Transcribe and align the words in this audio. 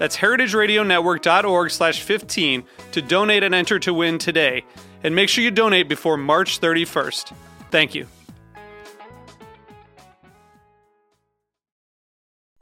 That's 0.00 0.16
heritageradionetwork.org 0.16 1.70
slash 1.70 2.00
15 2.00 2.64
to 2.92 3.02
donate 3.02 3.42
and 3.42 3.54
enter 3.54 3.78
to 3.80 3.92
win 3.92 4.16
today. 4.16 4.64
And 5.04 5.14
make 5.14 5.28
sure 5.28 5.44
you 5.44 5.50
donate 5.50 5.90
before 5.90 6.16
March 6.16 6.58
31st. 6.58 7.34
Thank 7.70 7.94
you. 7.94 8.06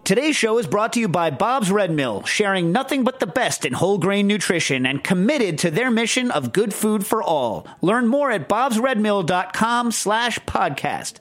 Today's 0.03 0.35
show 0.35 0.59
is 0.59 0.67
brought 0.67 0.95
to 0.95 1.01
you 1.01 1.07
by 1.07 1.31
Bob's 1.31 1.71
Red 1.71 1.93
Mill, 1.93 2.25
sharing 2.25 2.73
nothing 2.73 3.05
but 3.05 3.21
the 3.21 3.27
best 3.27 3.65
in 3.65 3.73
whole 3.73 3.99
grain 3.99 4.27
nutrition 4.27 4.85
and 4.85 5.05
committed 5.05 5.59
to 5.59 5.71
their 5.71 5.93
mission 5.93 6.33
of 6.33 6.53
good 6.53 6.75
food 6.75 7.07
for 7.07 7.23
all. 7.23 7.69
Learn 7.83 8.09
more 8.09 8.33
at 8.33 8.49
bobsredmill.com 8.49 9.93
slash 9.93 10.41
podcast. 10.41 11.21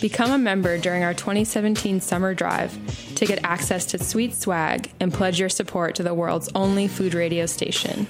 Become 0.00 0.30
a 0.30 0.38
member 0.38 0.78
during 0.78 1.02
our 1.02 1.14
2017 1.14 2.00
summer 2.00 2.34
drive 2.34 2.78
to 3.14 3.24
get 3.24 3.42
access 3.44 3.86
to 3.86 3.98
sweet 3.98 4.34
swag 4.34 4.92
and 5.00 5.12
pledge 5.12 5.40
your 5.40 5.48
support 5.48 5.94
to 5.94 6.02
the 6.02 6.14
world's 6.14 6.50
only 6.54 6.86
food 6.86 7.14
radio 7.14 7.46
station. 7.46 8.06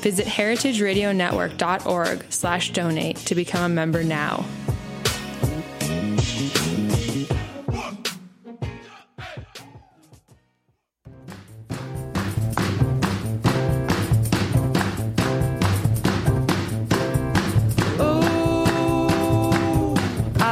Visit 0.00 0.26
heritageradionetwork.org 0.26 2.26
slash 2.30 2.72
donate 2.72 3.16
to 3.16 3.34
become 3.34 3.72
a 3.72 3.74
member 3.74 4.04
now. 4.04 4.44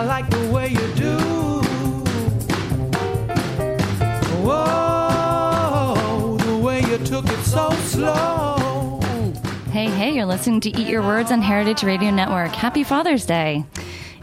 Like 0.06 0.33
so 7.54 7.70
slow. 7.84 9.00
Hey, 9.70 9.86
hey, 9.86 10.12
you're 10.12 10.26
listening 10.26 10.60
to 10.62 10.70
Eat 10.70 10.88
Your 10.88 11.02
Words 11.02 11.30
on 11.30 11.40
Heritage 11.40 11.84
Radio 11.84 12.10
Network. 12.10 12.50
Happy 12.50 12.82
Father's 12.82 13.26
Day. 13.26 13.64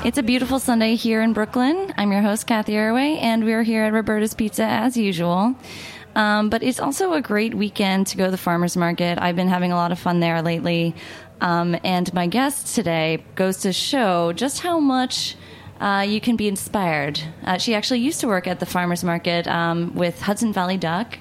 It's 0.04 0.18
a 0.18 0.24
beautiful 0.24 0.60
Sunday 0.60 0.96
here 0.96 1.22
in 1.22 1.32
Brooklyn. 1.32 1.94
I'm 1.96 2.12
your 2.12 2.22
host, 2.22 2.46
Cathy 2.46 2.74
Erway, 2.74 3.22
and 3.22 3.46
we're 3.46 3.64
here 3.64 3.84
at 3.84 3.94
Roberta's 3.94 4.34
Pizza 4.34 4.66
as 4.66 4.98
usual. 4.98 5.56
Um, 6.14 6.50
but 6.50 6.62
it's 6.62 6.82
also 6.82 7.14
a 7.14 7.22
great 7.22 7.54
weekend 7.54 8.08
to 8.08 8.18
go 8.18 8.26
to 8.26 8.32
the 8.32 8.38
farmer's 8.38 8.76
market. 8.76 9.18
I've 9.18 9.38
been 9.38 9.48
having 9.48 9.72
a 9.72 9.76
lot 9.76 9.94
of 9.94 10.00
fun 10.00 10.20
there 10.20 10.42
lately. 10.42 10.94
Um, 11.40 11.78
and 11.86 12.14
my 12.14 12.28
guest 12.28 12.76
today 12.76 13.24
goes 13.36 13.60
to 13.60 13.72
show 13.72 14.34
just 14.34 14.60
how 14.60 14.82
much 14.82 15.38
uh, 15.80 16.06
you 16.06 16.20
can 16.20 16.36
be 16.36 16.50
inspired. 16.50 17.22
Uh, 17.46 17.58
she 17.58 17.76
actually 17.76 18.02
used 18.02 18.20
to 18.20 18.28
work 18.28 18.46
at 18.46 18.60
the 18.60 18.66
farmer's 18.66 19.06
market 19.06 19.48
um, 19.48 19.96
with 19.96 20.20
Hudson 20.22 20.52
Valley 20.52 20.76
Duck. 20.76 21.18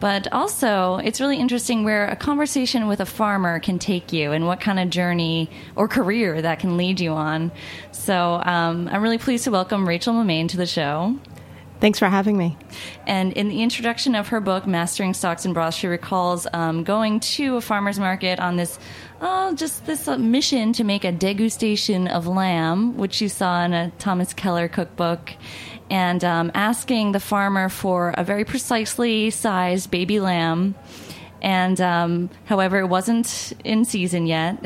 But 0.00 0.30
also, 0.32 0.96
it's 0.96 1.20
really 1.20 1.38
interesting 1.38 1.84
where 1.84 2.06
a 2.06 2.16
conversation 2.16 2.88
with 2.88 3.00
a 3.00 3.06
farmer 3.06 3.58
can 3.60 3.78
take 3.78 4.12
you 4.12 4.32
and 4.32 4.46
what 4.46 4.60
kind 4.60 4.78
of 4.78 4.90
journey 4.90 5.50
or 5.76 5.88
career 5.88 6.42
that 6.42 6.58
can 6.58 6.76
lead 6.76 7.00
you 7.00 7.12
on. 7.12 7.52
So 7.92 8.42
um, 8.44 8.88
I'm 8.88 9.02
really 9.02 9.18
pleased 9.18 9.44
to 9.44 9.50
welcome 9.50 9.88
Rachael 9.88 10.14
Mamane 10.14 10.48
to 10.50 10.56
the 10.56 10.66
show. 10.66 11.16
Thanks 11.80 11.98
for 11.98 12.08
having 12.08 12.38
me. 12.38 12.56
And 13.06 13.32
in 13.34 13.48
the 13.48 13.62
introduction 13.62 14.14
of 14.14 14.28
her 14.28 14.40
book, 14.40 14.66
Mastering 14.66 15.12
Stocks 15.12 15.44
and 15.44 15.54
Broths, 15.54 15.76
she 15.76 15.86
recalls 15.86 16.46
um, 16.52 16.82
going 16.82 17.20
to 17.20 17.56
a 17.56 17.60
farmer's 17.60 17.98
market 17.98 18.40
on 18.40 18.56
this, 18.56 18.78
oh, 19.20 19.54
just 19.54 19.84
this 19.84 20.08
uh, 20.08 20.16
mission 20.16 20.72
to 20.74 20.84
make 20.84 21.04
a 21.04 21.12
degustation 21.12 22.08
of 22.08 22.26
lamb, 22.26 22.96
which 22.96 23.12
she 23.12 23.28
saw 23.28 23.64
in 23.64 23.74
a 23.74 23.92
Thomas 23.98 24.32
Keller 24.32 24.66
cookbook, 24.66 25.32
and 25.90 26.24
um, 26.24 26.50
asking 26.54 27.12
the 27.12 27.20
farmer 27.20 27.68
for 27.68 28.14
a 28.16 28.24
very 28.24 28.44
precisely 28.44 29.30
sized 29.30 29.90
baby 29.90 30.20
lamb. 30.20 30.74
And 31.42 31.78
um, 31.80 32.30
however, 32.46 32.78
it 32.78 32.86
wasn't 32.86 33.52
in 33.64 33.84
season 33.84 34.26
yet. 34.26 34.58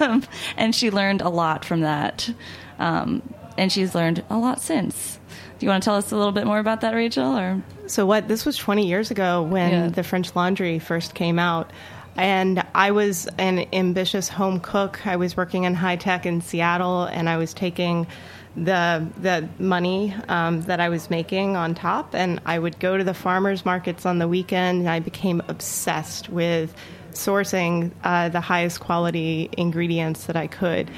and 0.56 0.74
she 0.74 0.90
learned 0.90 1.22
a 1.22 1.30
lot 1.30 1.64
from 1.64 1.80
that. 1.80 2.30
Um, 2.78 3.22
and 3.56 3.72
she's 3.72 3.94
learned 3.94 4.22
a 4.28 4.36
lot 4.36 4.60
since. 4.60 5.18
Do 5.58 5.66
you 5.66 5.70
want 5.70 5.82
to 5.82 5.84
tell 5.86 5.96
us 5.96 6.12
a 6.12 6.16
little 6.16 6.32
bit 6.32 6.46
more 6.46 6.58
about 6.58 6.82
that, 6.82 6.94
Rachael? 6.94 7.36
Or 7.38 7.62
So, 7.86 8.06
what 8.06 8.28
this 8.28 8.44
was 8.46 8.56
20 8.56 8.86
years 8.86 9.10
ago 9.10 9.42
when 9.42 9.70
Yeah. 9.70 9.88
the 9.88 10.02
French 10.02 10.34
Laundry 10.36 10.78
first 10.78 11.14
came 11.14 11.38
out. 11.38 11.70
And 12.16 12.62
I 12.74 12.90
was 12.90 13.28
an 13.38 13.66
ambitious 13.72 14.28
home 14.28 14.60
cook. 14.60 15.06
I 15.06 15.16
was 15.16 15.36
working 15.36 15.64
in 15.64 15.74
high 15.74 15.96
tech 15.96 16.26
in 16.26 16.40
Seattle, 16.40 17.04
and 17.04 17.28
I 17.28 17.36
was 17.36 17.54
taking 17.54 18.06
the 18.56 19.06
the 19.20 19.48
money 19.58 20.14
um, 20.28 20.62
that 20.62 20.80
I 20.80 20.88
was 20.88 21.10
making 21.10 21.56
on 21.56 21.74
top, 21.74 22.14
and 22.14 22.40
I 22.44 22.58
would 22.58 22.78
go 22.80 22.96
to 22.96 23.04
the 23.04 23.14
farmers 23.14 23.64
markets 23.64 24.04
on 24.04 24.18
the 24.18 24.28
weekend. 24.28 24.80
And 24.80 24.88
I 24.88 25.00
became 25.00 25.42
obsessed 25.48 26.28
with 26.28 26.74
sourcing 27.12 27.92
uh, 28.04 28.28
the 28.28 28.40
highest 28.40 28.80
quality 28.80 29.50
ingredients 29.56 30.26
that 30.26 30.36
I 30.36 30.46
could. 30.46 30.90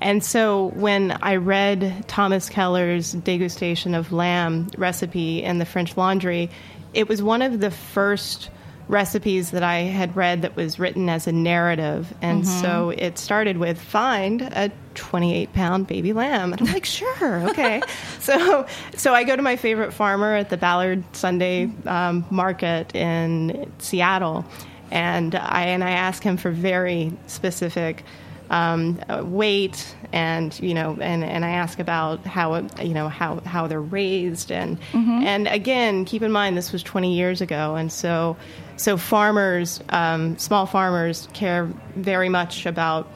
And 0.00 0.24
so 0.24 0.66
when 0.76 1.12
I 1.22 1.36
read 1.36 2.04
Thomas 2.08 2.48
Keller's 2.48 3.14
degustation 3.14 3.96
of 3.96 4.12
lamb 4.12 4.68
recipe 4.78 5.42
in 5.42 5.58
the 5.58 5.66
French 5.66 5.96
Laundry, 5.96 6.50
it 6.94 7.08
was 7.08 7.22
one 7.22 7.42
of 7.42 7.60
the 7.60 7.70
first 7.70 8.50
recipes 8.90 9.52
that 9.52 9.62
I 9.62 9.78
had 9.80 10.16
read 10.16 10.42
that 10.42 10.56
was 10.56 10.78
written 10.78 11.08
as 11.08 11.26
a 11.26 11.32
narrative. 11.32 12.12
And 12.20 12.46
so 12.46 12.90
it 12.90 13.18
started 13.18 13.56
with 13.56 13.80
find 13.80 14.42
a 14.42 14.70
28 14.94 15.52
pound 15.52 15.86
baby 15.86 16.12
lamb. 16.12 16.52
And 16.52 16.60
I'm 16.60 16.72
like, 16.72 16.84
sure, 17.00 17.48
okay. 17.50 17.80
so, 18.18 18.66
so 18.96 19.14
I 19.14 19.24
go 19.24 19.36
to 19.36 19.42
my 19.42 19.56
favorite 19.56 19.92
farmer 19.92 20.34
at 20.34 20.50
the 20.50 20.56
Ballard 20.56 21.04
Sunday 21.16 21.70
um, 21.86 22.24
market 22.30 22.94
in 22.94 23.72
Seattle. 23.78 24.44
And 24.90 25.34
I, 25.36 25.66
and 25.66 25.84
I 25.84 25.92
ask 25.92 26.22
him 26.22 26.36
for 26.36 26.50
very 26.50 27.12
specific 27.28 28.02
um, 28.50 28.98
weight 29.30 29.94
and 30.12 30.58
you 30.58 30.74
know 30.74 30.98
and, 31.00 31.22
and 31.22 31.44
I 31.44 31.50
ask 31.50 31.78
about 31.78 32.26
how 32.26 32.54
it- 32.54 32.82
you 32.82 32.94
know 32.94 33.08
how, 33.08 33.38
how 33.46 33.68
they're 33.68 33.80
raised 33.80 34.50
and 34.50 34.76
and 34.92 35.46
again 35.46 36.04
keep 36.04 36.20
in 36.22 36.32
mind 36.32 36.56
this 36.56 36.72
was 36.72 36.82
20 36.82 37.14
years 37.14 37.40
ago 37.40 37.76
and 37.76 37.92
so 37.92 38.36
so 38.80 38.96
farmers 38.96 39.80
um, 39.90 40.38
small 40.38 40.66
farmers 40.66 41.28
care 41.32 41.66
very 41.94 42.28
much 42.28 42.66
about 42.66 43.08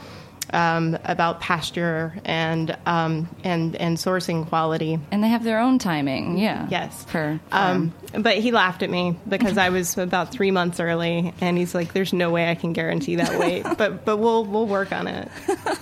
um, 0.52 0.96
about 1.04 1.40
pasture 1.40 2.14
and 2.24 2.76
um, 2.86 3.28
and 3.42 3.74
and 3.76 3.96
sourcing 3.96 4.46
quality. 4.46 4.98
And 5.10 5.22
they 5.22 5.28
have 5.28 5.42
their 5.42 5.58
own 5.58 5.78
timing. 5.78 6.38
Yeah. 6.38 6.66
Yes. 6.70 7.04
Per 7.08 7.40
Um, 7.50 7.92
but 8.12 8.36
he 8.38 8.52
laughed 8.52 8.82
at 8.82 8.90
me 8.90 9.16
because 9.28 9.58
I 9.58 9.70
was 9.70 9.98
about 9.98 10.30
three 10.30 10.50
months 10.50 10.80
early, 10.80 11.32
and 11.40 11.58
he's 11.58 11.74
like, 11.74 11.92
"There's 11.92 12.12
no 12.12 12.30
way 12.30 12.48
I 12.50 12.54
can 12.54 12.72
guarantee 12.72 13.16
that 13.16 13.38
weight, 13.38 13.64
but 13.78 14.04
but 14.04 14.18
we'll 14.18 14.44
we'll 14.44 14.66
work 14.66 14.92
on 14.92 15.06
it." 15.06 15.28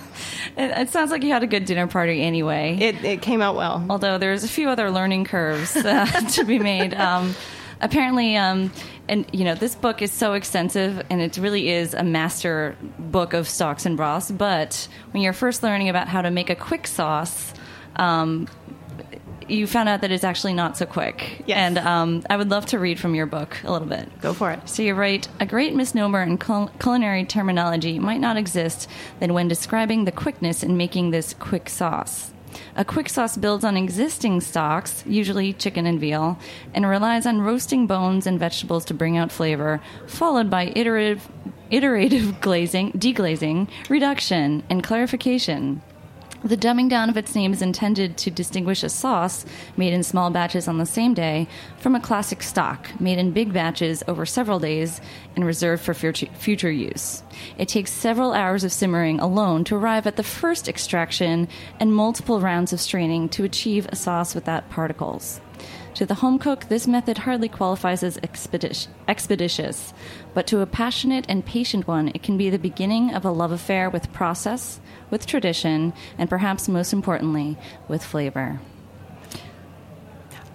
It, 0.55 0.69
it 0.69 0.89
sounds 0.89 1.09
like 1.09 1.23
you 1.23 1.31
had 1.31 1.41
a 1.41 1.47
good 1.47 1.65
dinner 1.65 1.87
party 1.87 2.21
anyway. 2.21 2.77
It 2.79 3.03
it 3.03 3.21
came 3.23 3.41
out 3.41 3.55
well. 3.55 3.83
although 3.89 4.19
there's 4.19 4.43
a 4.43 4.47
few 4.47 4.69
other 4.69 4.91
learning 4.91 5.25
curves 5.25 5.75
uh, 5.75 6.05
to 6.33 6.43
be 6.43 6.59
made. 6.59 6.93
Um, 6.93 7.33
apparently, 7.83 8.35
um, 8.35 8.71
and 9.07 9.25
you 9.31 9.43
know, 9.43 9.53
this 9.53 9.75
book 9.75 10.01
is 10.01 10.11
so 10.11 10.33
extensive, 10.33 11.05
and 11.09 11.21
it 11.21 11.37
really 11.37 11.69
is 11.69 11.93
a 11.93 12.03
master 12.03 12.75
book 12.97 13.33
of 13.33 13.47
stocks 13.47 13.85
and 13.85 13.95
broths. 13.95 14.31
But 14.31 14.87
when 15.11 15.21
you're 15.21 15.33
first 15.33 15.61
learning 15.61 15.89
about 15.89 16.07
how 16.07 16.21
to 16.23 16.31
make 16.31 16.49
a 16.49 16.55
quick 16.55 16.87
sauce. 16.87 17.53
Um, 17.95 18.47
you 19.47 19.67
found 19.67 19.89
out 19.89 20.01
that 20.01 20.11
it's 20.11 20.23
actually 20.23 20.53
not 20.53 20.77
so 20.77 20.85
quick. 20.85 21.43
Yes. 21.45 21.57
And 21.57 21.77
um, 21.77 22.23
I 22.29 22.37
would 22.37 22.49
love 22.49 22.65
to 22.67 22.79
read 22.79 22.99
from 22.99 23.15
your 23.15 23.25
book 23.25 23.57
a 23.63 23.71
little 23.71 23.87
bit. 23.87 24.09
Go 24.21 24.33
for 24.33 24.51
it. 24.51 24.67
So 24.69 24.81
you 24.83 24.93
write, 24.93 25.27
a 25.39 25.45
great 25.45 25.75
misnomer 25.75 26.21
in 26.21 26.37
cul- 26.37 26.71
culinary 26.79 27.25
terminology 27.25 27.99
might 27.99 28.19
not 28.19 28.37
exist 28.37 28.89
than 29.19 29.33
when 29.33 29.47
describing 29.47 30.05
the 30.05 30.11
quickness 30.11 30.63
in 30.63 30.77
making 30.77 31.11
this 31.11 31.33
quick 31.33 31.69
sauce. 31.69 32.32
A 32.75 32.85
quick 32.85 33.09
sauce 33.09 33.37
builds 33.37 33.63
on 33.63 33.77
existing 33.77 34.41
stocks, 34.41 35.03
usually 35.05 35.53
chicken 35.53 35.85
and 35.85 35.99
veal, 35.99 36.39
and 36.73 36.85
relies 36.87 37.25
on 37.25 37.41
roasting 37.41 37.87
bones 37.87 38.27
and 38.27 38.39
vegetables 38.39 38.85
to 38.85 38.93
bring 38.93 39.17
out 39.17 39.31
flavor, 39.31 39.81
followed 40.07 40.49
by 40.49 40.71
iterative, 40.75 41.27
iterative 41.71 42.41
glazing, 42.41 42.91
deglazing, 42.93 43.69
reduction, 43.89 44.63
and 44.69 44.83
clarification. 44.83 45.81
The 46.45 46.57
dumbing 46.57 46.89
down 46.89 47.09
of 47.09 47.15
its 47.15 47.33
name 47.35 47.53
is 47.53 47.61
intended 47.61 48.17
to 48.17 48.29
distinguish 48.29 48.83
a 48.83 48.89
sauce 48.89 49.45
made 49.77 49.93
in 49.93 50.03
small 50.03 50.29
batches 50.29 50.67
on 50.67 50.77
the 50.77 50.85
same 50.85 51.13
day 51.13 51.47
from 51.77 51.95
a 51.95 52.01
classic 52.01 52.43
stock 52.43 52.89
made 52.99 53.17
in 53.17 53.31
big 53.31 53.53
batches 53.53 54.03
over 54.09 54.25
several 54.25 54.59
days 54.59 54.99
and 55.37 55.45
reserved 55.45 55.81
for 55.81 55.93
future, 55.93 56.69
use. 56.69 57.23
It 57.57 57.69
takes 57.69 57.91
several 57.91 58.33
hours 58.33 58.65
of 58.65 58.73
simmering 58.73 59.21
alone 59.21 59.63
to 59.65 59.77
arrive 59.77 60.05
at 60.05 60.17
the 60.17 60.23
first 60.23 60.67
extraction 60.67 61.47
and 61.79 61.95
multiple 61.95 62.41
rounds 62.41 62.73
of 62.73 62.81
straining 62.81 63.29
to 63.29 63.45
achieve 63.45 63.87
a 63.87 63.95
sauce 63.95 64.35
without 64.35 64.69
particles. 64.69 65.39
To 65.95 66.05
the 66.05 66.15
home 66.15 66.39
cook, 66.39 66.65
this 66.65 66.87
method 66.87 67.19
hardly 67.19 67.47
qualifies 67.47 68.03
as 68.03 68.17
expeditious, 68.17 69.93
but 70.33 70.47
to 70.47 70.59
a 70.59 70.65
passionate 70.65 71.25
and 71.29 71.45
patient 71.45 71.87
one, 71.87 72.09
it 72.09 72.23
can 72.23 72.35
be 72.35 72.49
the 72.49 72.59
beginning 72.59 73.13
of 73.13 73.23
a 73.23 73.31
love 73.31 73.51
affair 73.51 73.89
with 73.89 74.11
process, 74.11 74.81
with 75.09 75.25
tradition, 75.25 75.93
and 76.17 76.29
perhaps 76.29 76.67
most 76.67 76.93
importantly, 76.93 77.57
with 77.87 78.03
flavor. 78.03 78.59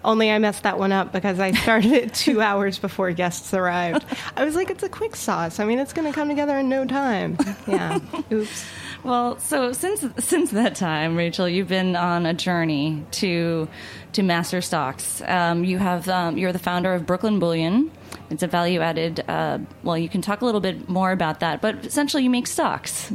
Only 0.04 0.30
I 0.30 0.38
messed 0.38 0.62
that 0.62 0.78
one 0.78 0.92
up 0.92 1.12
because 1.12 1.40
I 1.40 1.52
started 1.52 1.92
it 1.92 2.14
two 2.14 2.40
hours 2.48 2.78
before 2.78 3.10
guests 3.12 3.52
arrived. 3.52 4.04
I 4.36 4.44
was 4.44 4.54
like, 4.54 4.70
"It's 4.70 4.82
a 4.82 4.88
quick 4.88 5.16
sauce. 5.16 5.58
I 5.58 5.64
mean, 5.64 5.78
it's 5.78 5.92
going 5.92 6.06
to 6.10 6.14
come 6.14 6.28
together 6.28 6.58
in 6.58 6.68
no 6.68 6.84
time." 6.84 7.36
Yeah. 7.66 7.98
Oops. 8.32 8.64
Well, 9.04 9.38
so 9.38 9.72
since 9.72 10.04
since 10.24 10.50
that 10.52 10.74
time, 10.76 11.16
Rachael, 11.16 11.48
you've 11.48 11.68
been 11.68 11.96
on 11.96 12.26
a 12.26 12.34
journey 12.34 13.04
to 13.12 13.68
to 14.12 14.22
master 14.22 14.60
stocks. 14.60 15.20
Um, 15.22 15.64
you 15.64 15.78
have 15.78 16.08
um, 16.08 16.38
you're 16.38 16.52
the 16.52 16.58
founder 16.58 16.94
of 16.94 17.04
Brooklyn 17.06 17.38
Bouillon. 17.38 17.90
It's 18.30 18.42
a 18.42 18.46
value 18.46 18.80
added. 18.80 19.24
Uh, 19.28 19.58
well, 19.82 19.98
you 19.98 20.08
can 20.08 20.22
talk 20.22 20.40
a 20.40 20.44
little 20.44 20.60
bit 20.60 20.88
more 20.88 21.12
about 21.12 21.40
that, 21.40 21.60
but 21.60 21.84
essentially, 21.86 22.22
you 22.22 22.30
make 22.30 22.46
stocks. 22.46 23.12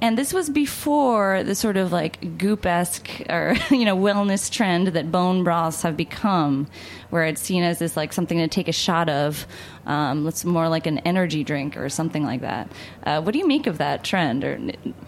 And 0.00 0.16
this 0.16 0.32
was 0.32 0.48
before 0.48 1.42
the 1.42 1.54
sort 1.54 1.76
of 1.76 1.90
like 1.90 2.38
goop 2.38 2.64
esque 2.64 3.08
or 3.28 3.54
you 3.70 3.84
know 3.84 3.96
wellness 3.96 4.50
trend 4.50 4.88
that 4.88 5.10
bone 5.10 5.42
broths 5.44 5.82
have 5.82 5.96
become, 5.96 6.68
where 7.10 7.24
it's 7.24 7.42
seen 7.42 7.62
as 7.62 7.78
this 7.78 7.96
like 7.96 8.12
something 8.12 8.38
to 8.38 8.48
take 8.48 8.68
a 8.68 8.72
shot 8.72 9.08
of. 9.08 9.46
Um, 9.88 10.26
it's 10.28 10.44
more 10.44 10.68
like 10.68 10.86
an 10.86 10.98
energy 10.98 11.42
drink 11.42 11.76
or 11.76 11.88
something 11.88 12.22
like 12.22 12.42
that. 12.42 12.70
Uh, 13.04 13.22
what 13.22 13.32
do 13.32 13.38
you 13.38 13.48
make 13.48 13.66
of 13.66 13.78
that 13.78 14.04
trend? 14.04 14.44
Or 14.44 14.60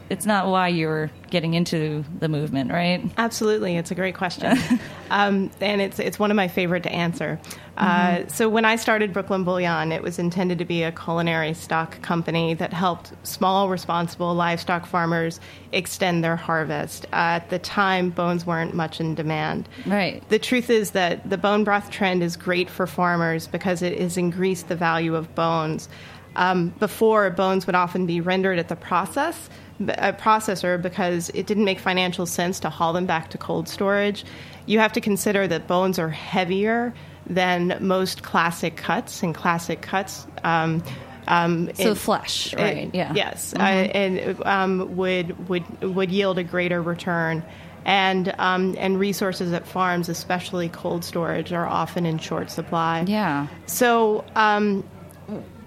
it's 0.09 0.25
not 0.25 0.49
why 0.49 0.69
you're 0.69 1.11
getting 1.29 1.55
into 1.55 2.05
the 2.19 2.29
movement, 2.29 2.73
right? 2.73 3.05
Absolutely, 3.19 3.77
it's 3.77 3.91
a 3.91 3.95
great 3.95 4.17
question, 4.17 4.59
um, 5.11 5.51
and 5.61 5.81
it's 5.81 5.99
it's 5.99 6.19
one 6.19 6.31
of 6.31 6.37
my 6.37 6.49
favorite 6.49 6.83
to 6.85 6.91
answer. 6.91 7.39
Uh, 7.81 8.27
so 8.27 8.49
when 8.49 8.67
I 8.67 8.77
started 8.77 9.13
Brooklyn 9.13 9.43
Bouillon, 9.43 9.91
it 9.91 10.03
was 10.03 10.19
intended 10.19 10.59
to 10.59 10.67
be 10.67 10.83
a 10.83 10.93
culinary 10.93 11.55
stock 11.55 12.01
company 12.03 12.53
that 12.55 12.75
helped 12.75 13.13
small, 13.23 13.71
responsible 13.71 14.35
livestock 14.35 14.85
farmers 14.85 15.41
extend 15.73 16.23
their 16.23 16.37
harvest. 16.37 17.07
Uh, 17.07 17.41
at 17.41 17.49
the 17.49 17.59
time, 17.59 18.11
bones 18.11 18.45
weren't 18.45 18.75
much 18.75 19.01
in 19.01 19.15
demand. 19.15 19.67
Right. 19.87 20.23
The 20.29 20.39
truth 20.39 20.69
is 20.69 20.91
that 20.91 21.31
the 21.31 21.39
bone 21.39 21.65
broth 21.65 21.91
trend 21.91 22.23
is 22.23 22.37
great 22.37 22.69
for 22.69 22.87
farmers 22.87 23.47
because 23.47 23.81
it 23.81 23.99
has 23.99 24.19
increased 24.19 24.69
the 24.71 24.77
value 24.77 25.15
of 25.15 25.35
bones. 25.35 25.91
Um, 26.37 26.69
before, 26.79 27.29
bones 27.31 27.67
would 27.67 27.75
often 27.75 28.07
be 28.07 28.23
rendered 28.23 28.59
at 28.59 28.69
the 28.69 28.77
process 28.77 29.51
a 29.89 30.13
processor 30.13 30.81
because 30.81 31.31
it 31.31 31.47
didn't 31.47 31.65
make 31.65 31.79
financial 31.79 32.27
sense 32.27 32.61
to 32.61 32.69
haul 32.69 32.93
them 32.93 33.07
back 33.07 33.31
to 33.31 33.39
cold 33.39 33.67
storage. 33.67 34.25
You 34.67 34.79
have 34.79 34.93
to 34.93 35.01
consider 35.01 35.49
that 35.49 35.67
bones 35.67 35.99
are 35.99 36.11
heavier 36.11 36.93
than 37.27 37.77
most 37.81 38.23
classic 38.23 38.77
cuts, 38.77 39.23
and 39.23 39.35
classic 39.35 39.81
cuts. 39.81 40.27
Um, 40.45 40.83
um, 41.29 41.71
So 41.75 41.93
it- 41.93 41.97
flesh, 41.99 42.53
it- 42.53 42.59
right? 42.59 42.91
yeah. 42.93 43.15
Yes, 43.15 43.55
uh, 43.55 43.63
and 43.63 44.37
um, 44.45 44.97
would 44.97 45.49
would 45.49 45.65
would 45.83 46.11
yield 46.11 46.39
a 46.39 46.45
greater 46.45 46.83
return. 46.83 47.43
And 47.85 48.35
um, 48.39 48.75
and 48.79 48.99
resources 48.99 49.53
at 49.53 49.67
farms, 49.67 50.09
especially 50.09 50.69
cold 50.69 51.05
storage, 51.05 51.53
are 51.53 51.67
often 51.67 52.07
in 52.07 52.19
short 52.19 52.51
supply. 52.51 53.05
Yeah. 53.07 53.47
So 53.67 54.25
um, 54.37 54.85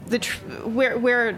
the 0.07 0.19
tr- 0.19 0.39
where 0.65 0.97
where 0.97 1.33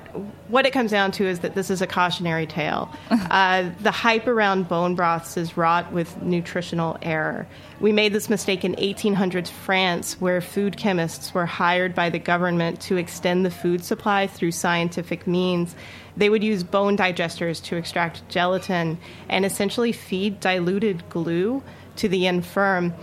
what 0.47 0.65
it 0.65 0.71
comes 0.71 0.91
down 0.91 1.11
to 1.11 1.25
is 1.25 1.39
that 1.39 1.55
this 1.55 1.69
is 1.69 1.81
a 1.81 1.87
cautionary 1.87 2.47
tale. 2.47 2.89
uh, 3.11 3.69
the 3.81 3.91
hype 3.91 4.27
around 4.27 4.67
bone 4.67 4.95
broths 4.95 5.37
is 5.37 5.55
wrought 5.57 5.91
with 5.91 6.21
nutritional 6.21 6.97
error. 7.01 7.47
We 7.79 7.91
made 7.91 8.13
this 8.13 8.29
mistake 8.29 8.63
in 8.63 8.73
1800s 8.75 9.49
France, 9.49 10.19
where 10.19 10.41
food 10.41 10.77
chemists 10.77 11.33
were 11.33 11.45
hired 11.45 11.93
by 11.93 12.09
the 12.09 12.19
government 12.19 12.81
to 12.81 12.97
extend 12.97 13.45
the 13.45 13.51
food 13.51 13.83
supply 13.83 14.27
through 14.27 14.51
scientific 14.51 15.27
means. 15.27 15.75
They 16.17 16.29
would 16.29 16.43
use 16.43 16.63
bone 16.63 16.97
digesters 16.97 17.61
to 17.65 17.75
extract 17.75 18.27
gelatin 18.29 18.97
and 19.29 19.45
essentially 19.45 19.91
feed 19.91 20.39
diluted 20.39 21.07
glue 21.09 21.61
to 21.97 22.07
the 22.07 22.27
infirm. 22.27 22.93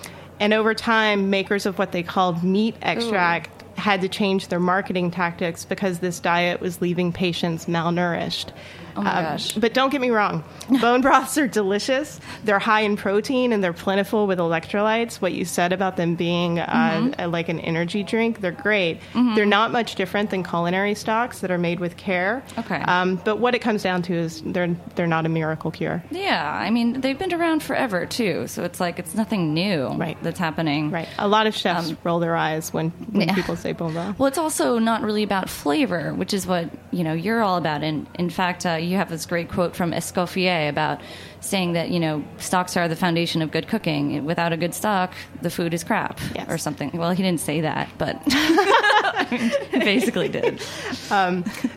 And 0.41 0.53
over 0.53 0.75
time, 0.75 1.31
makers 1.31 1.67
of 1.67 1.79
what 1.79 1.93
they 1.93 2.03
called 2.03 2.43
meat 2.43 2.75
extract 2.83 3.62
had 3.83 4.01
to 4.01 4.09
change 4.09 4.47
their 4.47 4.61
marketing 4.61 5.11
tactics 5.11 5.65
because 5.65 5.99
this 5.99 6.21
diet 6.21 6.61
was 6.61 6.81
leaving 6.81 7.13
patients 7.13 7.67
malnourished. 7.67 8.53
Oh 8.97 9.03
my 9.03 9.23
gosh. 9.23 9.53
But 9.53 9.75
don't 9.75 9.91
get 9.91 10.01
me 10.01 10.11
wrong, 10.11 10.45
bone 10.81 11.01
broths 11.01 11.39
are 11.39 11.47
delicious. 11.49 12.21
They're 12.45 12.59
high 12.59 12.81
in 12.83 12.97
protein 12.97 13.53
and 13.53 13.63
they're 13.63 13.73
plentiful 13.73 14.27
with 14.27 14.39
electrolytes. 14.39 15.17
What 15.17 15.33
you 15.33 15.45
said 15.45 15.73
about 15.73 15.97
them 15.97 16.15
being 16.15 16.59
uh, 16.59 16.67
Mm-hmm. 16.93 17.21
a- 17.21 17.29
like 17.29 17.49
an 17.49 17.61
energy 17.61 18.03
drink, 18.03 18.41
they're 18.41 18.51
great. 18.53 19.01
They're 19.15 19.47
not 19.47 19.71
much 19.73 19.95
different 19.95 20.31
than 20.31 20.43
culinary 20.43 20.95
stocks 20.95 21.41
that 21.41 21.51
are 21.51 21.59
made 21.59 21.81
with 21.81 21.97
care. 21.97 22.43
Okay. 22.59 22.77
Um, 22.83 23.21
but 23.25 23.39
what 23.39 23.55
it 23.55 23.61
comes 23.61 23.83
down 23.83 24.03
to 24.03 24.15
is 24.15 24.43
they're 24.45 24.77
they're 24.95 25.07
not 25.07 25.25
a 25.27 25.29
miracle 25.29 25.71
cure. 25.71 26.03
Yeah, 26.11 26.51
I 26.53 26.71
mean 26.71 27.01
they've 27.01 27.19
been 27.19 27.33
around 27.33 27.63
forever 27.63 28.05
too, 28.07 28.47
so 28.47 28.65
it's 28.65 28.81
like 28.81 28.99
it's 28.99 29.15
nothing 29.15 29.55
new 29.55 29.89
Right. 29.89 30.17
that's 30.23 30.39
happening. 30.39 30.91
Right. 30.91 31.09
A 31.19 31.29
lot 31.29 31.47
of 31.47 31.55
chefs 31.55 31.95
roll 32.05 32.19
their 32.21 32.37
eyes 32.37 32.73
when, 32.73 32.91
when 32.91 33.23
Um, 33.23 33.29
yeah. 33.29 33.35
people 33.35 33.57
say 33.57 33.73
bone 33.73 33.93
broth. 33.95 34.19
Well, 34.19 34.27
it's 34.27 34.39
also 34.39 34.79
not 34.79 35.03
really 35.03 35.23
about 35.23 35.49
flavor, 35.49 36.13
which 36.15 36.35
is 36.35 36.47
what 36.47 36.69
you 36.91 37.05
know 37.05 37.13
you're 37.15 37.43
all 37.43 37.57
about. 37.57 37.83
And 37.83 38.07
in 38.15 38.29
fact, 38.31 38.67
uh, 38.67 38.75
you 38.85 38.97
have 38.97 39.09
this 39.11 39.27
great 39.27 39.49
quote 39.51 39.75
from 39.77 39.93
Escoffier 39.93 40.69
about 40.69 41.01
saying 41.41 41.73
that 41.73 41.91
you 41.91 41.99
know 42.01 42.25
stocks 42.39 42.77
are 42.77 42.89
the 42.89 42.97
foundation 42.97 43.43
of 43.43 43.51
good 43.51 43.69
cooking. 43.69 44.25
Without 44.25 44.53
a 44.53 44.57
good 44.57 44.75
stock, 44.75 45.13
the 45.41 45.51
food 45.51 45.75
is 45.75 45.83
crap 45.85 46.21
Yes. 46.35 46.47
or 46.51 46.59
something. 46.59 46.91
Well, 46.93 47.11
he 47.13 47.23
didn't 47.23 47.41
say 47.41 47.61
that, 47.63 47.89
but 47.99 48.21
he 49.71 49.79
basically 49.79 50.29
did. 50.29 50.61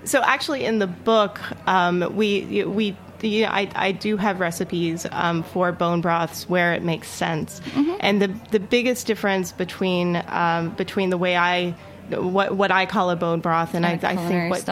So 0.04 0.22
actually, 0.24 0.66
in 0.66 0.80
the 0.80 0.88
book, 0.88 1.40
um, 1.68 2.16
we 2.16 2.64
we 2.66 2.96
you 3.22 3.44
know, 3.44 3.48
I, 3.50 3.70
I 3.76 3.92
do 3.92 4.18
have 4.18 4.40
recipes 4.40 5.08
um, 5.12 5.42
for 5.44 5.72
bone 5.72 6.02
broths 6.02 6.48
where 6.50 6.74
it 6.74 6.84
makes 6.84 7.08
sense, 7.08 7.62
and 8.00 8.22
the 8.22 8.28
the 8.52 8.60
biggest 8.60 9.08
difference 9.08 9.52
between 9.52 10.22
um, 10.28 10.72
between 10.72 11.10
the 11.10 11.18
way 11.18 11.36
I 11.38 11.74
what 12.12 12.56
what 12.56 12.72
I 12.72 12.86
call 12.86 13.10
a 13.10 13.16
bone 13.16 13.40
broth 13.40 13.74
and 13.74 13.86
I, 13.86 13.92
And 13.92 14.04
I 14.06 14.16
think 14.16 14.50
what 14.52 14.66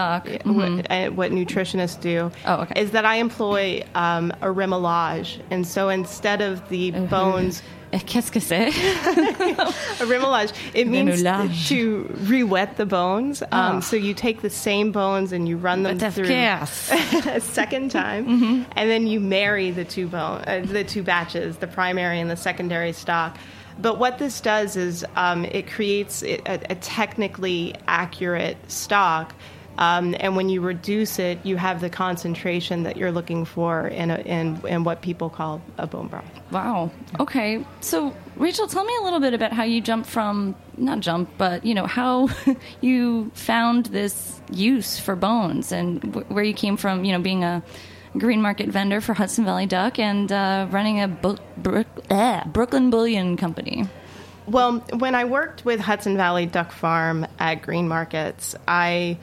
what, 0.46 0.92
uh, 0.92 1.10
what 1.10 1.32
nutritionists 1.32 2.00
do 2.00 2.32
Oh, 2.46 2.62
okay. 2.62 2.82
is 2.82 2.92
that 2.92 3.06
I 3.06 3.16
employ 3.16 3.84
um, 3.96 4.32
a 4.42 4.48
remouillage, 4.48 5.40
and 5.52 5.66
so 5.68 5.90
instead 5.90 6.42
of 6.42 6.68
the 6.70 6.92
bones 6.92 7.62
Qu'est-ce 8.08 8.32
que 8.32 8.42
c'est? 8.42 8.70
A 10.02 10.06
remouillage. 10.06 10.52
It 10.74 10.88
means 10.88 11.22
to 11.70 12.12
re-wet 12.22 12.76
the 12.78 12.88
bones. 12.88 13.44
Um, 13.52 13.78
Oh. 13.78 13.80
So 13.82 13.96
you 13.96 14.16
take 14.16 14.42
the 14.42 14.50
same 14.50 14.92
bones 14.92 15.32
and 15.32 15.48
you 15.48 15.58
run 15.58 15.84
them 15.84 16.00
But 16.00 16.14
through 16.14 16.26
a 17.28 17.40
second 17.40 17.92
time, 17.92 18.26
Mm-hmm. 18.26 18.64
and 18.76 18.90
then 18.90 19.06
you 19.06 19.20
marry 19.20 19.70
the 19.70 19.86
two 19.86 20.08
bone, 20.08 20.42
uh, 20.48 20.62
the 20.66 20.84
two 20.84 21.04
batches, 21.04 21.58
the 21.58 21.68
primary 21.68 22.20
and 22.20 22.32
the 22.32 22.36
secondary 22.36 22.94
stock. 22.94 23.38
But 23.80 24.00
what 24.00 24.18
this 24.18 24.42
does 24.42 24.76
is 24.76 25.06
um, 25.16 25.46
it 25.46 25.68
creates 25.68 26.24
a, 26.24 26.40
a 26.46 26.76
technically 26.76 27.76
accurate 27.88 28.58
stock. 28.72 29.34
Um, 29.78 30.16
and 30.20 30.36
when 30.36 30.50
you 30.50 30.62
reduce 30.62 31.18
it, 31.18 31.44
you 31.44 31.58
have 31.58 31.82
the 31.82 31.90
concentration 31.90 32.84
that 32.84 32.96
you're 32.96 33.12
looking 33.12 33.44
for 33.44 33.88
in, 33.88 34.12
a, 34.12 34.18
in, 34.20 34.62
in 34.68 34.84
what 34.84 35.02
people 35.02 35.32
call 35.32 35.64
a 35.80 35.88
bone 35.88 36.08
broth. 36.08 36.26
Wow. 36.52 36.92
Okay. 37.20 37.66
So, 37.82 38.16
Rachael, 38.36 38.68
tell 38.68 38.84
me 38.84 38.94
a 39.02 39.04
little 39.04 39.20
bit 39.20 39.34
about 39.34 39.52
how 39.52 39.64
you 39.64 39.82
jumped 39.82 40.08
from, 40.08 40.56
not 40.78 41.00
jump, 41.00 41.28
but, 41.40 41.66
you 41.66 41.74
know, 41.74 41.88
how 41.88 42.30
you 42.82 43.32
found 43.34 43.88
this 43.88 44.40
use 44.52 45.00
for 45.00 45.16
bones 45.16 45.72
and 45.72 46.04
wh- 46.14 46.32
where 46.32 46.44
you 46.44 46.54
came 46.54 46.78
from, 46.78 47.04
you 47.04 47.12
know, 47.12 47.20
being 47.20 47.44
a 47.44 47.64
green 48.18 48.42
market 48.42 48.70
vendor 48.70 49.02
for 49.02 49.14
Hudson 49.14 49.46
Valley 49.46 49.66
Duck 49.66 50.00
and 50.00 50.32
uh, 50.32 50.68
running 50.72 51.02
a 51.02 51.08
bu- 51.08 51.38
Brook 51.58 51.88
eh, 52.10 52.44
Brooklyn 52.46 52.90
Bouillon 52.90 53.38
Company. 53.38 53.88
Well, 54.46 54.80
when 54.98 55.16
I 55.16 55.24
worked 55.26 55.64
with 55.64 55.80
Hudson 55.80 56.18
Valley 56.18 56.46
Duck 56.46 56.72
Farm 56.72 57.26
at 57.40 57.62
Green 57.62 57.88
Markets, 57.88 58.56
I. 58.68 59.18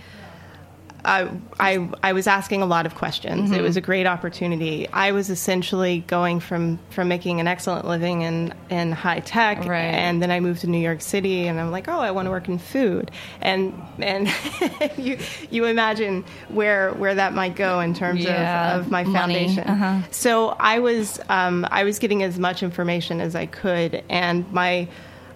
I, 1.05 1.29
I, 1.59 1.89
I 2.03 2.13
was 2.13 2.27
asking 2.27 2.63
a 2.63 2.67
lot 2.67 2.87
of 2.87 2.95
questions. 2.95 3.51
Mm-hmm. 3.51 3.55
It 3.59 3.63
was 3.63 3.77
a 3.77 3.81
great 3.81 4.07
opportunity. 4.07 4.89
I 4.89 5.13
was 5.13 5.31
essentially 5.31 6.01
going 6.07 6.41
from, 6.41 6.79
from 6.91 7.09
making 7.09 7.41
an 7.41 7.47
excellent 7.47 7.87
living 7.87 8.23
in, 8.23 8.53
in 8.71 8.93
high 8.93 9.21
tech, 9.21 9.59
Right. 9.65 9.81
and 9.81 10.21
then 10.23 10.31
I 10.31 10.41
moved 10.41 10.61
to 10.63 10.67
New 10.67 10.79
York 10.79 11.01
City, 11.01 11.47
and 11.47 11.59
I'm 11.61 11.71
like, 11.71 11.89
oh, 11.89 11.99
I 12.01 12.11
want 12.11 12.27
to 12.27 12.31
work 12.31 12.49
in 12.49 12.59
food, 12.59 13.11
and 13.41 13.73
and 13.99 14.29
you 14.97 15.19
you 15.51 15.65
imagine 15.67 16.25
where 16.49 16.93
where 16.95 17.15
that 17.15 17.35
might 17.35 17.57
go 17.57 17.81
in 17.81 17.95
terms 17.95 18.23
Yeah, 18.25 18.77
of, 18.77 18.87
of 18.87 18.91
my 18.91 19.05
foundation. 19.05 19.65
Uh-huh. 19.65 20.01
So 20.11 20.49
I 20.61 20.79
was 20.79 21.21
um, 21.29 21.67
I 21.71 21.85
was 21.85 21.99
getting 21.99 22.23
as 22.23 22.39
much 22.39 22.63
information 22.63 23.21
as 23.21 23.35
I 23.35 23.47
could, 23.47 24.03
and 24.09 24.51
my 24.53 24.89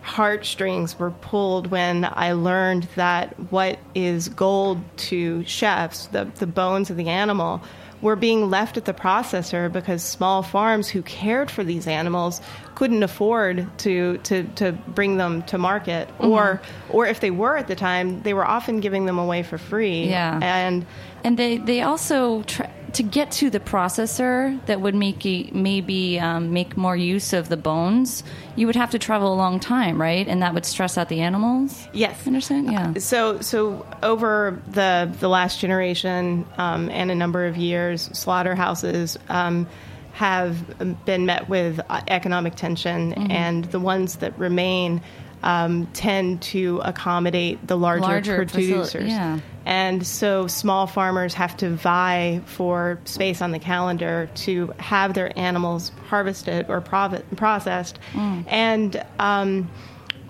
heartstrings 0.04 0.98
were 0.98 1.10
pulled 1.10 1.68
when 1.68 2.04
I 2.04 2.32
learned 2.32 2.86
that 2.94 3.34
what 3.50 3.78
is 3.94 4.28
gold 4.28 4.78
to 5.08 5.44
chefs, 5.44 6.06
the 6.08 6.26
the 6.36 6.46
bones 6.46 6.90
of 6.90 6.96
the 6.96 7.08
animal, 7.08 7.62
were 8.02 8.14
being 8.14 8.50
left 8.50 8.76
at 8.76 8.84
the 8.84 8.92
processor 8.92 9.72
because 9.72 10.02
small 10.02 10.42
farms 10.42 10.88
who 10.88 11.00
cared 11.02 11.50
for 11.50 11.64
these 11.64 11.86
animals 11.86 12.42
couldn't 12.74 13.02
afford 13.02 13.66
to 13.78 14.18
to, 14.18 14.44
to 14.56 14.72
bring 14.72 15.16
them 15.16 15.42
to 15.44 15.56
market, 15.56 16.08
mm-hmm. 16.08 16.26
or 16.26 16.60
or 16.90 17.06
if 17.06 17.20
they 17.20 17.30
were 17.30 17.56
at 17.56 17.66
the 17.66 17.76
time, 17.76 18.22
they 18.22 18.34
were 18.34 18.46
often 18.46 18.80
giving 18.80 19.06
them 19.06 19.18
away 19.18 19.42
for 19.42 19.56
free. 19.56 20.04
Yeah. 20.04 20.38
and 20.42 20.84
And 21.24 21.38
they, 21.38 21.56
they 21.56 21.80
also, 21.80 22.42
tr- 22.42 22.64
to 22.94 23.02
get 23.02 23.30
to 23.32 23.50
the 23.50 23.60
processor 23.60 24.64
that 24.66 24.80
would 24.80 24.94
make 24.94 25.24
maybe 25.52 26.18
um, 26.20 26.52
make 26.52 26.76
more 26.76 26.96
use 26.96 27.32
of 27.32 27.48
the 27.48 27.56
bones, 27.56 28.24
you 28.56 28.66
would 28.66 28.76
have 28.76 28.90
to 28.90 28.98
travel 28.98 29.32
a 29.32 29.36
long 29.36 29.60
time, 29.60 30.00
right? 30.00 30.26
And 30.26 30.42
that 30.42 30.54
would 30.54 30.64
stress 30.64 30.96
out 30.96 31.08
the 31.08 31.20
animals? 31.20 31.86
Yes. 31.92 32.26
Understand? 32.26 32.70
Yeah. 32.72 32.94
So, 32.98 33.40
so 33.40 33.86
over 34.02 34.60
the 34.68 35.12
the 35.20 35.28
last 35.28 35.60
generation 35.60 36.46
um, 36.56 36.88
and 36.90 37.10
a 37.10 37.14
number 37.14 37.46
of 37.46 37.56
years, 37.56 38.02
slaughterhouses 38.12 39.18
um, 39.28 39.66
have 40.12 41.04
been 41.04 41.26
met 41.26 41.48
with 41.48 41.80
uh, 41.88 42.00
economic 42.08 42.54
tension, 42.54 43.12
Mm-hmm. 43.12 43.30
and 43.30 43.64
the 43.66 43.80
ones 43.80 44.16
that 44.16 44.38
remain 44.38 45.02
um, 45.44 45.86
tend 45.92 46.40
to 46.40 46.80
accommodate 46.84 47.64
the 47.66 47.76
larger, 47.76 48.02
Larger 48.02 48.44
facil- 48.44 48.50
producers. 48.50 49.08
yeah. 49.08 49.38
And 49.66 50.06
so 50.06 50.46
small 50.46 50.86
farmers 50.86 51.34
have 51.34 51.56
to 51.58 51.70
vie 51.70 52.40
for 52.46 52.98
space 53.04 53.40
on 53.40 53.52
the 53.52 53.58
calendar 53.58 54.28
to 54.36 54.72
have 54.78 55.14
their 55.14 55.38
animals 55.38 55.92
harvested 56.08 56.66
or 56.68 56.80
provi- 56.80 57.22
processed. 57.36 57.98
Mm. 58.12 58.44
And 58.48 59.06
um, 59.18 59.70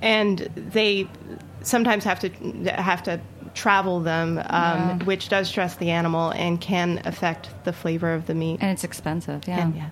and 0.03 0.39
they 0.57 1.09
sometimes 1.63 2.05
have 2.05 2.21
to 2.21 2.29
have 2.73 3.03
to 3.05 3.21
travel 3.55 4.01
them, 4.01 4.43
um, 4.47 4.99
which 5.01 5.29
does 5.29 5.49
stress 5.49 5.77
the 5.77 5.91
animal 5.91 6.31
and 6.31 6.61
can 6.61 7.01
affect 7.05 7.51
the 7.65 7.73
flavor 7.73 8.13
of 8.13 8.27
the 8.27 8.35
meat. 8.35 8.59
And 8.61 8.73
it's 8.73 8.85
expensive, 8.85 9.47
yeah. 9.47 9.61
And, 9.61 9.77
yeah. 9.77 9.91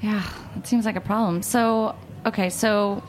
Yeah, 0.00 0.22
it 0.56 0.66
seems 0.66 0.84
like 0.84 0.94
a 0.94 1.00
problem. 1.00 1.42
So, 1.42 1.96
okay, 2.24 2.50
so 2.50 3.02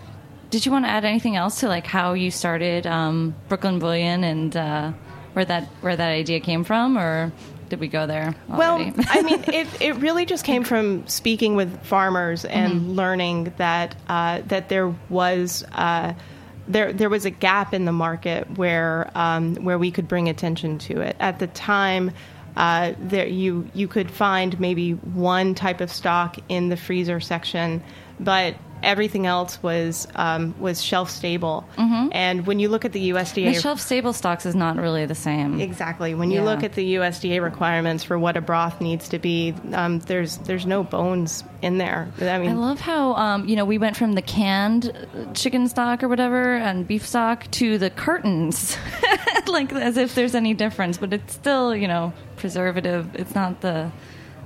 did 0.50 0.66
you 0.66 0.72
want 0.72 0.86
to 0.86 0.90
add 0.90 1.06
anything 1.06 1.36
else 1.36 1.60
to 1.60 1.68
like 1.68 1.86
how 1.86 2.14
you 2.14 2.32
started 2.32 2.88
um, 2.88 3.36
Brooklyn 3.48 3.80
Bouillon 3.80 4.24
and 4.24 4.56
uh, 4.56 4.92
where 5.34 5.46
that 5.46 5.66
where 5.82 5.96
that 5.96 6.10
idea 6.10 6.40
came 6.40 6.64
from, 6.64 6.98
or 6.98 7.32
did 7.70 7.80
we 7.80 7.88
go 7.88 8.08
there? 8.08 8.36
Well, 8.48 8.78
I 9.08 9.22
mean, 9.22 9.44
it, 9.48 9.68
it 9.80 9.96
really 9.98 10.26
just 10.26 10.44
came 10.44 10.64
from 10.64 11.08
speaking 11.08 11.56
with 11.56 11.84
farmers 11.84 12.46
and 12.46 12.96
learning 12.96 13.54
that 13.58 13.96
uh, 14.08 14.42
that 14.48 14.70
there 14.70 14.94
was 15.10 15.64
uh, 15.74 16.14
there 16.68 16.94
there 16.94 17.10
was 17.10 17.26
a 17.26 17.30
gap 17.30 17.74
in 17.74 17.86
the 17.86 17.92
market 17.92 18.58
where 18.58 19.12
um, 19.16 19.56
where 19.56 19.78
we 19.78 19.92
could 19.92 20.08
bring 20.08 20.30
attention 20.30 20.78
to 20.80 21.02
it 21.02 21.16
at 21.20 21.40
the 21.40 21.48
time. 21.48 22.12
Uh, 22.58 22.94
there 23.00 23.28
you 23.28 23.70
you 23.74 23.88
could 23.88 24.10
find 24.10 24.60
maybe 24.60 24.94
one 24.94 25.54
type 25.54 25.80
of 25.80 25.92
stock 25.92 26.38
in 26.50 26.70
the 26.70 26.76
freezer 26.76 27.20
section, 27.20 27.84
but 28.20 28.56
everything 28.84 29.26
else 29.26 29.62
was 29.62 30.08
um, 30.16 30.56
was 30.60 30.82
shelf 30.82 31.10
stable. 31.10 31.66
And 32.12 32.48
when 32.48 32.60
you 32.60 32.70
look 32.70 32.86
at 32.86 32.92
the 32.92 33.10
USDA 33.12 33.54
the 33.54 33.60
shelf 33.62 33.80
stable 33.80 34.14
stocks 34.14 34.46
is 34.46 34.56
not 34.56 34.78
really 34.78 35.06
the 35.06 35.16
same. 35.16 35.60
Exactly. 35.62 36.16
When 36.16 36.32
you 36.32 36.40
Yeah. 36.40 36.46
look 36.46 36.64
at 36.64 36.74
the 36.74 36.96
USDA 36.96 37.42
requirements 37.44 38.04
for 38.04 38.18
what 38.18 38.36
a 38.38 38.42
broth 38.42 38.82
needs 38.82 39.10
to 39.10 39.20
be, 39.20 39.54
um, 39.74 40.00
there's 40.00 40.38
there's 40.40 40.66
no 40.66 40.84
bones 40.84 41.44
in 41.62 41.78
there. 41.78 42.12
I 42.22 42.38
mean, 42.40 42.50
I 42.52 42.54
love 42.54 42.80
how 42.80 43.14
um, 43.16 43.48
you 43.48 43.56
know 43.56 43.66
we 43.66 43.78
went 43.78 43.96
from 43.98 44.14
the 44.14 44.22
canned 44.22 44.92
chicken 45.34 45.68
stock 45.68 46.04
or 46.04 46.08
whatever 46.08 46.56
and 46.56 46.88
beef 46.88 47.06
stock 47.06 47.50
to 47.52 47.78
the 47.78 47.90
curtains, 47.90 48.78
like 49.48 49.72
as 49.74 49.98
if 49.98 50.16
there's 50.16 50.36
any 50.36 50.54
difference, 50.54 50.98
but 50.98 51.14
it's 51.14 51.34
still 51.34 51.76
you 51.76 51.88
know 51.88 52.14
preservative. 52.38 53.14
It's 53.16 53.36
not 53.36 53.62
the 53.62 53.92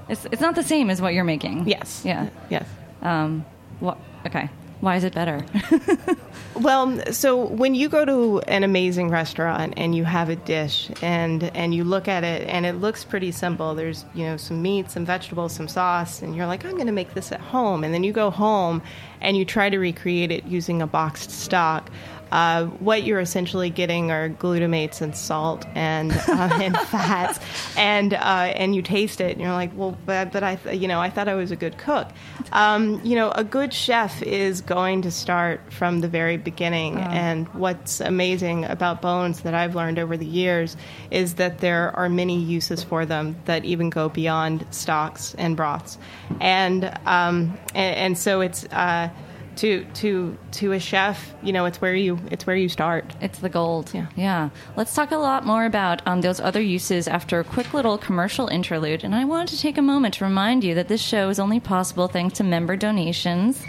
it's 0.10 0.26
it's 0.26 0.42
not 0.42 0.56
the 0.56 0.64
same 0.64 0.90
as 0.90 1.02
what 1.02 1.14
you're 1.14 1.24
making. 1.24 1.68
yes, 1.68 2.02
Yeah. 2.04 2.30
yes. 2.50 2.68
Um. 3.02 3.46
What? 3.80 3.98
Okay. 4.26 4.50
Why 4.82 4.96
is 4.98 5.04
it 5.04 5.14
better? 5.14 5.46
Well, 6.56 7.12
so 7.12 7.48
when 7.48 7.74
you 7.74 7.90
go 7.90 8.06
to 8.06 8.40
an 8.48 8.64
amazing 8.64 9.10
restaurant 9.10 9.74
and 9.76 9.96
you 9.96 10.04
have 10.04 10.30
a 10.30 10.36
dish 10.36 10.92
and 11.02 11.44
and 11.56 11.74
you 11.74 11.84
look 11.84 12.08
at 12.08 12.24
it 12.24 12.48
and 12.48 12.66
it 12.66 12.74
looks 12.74 13.04
pretty 13.04 13.32
simple. 13.32 13.74
There's 13.74 14.06
you 14.14 14.26
know 14.26 14.38
some 14.38 14.62
meat, 14.62 14.92
some 14.92 15.04
vegetables, 15.04 15.54
some 15.54 15.68
sauce, 15.68 16.22
and 16.22 16.36
you're 16.36 16.46
like, 16.46 16.64
I'm 16.64 16.74
going 16.74 16.86
to 16.86 16.94
make 16.94 17.16
this 17.16 17.32
at 17.32 17.40
home. 17.40 17.84
And 17.84 17.92
then 17.92 18.04
you 18.04 18.14
go 18.14 18.30
home 18.30 18.84
and 19.20 19.36
you 19.36 19.46
try 19.46 19.70
to 19.70 19.80
recreate 19.80 20.32
it 20.32 20.46
using 20.46 20.82
a 20.82 20.88
boxed 20.88 21.32
stock. 21.32 21.90
Uh, 22.34 22.66
what 22.80 23.04
you're 23.04 23.20
essentially 23.20 23.70
getting 23.70 24.10
are 24.10 24.28
glutamates 24.28 25.02
and 25.02 25.16
salt 25.16 25.68
and 25.76 26.12
uh, 26.12 26.50
and 26.60 26.76
fats, 26.76 27.40
and 27.78 28.16
uh, 28.16 28.52
and 28.56 28.76
you 28.76 28.82
taste 28.82 29.22
it 29.22 29.34
and 29.34 29.40
you're 29.40 29.52
like, 29.52 29.70
well, 29.76 29.96
but, 30.08 30.32
but 30.32 30.42
I, 30.42 30.56
th- 30.56 30.82
you 30.82 30.88
know, 30.88 31.00
I 31.00 31.12
thought 31.12 31.28
I 31.28 31.36
was 31.36 31.52
a 31.52 31.56
good 31.56 31.78
cook. 31.78 32.10
Um, 32.52 33.00
you 33.04 33.16
know, 33.16 33.30
a 33.30 33.44
good 33.44 33.72
chef 33.72 34.24
is 34.24 34.62
going 34.62 35.04
to 35.04 35.12
start 35.12 35.62
from 35.72 36.00
the 36.00 36.08
very 36.08 36.38
beginning. 36.38 36.98
And 36.98 37.48
what's 37.50 38.02
amazing 38.02 38.66
about 38.66 39.00
bones 39.00 39.42
that 39.42 39.54
I've 39.54 39.76
learned 39.76 40.00
over 40.00 40.18
the 40.18 40.26
years 40.26 40.76
is 41.12 41.36
that 41.36 41.60
there 41.60 41.96
are 41.96 42.10
many 42.10 42.40
uses 42.40 42.82
for 42.82 43.06
them 43.06 43.36
that 43.46 43.64
even 43.64 43.92
go 43.92 44.10
beyond 44.10 44.66
stocks 44.72 45.36
and 45.36 45.56
broths, 45.56 46.00
and 46.42 46.86
um, 47.06 47.56
and, 47.76 47.96
and 47.96 48.18
so 48.18 48.42
it's. 48.42 48.66
Uh, 48.72 49.10
to 49.58 49.86
to 49.96 50.38
to 50.52 50.72
a 50.72 50.80
chef, 50.80 51.34
you 51.42 51.54
know, 51.54 51.66
it's 51.66 51.80
where 51.82 51.96
you 51.96 52.20
it's 52.32 52.46
where 52.46 52.56
you 52.56 52.70
start. 52.70 53.14
It's 53.22 53.40
the 53.40 53.50
gold. 53.50 53.92
Yeah. 53.94 54.08
Yeah. 54.16 54.50
Let's 54.76 54.94
talk 54.94 55.12
a 55.12 55.18
lot 55.18 55.46
more 55.46 55.66
about 55.66 56.02
um, 56.06 56.22
those 56.22 56.40
other 56.40 56.62
uses 56.62 57.08
after 57.08 57.40
a 57.40 57.44
quick 57.44 57.74
little 57.74 57.98
commercial 57.98 58.48
interlude. 58.48 59.04
And 59.04 59.14
I 59.16 59.26
wanted 59.26 59.56
to 59.56 59.62
take 59.62 59.78
a 59.78 59.82
moment 59.82 60.16
to 60.16 60.26
remind 60.26 60.64
you 60.64 60.76
that 60.76 60.88
this 60.88 61.02
show 61.02 61.30
is 61.30 61.40
only 61.40 61.60
possible 61.60 62.08
thanks 62.08 62.38
to 62.38 62.44
member 62.44 62.76
donations. 62.76 63.62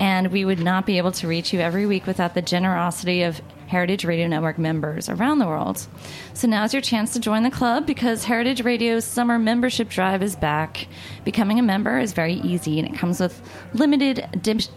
And 0.00 0.32
we 0.32 0.44
would 0.44 0.58
not 0.58 0.86
be 0.86 0.98
able 0.98 1.12
to 1.12 1.28
reach 1.28 1.52
you 1.52 1.60
every 1.60 1.86
week 1.86 2.06
without 2.06 2.34
the 2.34 2.42
generosity 2.42 3.22
of 3.22 3.40
Heritage 3.66 4.04
Radio 4.04 4.26
Network 4.26 4.58
members 4.58 5.08
around 5.08 5.38
the 5.38 5.46
world. 5.46 5.86
So 6.34 6.48
now's 6.48 6.72
your 6.72 6.82
chance 6.82 7.12
to 7.12 7.20
join 7.20 7.42
the 7.42 7.50
club 7.50 7.86
because 7.86 8.24
Heritage 8.24 8.62
Radio's 8.62 9.04
summer 9.04 9.38
membership 9.38 9.88
drive 9.88 10.22
is 10.22 10.36
back. 10.36 10.86
Becoming 11.24 11.58
a 11.58 11.62
member 11.62 11.98
is 11.98 12.12
very 12.12 12.34
easy 12.34 12.78
and 12.78 12.88
it 12.88 12.96
comes 12.96 13.20
with 13.20 13.40
limited 13.72 14.28
edi- 14.34 14.68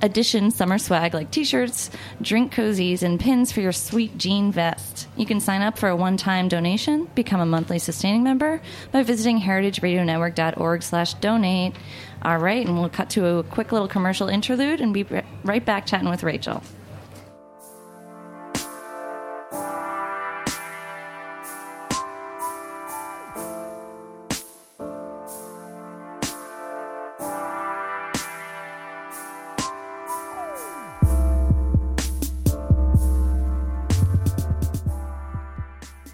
edition 0.00 0.50
summer 0.50 0.78
swag 0.78 1.14
like 1.14 1.30
t 1.30 1.44
shirts, 1.44 1.90
drink 2.20 2.52
cozies, 2.54 3.02
and 3.02 3.20
pins 3.20 3.52
for 3.52 3.60
your 3.60 3.72
sweet 3.72 4.16
jean 4.18 4.50
vest. 4.52 5.08
You 5.16 5.26
can 5.26 5.40
sign 5.40 5.62
up 5.62 5.78
for 5.78 5.88
a 5.88 5.96
one 5.96 6.16
time 6.16 6.48
donation, 6.48 7.08
become 7.14 7.40
a 7.40 7.46
monthly 7.46 7.78
sustaining 7.78 8.22
member 8.22 8.60
by 8.90 9.02
visiting 9.02 9.40
heritageradionetwork.org 9.40 10.82
slash 10.82 11.14
donate. 11.14 11.74
All 12.22 12.38
right, 12.38 12.64
and 12.64 12.78
we'll 12.78 12.88
cut 12.88 13.10
to 13.10 13.26
a 13.26 13.42
quick 13.42 13.72
little 13.72 13.88
commercial 13.88 14.28
interlude 14.28 14.80
and 14.80 14.94
be 14.94 15.04
right 15.42 15.64
back 15.64 15.86
chatting 15.86 16.08
with 16.08 16.22
Rachael. 16.22 16.62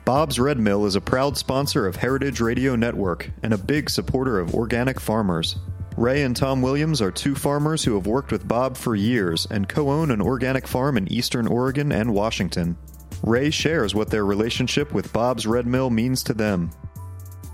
Bob's 0.09 0.41
Red 0.41 0.59
Mill 0.59 0.87
is 0.87 0.97
a 0.97 1.03
proud 1.03 1.37
sponsor 1.37 1.87
of 1.87 1.95
Heritage 1.95 2.41
Radio 2.41 2.75
Network 2.75 3.31
and 3.43 3.53
a 3.53 3.59
big 3.59 3.91
supporter 3.91 4.41
of 4.41 4.55
organic 4.55 4.99
farmers. 4.99 5.59
Ray 5.99 6.23
and 6.23 6.35
Tom 6.35 6.63
Williams 6.63 7.03
are 7.03 7.11
two 7.11 7.35
farmers 7.35 7.85
who 7.85 7.93
have 7.93 8.07
worked 8.07 8.33
with 8.33 8.49
Bob 8.49 8.75
for 8.75 8.95
years 8.95 9.47
and 9.51 9.69
co 9.69 9.91
own 9.91 10.11
an 10.11 10.23
organic 10.23 10.67
farm 10.67 10.97
in 10.97 11.13
eastern 11.13 11.47
Oregon 11.47 11.93
and 11.93 12.15
Washington. 12.15 12.79
Ray 13.23 13.51
shares 13.51 13.95
what 13.95 14.09
their 14.09 14.25
relationship 14.25 14.95
with 14.95 15.13
Bob's 15.13 15.47
Red 15.47 15.67
Mill 15.67 15.91
means 15.91 16.23
to 16.23 16.33
them. 16.33 16.71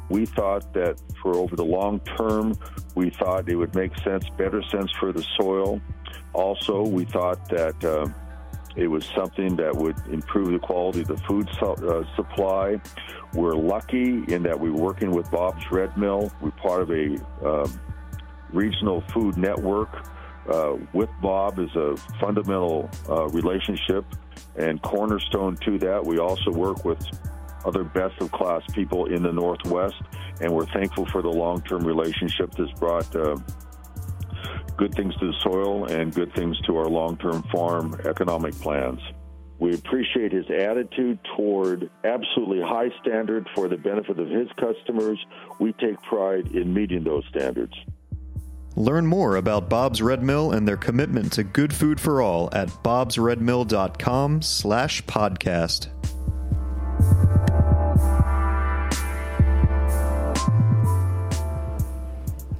We 0.09 0.25
thought 0.25 0.73
that 0.75 1.01
for 1.21 1.35
over 1.35 1.57
the 1.57 1.65
long 1.65 1.99
term, 2.17 2.55
we 2.95 3.11
thought 3.11 3.49
it 3.49 3.57
would 3.57 3.75
make 3.75 3.99
sense, 3.99 4.29
better 4.39 4.63
sense 4.63 4.93
for 5.01 5.11
the 5.11 5.27
soil. 5.37 5.81
Also, 6.35 6.83
we 6.83 7.05
thought 7.05 7.49
that 7.49 7.83
uh, 7.83 8.07
it 8.77 8.89
was 8.89 9.05
something 9.15 9.57
that 9.57 9.75
would 9.75 9.97
improve 10.11 10.53
the 10.53 10.59
quality 10.59 11.03
of 11.03 11.09
the 11.09 11.17
food 11.19 11.49
su- 11.59 11.67
uh, 11.67 12.05
supply. 12.17 12.81
We're 13.33 13.55
lucky 13.55 14.25
in 14.29 14.43
that 14.45 14.59
we're 14.59 14.73
working 14.73 15.11
with 15.11 15.31
Bob's 15.31 15.71
Red 15.71 15.97
Mill. 15.97 16.33
We're 16.41 16.51
part 16.53 16.83
of 16.83 16.91
a 16.91 17.17
um, 17.45 17.81
regional 18.53 19.03
food 19.13 19.37
network. 19.37 20.07
Uh, 20.49 20.77
with 20.93 21.09
Bob 21.23 21.59
is 21.59 21.75
a 21.75 21.97
fundamental 22.21 22.91
uh, 23.09 23.29
relationship 23.29 24.05
and 24.57 24.83
cornerstone 24.83 25.57
to 25.65 25.79
that. 25.79 26.05
We 26.05 26.19
also 26.19 26.51
work 26.51 26.85
with 26.85 27.01
other 27.65 27.83
best 27.83 28.21
of 28.21 28.31
class 28.31 28.63
people 28.73 29.07
in 29.07 29.23
the 29.23 29.33
Northwest, 29.33 29.97
and 30.41 30.53
we're 30.53 30.67
thankful 30.67 31.07
for 31.07 31.23
the 31.23 31.31
long 31.31 31.63
term 31.63 31.83
relationship 31.85 32.53
that's 32.57 32.73
brought 32.73 33.15
uh, 33.17 33.37
good 34.77 34.95
things 34.95 35.15
to 35.17 35.27
the 35.27 35.39
soil 35.41 35.87
and 35.87 36.15
good 36.15 36.35
things 36.35 36.59
to 36.67 36.77
our 36.77 36.89
long 36.89 37.17
term 37.17 37.43
farm 37.45 37.99
economic 38.05 38.55
plans. 38.61 39.01
We 39.59 39.75
appreciate 39.75 40.33
his 40.33 40.47
attitude 40.51 41.19
toward 41.37 41.91
absolutely 42.03 42.61
high 42.61 42.91
standard 43.01 43.49
for 43.55 43.69
the 43.69 43.77
benefit 43.77 44.19
of 44.19 44.29
his 44.29 44.49
customers. 44.59 45.19
We 45.61 45.73
take 45.75 46.01
pride 46.03 46.49
in 46.49 46.75
meeting 46.75 47.05
those 47.05 47.25
standards. 47.29 47.73
Learn 48.77 49.07
more 49.07 49.37
about 49.37 49.69
Bob's 49.69 50.03
Red 50.03 50.23
Mill 50.23 50.53
and 50.53 50.67
their 50.67 50.77
commitment 50.77 51.33
to 51.35 51.45
good 51.45 51.73
food 51.73 52.01
for 52.01 52.21
all 52.21 52.49
at 52.53 52.69
bobsredmill.com 52.69 54.43
slash 54.43 55.03
podcast. 55.05 55.89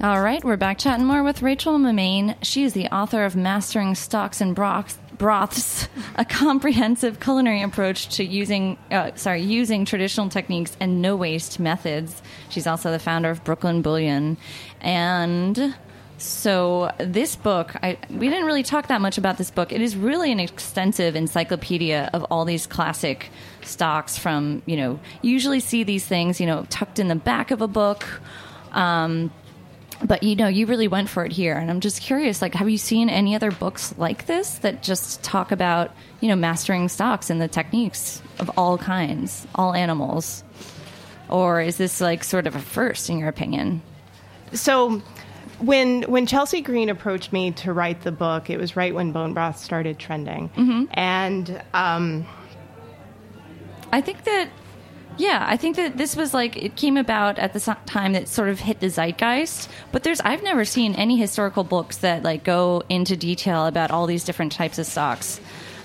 All 0.05 0.21
right, 0.21 0.45
we're 0.45 0.59
back 0.59 0.77
chatting 0.77 1.07
more 1.07 1.23
with 1.23 1.41
Rachael 1.41 1.79
Mamane. 1.79 2.37
She 2.43 2.63
is 2.63 2.75
the 2.75 2.89
author 2.89 3.25
of 3.25 3.37
Mastering 3.37 3.95
Stocks 3.95 4.43
and 4.43 4.55
Broths, 4.55 4.99
Broths 5.17 5.89
a 6.17 6.27
comprehensive 6.27 7.21
culinary 7.21 7.63
approach 7.63 8.15
to 8.17 8.23
using, 8.23 8.77
uh, 8.91 9.13
sorry, 9.15 9.41
using 9.41 9.87
traditional 9.87 10.29
techniques 10.29 10.77
and 10.79 11.01
no 11.01 11.17
waste 11.17 11.59
methods. 11.59 12.21
She's 12.51 12.67
also 12.67 12.91
the 12.93 12.99
founder 12.99 13.31
of 13.31 13.45
Brooklyn 13.45 13.81
Bouillon, 13.81 14.37
and 14.83 15.75
so 16.19 16.93
this 16.99 17.35
book, 17.35 17.75
I, 17.83 17.97
we 18.11 18.29
didn't 18.29 18.45
really 18.45 18.63
talk 18.63 18.89
that 18.89 19.01
much 19.01 19.17
about 19.17 19.39
this 19.39 19.51
book. 19.51 19.73
It 19.73 19.81
is 19.81 19.97
really 19.97 20.31
an 20.31 20.39
extensive 20.39 21.17
encyclopedia 21.17 22.11
of 22.13 22.25
all 22.25 22.45
these 22.45 22.67
classic 22.67 23.31
stocks. 23.63 24.19
From 24.19 24.61
you 24.67 24.77
know, 24.77 25.01
usually 25.23 25.61
see 25.61 25.83
these 25.83 26.05
things 26.05 26.41
you 26.41 26.47
know 26.47 26.67
tucked 26.69 26.99
in 26.99 27.09
the 27.09 27.17
back 27.17 27.51
of 27.51 27.63
a 27.63 27.69
book. 27.69 28.05
Um, 28.73 29.31
but 30.05 30.23
you 30.23 30.37
know 30.37 30.47
you 30.47 30.67
really 30.67 30.89
went 30.89 31.09
for 31.09 31.25
it 31.25 31.33
here. 31.33 31.57
And 31.57 31.71
i'm 31.71 31.81
just 31.81 32.01
curious 32.01 32.43
like 32.43 32.55
have 32.55 32.69
you 32.69 32.79
seen 32.79 33.09
any 33.09 33.35
other 33.35 33.51
books 33.51 33.95
like 33.99 34.27
this 34.27 34.59
that 34.59 34.83
just 34.83 35.23
talk 35.23 35.51
about 35.51 35.91
you 36.21 36.29
know 36.29 36.37
mastering 36.37 36.89
stocks 36.89 37.31
and 37.31 37.41
the 37.41 37.49
techniques 37.49 38.23
of 38.39 38.51
all 38.57 38.79
kinds 38.79 39.47
all 39.55 39.75
animals? 39.75 40.45
Or 41.29 41.61
is 41.61 41.79
this 41.79 42.01
like 42.01 42.23
sort 42.23 42.47
of 42.47 42.55
a 42.55 42.61
first 42.61 43.09
in 43.09 43.19
your 43.19 43.29
opinion? 43.29 43.83
So 44.53 45.03
when 45.59 46.03
when 46.03 46.27
Chelsea 46.27 46.61
Green 46.61 46.89
approached 46.91 47.33
me 47.33 47.53
to 47.53 47.73
write 47.73 48.03
the 48.03 48.13
book, 48.13 48.51
it 48.51 48.59
was 48.59 48.77
right 48.77 48.95
when 48.95 49.13
bone 49.13 49.33
broth 49.35 49.59
started 49.59 49.99
trending, 49.99 50.51
and 50.93 51.63
um, 51.73 52.27
I 53.93 54.01
think 54.01 54.25
that, 54.25 54.49
yeah, 55.17 55.45
I 55.49 55.57
think 55.57 55.77
that 55.77 55.97
this 55.97 56.17
was 56.17 56.35
like 56.35 56.57
it 56.57 56.77
came 56.77 56.97
about 56.97 57.39
at 57.39 57.53
the 57.53 57.61
time 57.87 58.13
that 58.15 58.29
sort 58.29 58.49
of 58.49 58.61
hit 58.61 58.81
the 58.81 58.89
zeitgeist. 58.89 59.69
But 59.93 60.03
there's 60.03 60.21
I've 60.21 60.43
never 60.43 60.65
seen 60.65 60.95
any 60.95 61.17
historical 61.17 61.65
books 61.65 61.99
that 61.99 62.23
like 62.23 62.45
go 62.45 62.83
into 62.89 63.17
detail 63.17 63.67
about 63.67 63.91
all 63.91 64.07
these 64.07 64.25
different 64.25 64.53
types 64.53 64.79
of 64.79 64.87
stocks. 64.87 65.41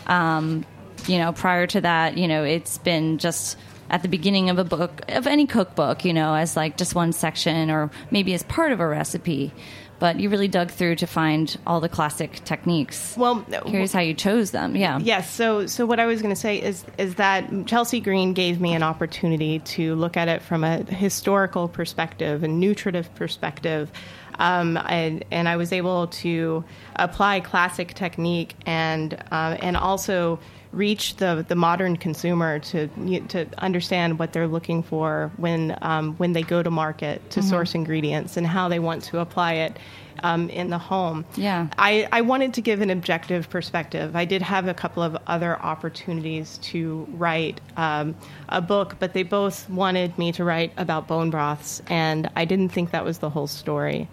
Um, 0.07 0.65
you 1.07 1.17
know, 1.17 1.31
prior 1.31 1.67
to 1.67 1.81
that, 1.81 2.17
you 2.17 2.27
know, 2.27 2.43
it's 2.43 2.77
been 2.79 3.17
just 3.19 3.57
at 3.89 4.01
the 4.01 4.07
beginning 4.07 4.49
of 4.49 4.59
a 4.59 4.63
book 4.63 5.01
of 5.09 5.27
any 5.27 5.47
cookbook, 5.47 6.05
you 6.05 6.13
know, 6.13 6.35
as 6.35 6.55
like 6.55 6.77
just 6.77 6.95
one 6.95 7.11
section 7.11 7.71
or 7.71 7.89
maybe 8.11 8.33
as 8.33 8.43
part 8.43 8.71
of 8.71 8.79
a 8.79 8.87
recipe. 8.87 9.53
But 9.99 10.19
you 10.19 10.29
really 10.29 10.47
dug 10.47 10.71
through 10.71 10.95
to 10.97 11.07
find 11.07 11.55
all 11.67 11.81
the 11.81 11.89
classic 11.89 12.43
techniques. 12.45 13.15
well, 13.17 13.41
Curious 13.65 13.93
how 13.93 13.99
you 13.99 14.13
chose 14.13 14.51
them. 14.51 14.75
Yeah. 14.75 14.99
Yes. 14.99 15.29
So, 15.29 15.67
so 15.67 15.85
what 15.85 15.99
I 15.99 16.05
was 16.05 16.21
going 16.21 16.33
to 16.33 16.39
say 16.39 16.61
is 16.61 16.85
is 16.97 17.15
that 17.15 17.49
Chelsea 17.65 17.99
Green 17.99 18.33
gave 18.33 18.61
me 18.61 18.73
an 18.73 18.83
opportunity 18.83 19.59
to 19.59 19.95
look 19.95 20.17
at 20.17 20.27
it 20.27 20.41
from 20.41 20.63
a 20.63 20.83
historical 20.83 21.67
perspective, 21.67 22.43
a 22.43 22.47
nutritive 22.47 23.13
perspective, 23.15 23.91
um, 24.39 24.77
and, 24.77 25.23
and 25.31 25.47
I 25.47 25.57
was 25.57 25.73
able 25.73 26.07
to 26.07 26.63
apply 26.95 27.41
classic 27.41 27.93
technique 27.93 28.55
and 28.65 29.13
uh, 29.31 29.57
and 29.61 29.75
also 29.75 30.39
reach 30.71 31.15
the, 31.15 31.43
the 31.47 31.55
modern 31.55 31.97
consumer 31.97 32.59
to 32.59 32.87
to 33.27 33.47
understand 33.57 34.19
what 34.19 34.33
they're 34.33 34.47
looking 34.47 34.83
for 34.83 35.31
when 35.37 35.77
um, 35.81 36.15
when 36.17 36.33
they 36.33 36.43
go 36.43 36.61
to 36.61 36.69
market 36.69 37.27
to 37.31 37.41
source 37.41 37.73
ingredients 37.73 38.37
and 38.37 38.45
how 38.45 38.69
they 38.69 38.79
want 38.79 39.03
to 39.03 39.19
apply 39.19 39.53
it 39.53 39.77
um, 40.23 40.49
in 40.49 40.69
the 40.69 40.77
home. 40.77 41.25
Yeah. 41.35 41.67
I, 41.77 42.07
I 42.11 42.21
wanted 42.21 42.53
to 42.55 42.61
give 42.61 42.81
an 42.81 42.89
objective 42.89 43.49
perspective. 43.49 44.15
I 44.15 44.25
did 44.25 44.41
have 44.41 44.67
a 44.67 44.73
couple 44.73 45.03
of 45.03 45.17
other 45.27 45.57
opportunities 45.59 46.57
to 46.63 47.07
write 47.13 47.61
um, 47.77 48.15
a 48.49 48.61
book, 48.61 48.97
but 48.99 49.13
they 49.13 49.23
both 49.23 49.69
wanted 49.69 50.17
me 50.17 50.31
to 50.33 50.43
write 50.43 50.73
about 50.77 51.07
bone 51.07 51.29
broths, 51.29 51.81
and 51.87 52.29
I 52.35 52.45
didn't 52.45 52.69
think 52.69 52.91
that 52.91 53.05
was 53.05 53.19
the 53.19 53.29
whole 53.29 53.47
story. 53.47 54.07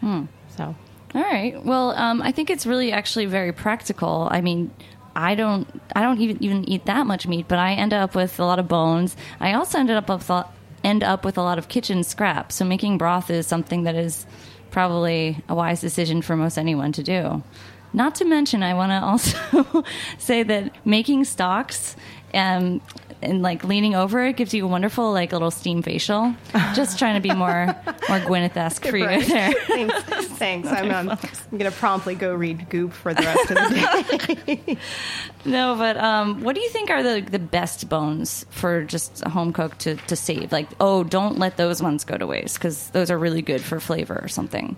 So. 0.57 0.75
All 1.15 1.23
right. 1.23 1.63
Well, 1.65 1.91
um, 1.93 2.21
I 2.21 2.33
think 2.33 2.51
it's 2.51 2.67
really 2.67 2.93
actually 2.93 3.27
very 3.27 3.53
practical. 3.53 4.29
I 4.31 4.41
mean, 4.41 4.71
I 5.17 5.35
don't, 5.35 5.67
I 5.95 6.03
don't 6.03 6.21
even 6.21 6.43
even 6.43 6.69
eat 6.69 6.85
that 6.85 7.07
much 7.07 7.27
meat, 7.27 7.47
but 7.49 7.59
I 7.59 7.73
end 7.73 7.95
up 7.95 8.15
with 8.15 8.39
a 8.39 8.45
lot 8.45 8.59
of 8.59 8.69
bones. 8.69 9.17
I 9.41 9.55
also 9.55 9.79
ended 9.79 9.97
up 9.97 10.09
with 10.11 10.29
a- 10.29 10.47
end 10.85 11.03
up 11.03 11.25
with 11.25 11.39
a 11.39 11.43
lot 11.43 11.59
of 11.59 11.69
kitchen 11.69 12.05
scraps. 12.05 12.55
So 12.57 12.65
making 12.65 12.99
broth 12.99 13.31
is 13.31 13.47
something 13.47 13.85
that 13.85 13.95
is 13.95 14.27
probably 14.71 15.43
a 15.49 15.55
wise 15.55 15.81
decision 15.81 16.21
for 16.21 16.37
most 16.37 16.59
anyone 16.59 16.93
to 16.93 17.03
do. 17.03 17.43
Not 17.95 18.15
to 18.17 18.27
mention, 18.27 18.63
I 18.63 18.75
want 18.75 18.91
to 18.91 19.03
also 19.03 19.85
say 20.19 20.43
that 20.43 20.71
making 20.85 21.25
stocks 21.25 21.97
um, 22.35 22.81
and 23.23 23.41
like 23.41 23.65
leaning 23.65 23.95
over 23.95 24.25
it 24.27 24.37
gives 24.37 24.53
you 24.53 24.65
a 24.65 24.69
wonderful 24.69 25.11
like 25.13 25.33
little 25.33 25.51
steam 25.51 25.81
facial. 25.83 26.35
Just 26.75 26.99
trying 26.99 27.15
to 27.15 27.27
be 27.27 27.35
more 27.35 27.67
more 28.09 28.19
Gwyneth-esque 28.21 28.85
for 28.85 28.97
you 28.97 29.07
Right. 29.07 29.27
there. 29.27 29.53
Thanks. 29.67 29.95
Thanks. 30.37 30.69
I'm, 30.69 30.91
um, 30.91 31.11
I'm 31.53 31.59
going 31.59 31.71
to 31.71 31.77
promptly 31.79 32.15
go 32.15 32.35
read 32.35 32.69
Goop 32.69 32.93
for 32.93 33.15
the 33.15 33.23
rest 33.23 33.51
of 33.51 33.57
the 33.57 34.45
day. 34.67 34.79
No, 35.47 35.77
but 35.77 35.97
um, 35.97 36.43
what 36.43 36.55
do 36.55 36.61
you 36.61 36.69
think 36.69 36.91
are 36.91 37.03
the 37.03 37.21
the 37.23 37.39
best 37.39 37.89
bones 37.89 38.45
for 38.51 38.85
just 38.85 39.25
a 39.25 39.31
home 39.31 39.53
cook 39.53 39.79
to, 39.79 39.97
to 39.97 40.17
save? 40.17 40.53
Like, 40.53 40.69
oh, 40.81 41.03
don't 41.05 41.39
let 41.39 41.57
those 41.57 41.83
ones 41.83 42.05
go 42.05 42.19
to 42.19 42.27
waste 42.27 42.59
because 42.59 42.91
those 42.91 43.11
are 43.11 43.19
really 43.19 43.43
good 43.43 43.63
for 43.63 43.81
flavor 43.81 44.21
or 44.23 44.29
something. 44.29 44.77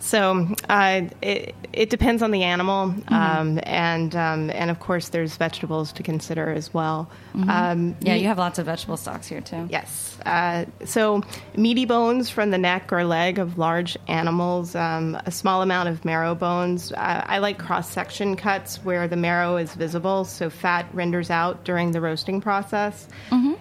So 0.00 0.48
uh, 0.68 1.02
it, 1.22 1.54
it 1.72 1.90
depends 1.90 2.22
on 2.22 2.30
the 2.30 2.42
animal, 2.44 2.88
Mm-hmm. 2.88 3.14
um, 3.14 3.60
and 3.64 4.14
um, 4.14 4.50
and 4.50 4.70
of 4.70 4.80
course 4.80 5.08
there's 5.10 5.36
vegetables 5.36 5.92
to 5.92 6.02
consider 6.02 6.50
as 6.50 6.72
well. 6.72 7.10
Um, 7.48 7.94
Yeah, 8.00 8.14
you 8.14 8.26
have 8.26 8.38
lots 8.38 8.58
of 8.58 8.66
vegetable 8.66 8.96
stocks 8.96 9.28
here 9.28 9.40
too. 9.40 9.66
Yes. 9.70 10.18
Uh, 10.26 10.64
so, 10.84 11.22
meaty 11.56 11.84
bones 11.84 12.28
from 12.30 12.50
the 12.50 12.58
neck 12.58 12.92
or 12.92 13.04
leg 13.04 13.38
of 13.38 13.58
large 13.58 13.96
animals, 14.08 14.74
um, 14.74 15.14
a 15.26 15.30
small 15.30 15.62
amount 15.62 15.88
of 15.88 16.04
marrow 16.04 16.34
bones. 16.34 16.90
Uh, 16.92 17.22
I 17.26 17.38
like 17.38 17.58
cross 17.58 17.88
section 17.90 18.34
cuts 18.34 18.84
where 18.84 19.06
the 19.06 19.16
marrow 19.16 19.56
is 19.56 19.74
visible, 19.74 20.24
so 20.24 20.50
fat 20.50 20.86
renders 20.92 21.30
out 21.30 21.64
during 21.64 21.92
the 21.92 22.00
roasting 22.00 22.40
process. 22.40 23.06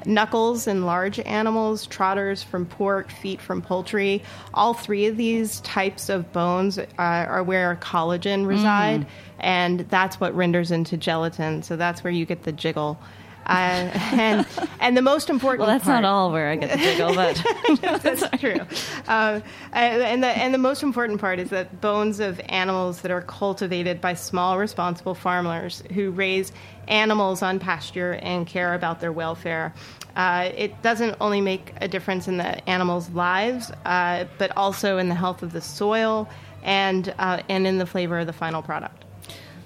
Knuckles 0.05 0.67
in 0.67 0.85
large 0.85 1.19
animals, 1.19 1.85
trotters 1.87 2.41
from 2.43 2.65
pork, 2.65 3.11
feet 3.11 3.41
from 3.41 3.61
poultry. 3.61 4.23
All 4.53 4.73
three 4.73 5.05
of 5.07 5.17
these 5.17 5.59
types 5.61 6.09
of 6.09 6.26
bones 6.31 6.77
uh, 6.77 6.85
are 6.97 7.43
where 7.43 7.75
collagen 7.81 8.45
reside, 8.45 9.05
and 9.39 9.81
that's 9.89 10.19
what 10.19 10.35
renders 10.35 10.71
into 10.71 10.97
gelatin. 10.97 11.63
So, 11.63 11.75
that's 11.75 12.03
where 12.03 12.11
you 12.11 12.25
get 12.25 12.43
the 12.43 12.51
jiggle. 12.51 12.99
Uh, 13.47 13.89
and 14.11 14.45
and 14.81 14.97
the 14.97 15.01
most 15.01 15.29
important 15.29 15.61
Well, 15.65 15.69
that's 15.69 15.85
part, 15.85 16.01
not 16.01 16.07
all 16.07 16.31
where 16.31 16.49
I 16.49 16.57
get 16.57 16.71
the 16.71 16.77
jiggle, 16.77 17.15
but 17.15 17.41
that's 18.03 18.23
true. 18.39 18.59
Uh, 19.07 19.39
and 19.71 20.21
the 20.21 20.27
and 20.27 20.53
the 20.53 20.57
most 20.57 20.83
important 20.83 21.21
part 21.21 21.39
is 21.39 21.49
that 21.51 21.79
bones 21.79 22.19
of 22.19 22.41
animals 22.49 23.01
that 23.01 23.11
are 23.11 23.21
cultivated 23.21 24.01
by 24.01 24.13
small, 24.13 24.57
responsible 24.57 25.15
farmers 25.15 25.81
who 25.93 26.11
raise 26.11 26.51
animals 26.89 27.41
on 27.41 27.59
pasture 27.59 28.13
and 28.21 28.45
care 28.47 28.73
about 28.73 28.99
their 28.99 29.11
welfare. 29.13 29.73
Uh, 30.17 30.51
it 30.57 30.81
doesn't 30.81 31.15
only 31.21 31.39
make 31.39 31.73
a 31.79 31.87
difference 31.87 32.27
in 32.27 32.37
the 32.37 32.67
animals' 32.67 33.07
lives, 33.11 33.71
uh, 33.85 34.25
but 34.39 34.51
also 34.57 34.97
in 34.97 35.09
the 35.09 35.15
health 35.15 35.43
of 35.43 35.53
the 35.53 35.61
soil 35.61 36.27
and 36.63 37.13
uh, 37.19 37.43
and 37.47 37.67
in 37.67 37.77
the 37.77 37.85
flavor 37.85 38.17
of 38.17 38.25
the 38.25 38.33
final 38.33 38.63
product. 38.63 39.05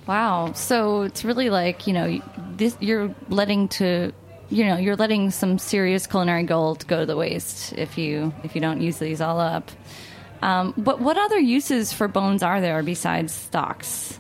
Wow. 0.07 0.51
So 0.51 1.03
it's 1.03 1.23
really 1.23 1.49
like, 1.49 1.87
you 1.87 1.93
know, 1.93 2.21
this 2.57 2.75
you're 2.81 3.15
letting 3.29 3.69
to 3.69 4.11
you 4.49 4.65
know, 4.65 4.75
you're 4.75 4.97
letting 4.97 5.31
some 5.31 5.57
serious 5.57 6.05
culinary 6.05 6.43
gold 6.43 6.85
go 6.85 6.99
to 6.99 7.05
the 7.05 7.15
waste 7.15 7.71
if 7.77 7.97
you 7.97 8.33
if 8.43 8.53
you 8.53 8.59
don't 8.59 8.81
use 8.81 8.97
these 8.99 9.21
all 9.21 9.39
up. 9.39 9.71
Um, 10.41 10.73
but 10.75 10.99
what 10.99 11.17
other 11.17 11.39
uses 11.39 11.93
for 11.93 12.09
bones 12.09 12.43
are 12.43 12.59
there 12.59 12.83
besides 12.83 13.31
stocks? 13.31 14.19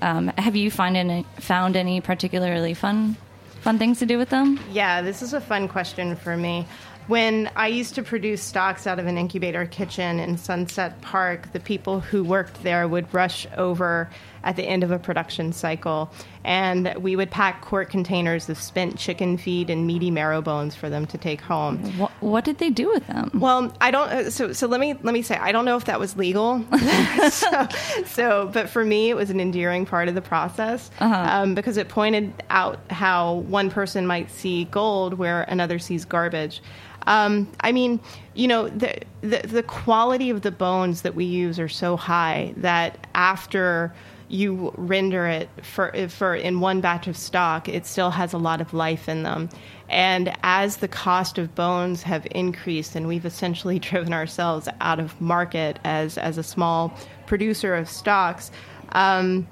Um, 0.00 0.28
have 0.38 0.54
you 0.54 0.70
find 0.70 0.96
any, 0.96 1.26
found 1.40 1.74
any 1.74 2.00
particularly 2.00 2.74
fun 2.74 3.16
fun 3.62 3.78
things 3.78 4.00
to 4.00 4.06
do 4.06 4.18
with 4.18 4.28
them? 4.28 4.58
Yeah, 4.70 5.02
this 5.02 5.22
is 5.22 5.32
a 5.32 5.40
fun 5.40 5.68
question 5.68 6.16
for 6.16 6.36
me. 6.36 6.66
When 7.06 7.50
I 7.56 7.68
used 7.68 7.94
to 7.96 8.02
produce 8.02 8.42
stocks 8.42 8.86
out 8.86 8.98
of 8.98 9.06
an 9.06 9.18
incubator 9.18 9.66
kitchen 9.66 10.20
in 10.20 10.36
Sunset 10.36 11.00
Park, 11.00 11.52
the 11.52 11.60
people 11.60 12.00
who 12.00 12.22
worked 12.22 12.62
there 12.62 12.86
would 12.86 13.12
rush 13.12 13.46
over 13.56 14.08
at 14.44 14.56
the 14.56 14.64
end 14.64 14.84
of 14.84 14.90
a 14.90 14.98
production 14.98 15.52
cycle, 15.52 16.12
and 16.44 16.94
we 16.98 17.14
would 17.16 17.30
pack 17.30 17.60
quart 17.62 17.88
containers 17.90 18.48
of 18.48 18.58
spent 18.58 18.98
chicken 18.98 19.36
feed 19.36 19.70
and 19.70 19.86
meaty 19.86 20.10
marrow 20.10 20.42
bones 20.42 20.74
for 20.74 20.90
them 20.90 21.06
to 21.06 21.18
take 21.18 21.40
home. 21.40 21.78
What, 21.98 22.10
what 22.20 22.44
did 22.44 22.58
they 22.58 22.70
do 22.70 22.88
with 22.88 23.06
them? 23.06 23.30
Well, 23.34 23.72
I 23.80 23.90
don't. 23.90 24.08
uh, 24.10 24.30
So, 24.30 24.52
so 24.52 24.66
let 24.66 24.80
me 24.80 24.94
let 25.02 25.12
me 25.14 25.22
say, 25.22 25.36
I 25.36 25.52
don't 25.52 25.64
know 25.64 25.76
if 25.76 25.84
that 25.84 26.00
was 26.00 26.16
legal. 26.16 26.64
so, 27.30 27.68
so, 28.06 28.50
but 28.52 28.68
for 28.68 28.84
me, 28.84 29.10
it 29.10 29.14
was 29.14 29.30
an 29.30 29.40
endearing 29.40 29.86
part 29.86 30.08
of 30.08 30.14
the 30.14 30.22
process 30.22 30.90
um, 31.00 31.54
because 31.54 31.76
it 31.76 31.88
pointed 31.88 32.32
out 32.50 32.80
how 32.90 33.34
one 33.48 33.70
person 33.70 34.06
might 34.06 34.30
see 34.30 34.64
gold 34.64 35.14
where 35.14 35.42
another 35.44 35.78
sees 35.78 36.04
garbage. 36.04 36.62
Um, 37.06 37.50
I 37.60 37.72
mean, 37.72 37.98
you 38.34 38.46
know, 38.46 38.68
the, 38.68 39.00
the 39.22 39.38
the 39.46 39.62
quality 39.64 40.30
of 40.30 40.42
the 40.42 40.52
bones 40.52 41.02
that 41.02 41.14
we 41.16 41.24
use 41.24 41.58
are 41.58 41.68
so 41.68 41.96
high 41.96 42.54
that 42.58 43.06
after 43.14 43.92
you 44.32 44.72
render 44.76 45.26
it 45.26 45.48
for 45.62 45.92
for 46.08 46.34
in 46.34 46.60
one 46.60 46.80
batch 46.80 47.06
of 47.06 47.16
stock, 47.16 47.68
it 47.68 47.84
still 47.84 48.10
has 48.10 48.32
a 48.32 48.38
lot 48.38 48.60
of 48.60 48.72
life 48.72 49.08
in 49.08 49.22
them. 49.22 49.50
And 49.88 50.34
as 50.42 50.78
the 50.78 50.88
cost 50.88 51.36
of 51.36 51.54
bones 51.54 52.02
have 52.04 52.26
increased, 52.30 52.96
and 52.96 53.06
we've 53.06 53.26
essentially 53.26 53.78
driven 53.90 54.12
ourselves 54.12 54.68
out 54.80 54.98
of 54.98 55.20
market 55.20 55.78
as 55.84 56.16
as 56.16 56.38
a 56.38 56.42
small 56.42 56.96
producer 57.26 57.74
of 57.74 57.88
stocks. 57.88 58.50
Um, 58.92 59.46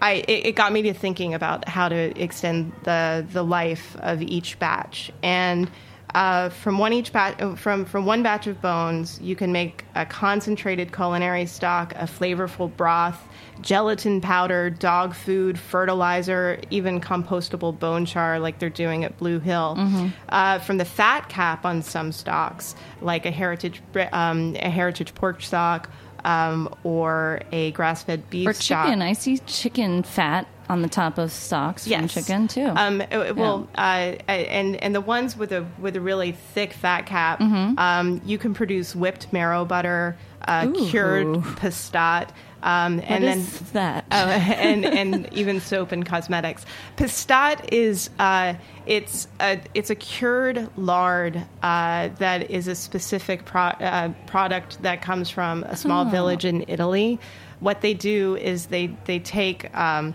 I, 0.00 0.24
it, 0.28 0.46
it 0.46 0.52
got 0.56 0.72
me 0.72 0.82
to 0.82 0.92
thinking 0.92 1.32
about 1.32 1.66
how 1.68 1.88
to 1.88 2.22
extend 2.22 2.72
the 2.84 3.26
the 3.32 3.42
life 3.42 3.96
of 3.96 4.22
each 4.22 4.58
batch, 4.58 5.10
and 5.22 5.70
uh, 6.14 6.48
from 6.48 6.78
one 6.78 6.92
each 6.92 7.12
batch, 7.12 7.38
from 7.58 7.84
from 7.84 8.06
one 8.06 8.22
batch 8.22 8.46
of 8.46 8.60
bones, 8.62 9.20
you 9.20 9.34
can 9.34 9.50
make 9.52 9.84
a 9.94 10.06
concentrated 10.06 10.92
culinary 10.92 11.44
stock, 11.46 11.92
a 11.96 12.04
flavorful 12.04 12.74
broth, 12.76 13.26
gelatin 13.60 14.20
powder, 14.20 14.70
dog 14.70 15.14
food, 15.14 15.58
fertilizer, 15.58 16.60
even 16.70 17.00
compostable 17.00 17.76
bone 17.76 18.06
char, 18.06 18.38
like 18.38 18.60
they're 18.60 18.70
doing 18.70 19.04
at 19.04 19.18
Blue 19.18 19.40
Hill. 19.40 19.74
Uh, 20.28 20.58
from 20.60 20.78
the 20.78 20.84
fat 20.84 21.28
cap 21.28 21.64
on 21.64 21.82
some 21.82 22.12
stocks, 22.12 22.76
like 23.00 23.26
a 23.26 23.30
heritage 23.32 23.82
um, 24.12 24.54
a 24.56 24.70
heritage 24.70 25.14
pork 25.14 25.42
stock. 25.42 25.90
Um, 26.26 26.74
or 26.84 27.42
a 27.52 27.72
grass-fed 27.72 28.30
beef 28.30 28.48
or 28.48 28.54
stock. 28.54 28.86
chicken. 28.86 29.02
I 29.02 29.12
see 29.12 29.36
chicken 29.40 30.02
fat 30.02 30.48
on 30.68 30.82
the 30.82 30.88
top 30.88 31.18
of 31.18 31.30
stocks 31.32 31.86
from 31.86 32.08
chicken 32.08 32.48
too. 32.48 32.72
Um, 32.74 33.00
it- 33.02 33.36
well, 33.36 33.68
uh, 33.76 34.14
and 34.28 34.76
and 34.76 34.94
the 34.94 35.00
ones 35.00 35.36
with 35.36 35.52
a 35.52 35.66
with 35.78 35.96
a 35.96 36.00
really 36.00 36.32
thick 36.32 36.72
fat 36.72 37.06
cap, 37.06 37.40
Mm-hmm. 37.40 37.78
um, 37.78 38.20
you 38.24 38.38
can 38.38 38.54
produce 38.54 38.94
whipped 38.96 39.32
marrow 39.32 39.64
butter, 39.64 40.16
uh, 40.48 40.70
cured 40.88 41.26
pistat, 41.58 42.30
um, 42.62 43.00
and 43.04 43.24
then 43.24 43.46
that? 43.72 44.04
uh, 44.10 44.14
and 44.14 44.84
and 44.86 45.32
even 45.32 45.60
soap 45.60 45.92
and 45.92 46.06
cosmetics. 46.06 46.64
Pistat 46.96 47.60
is 47.72 48.08
uh, 48.18 48.54
it's 48.86 49.28
a 49.40 49.60
it's 49.74 49.90
a 49.90 49.94
cured 49.94 50.68
lard 50.78 51.36
uh, 51.62 52.08
that 52.18 52.50
is 52.50 52.68
a 52.68 52.74
specific 52.74 53.44
pro- 53.44 53.62
uh, 53.80 54.08
product 54.26 54.80
that 54.82 55.02
comes 55.02 55.28
from 55.28 55.62
a 55.64 55.76
small 55.76 56.04
village 56.06 56.44
in 56.44 56.64
Italy. 56.68 57.18
What 57.60 57.80
they 57.80 57.94
do 57.94 58.36
is 58.36 58.66
they 58.66 58.88
they 59.06 59.18
take 59.18 59.74
um, 59.76 60.14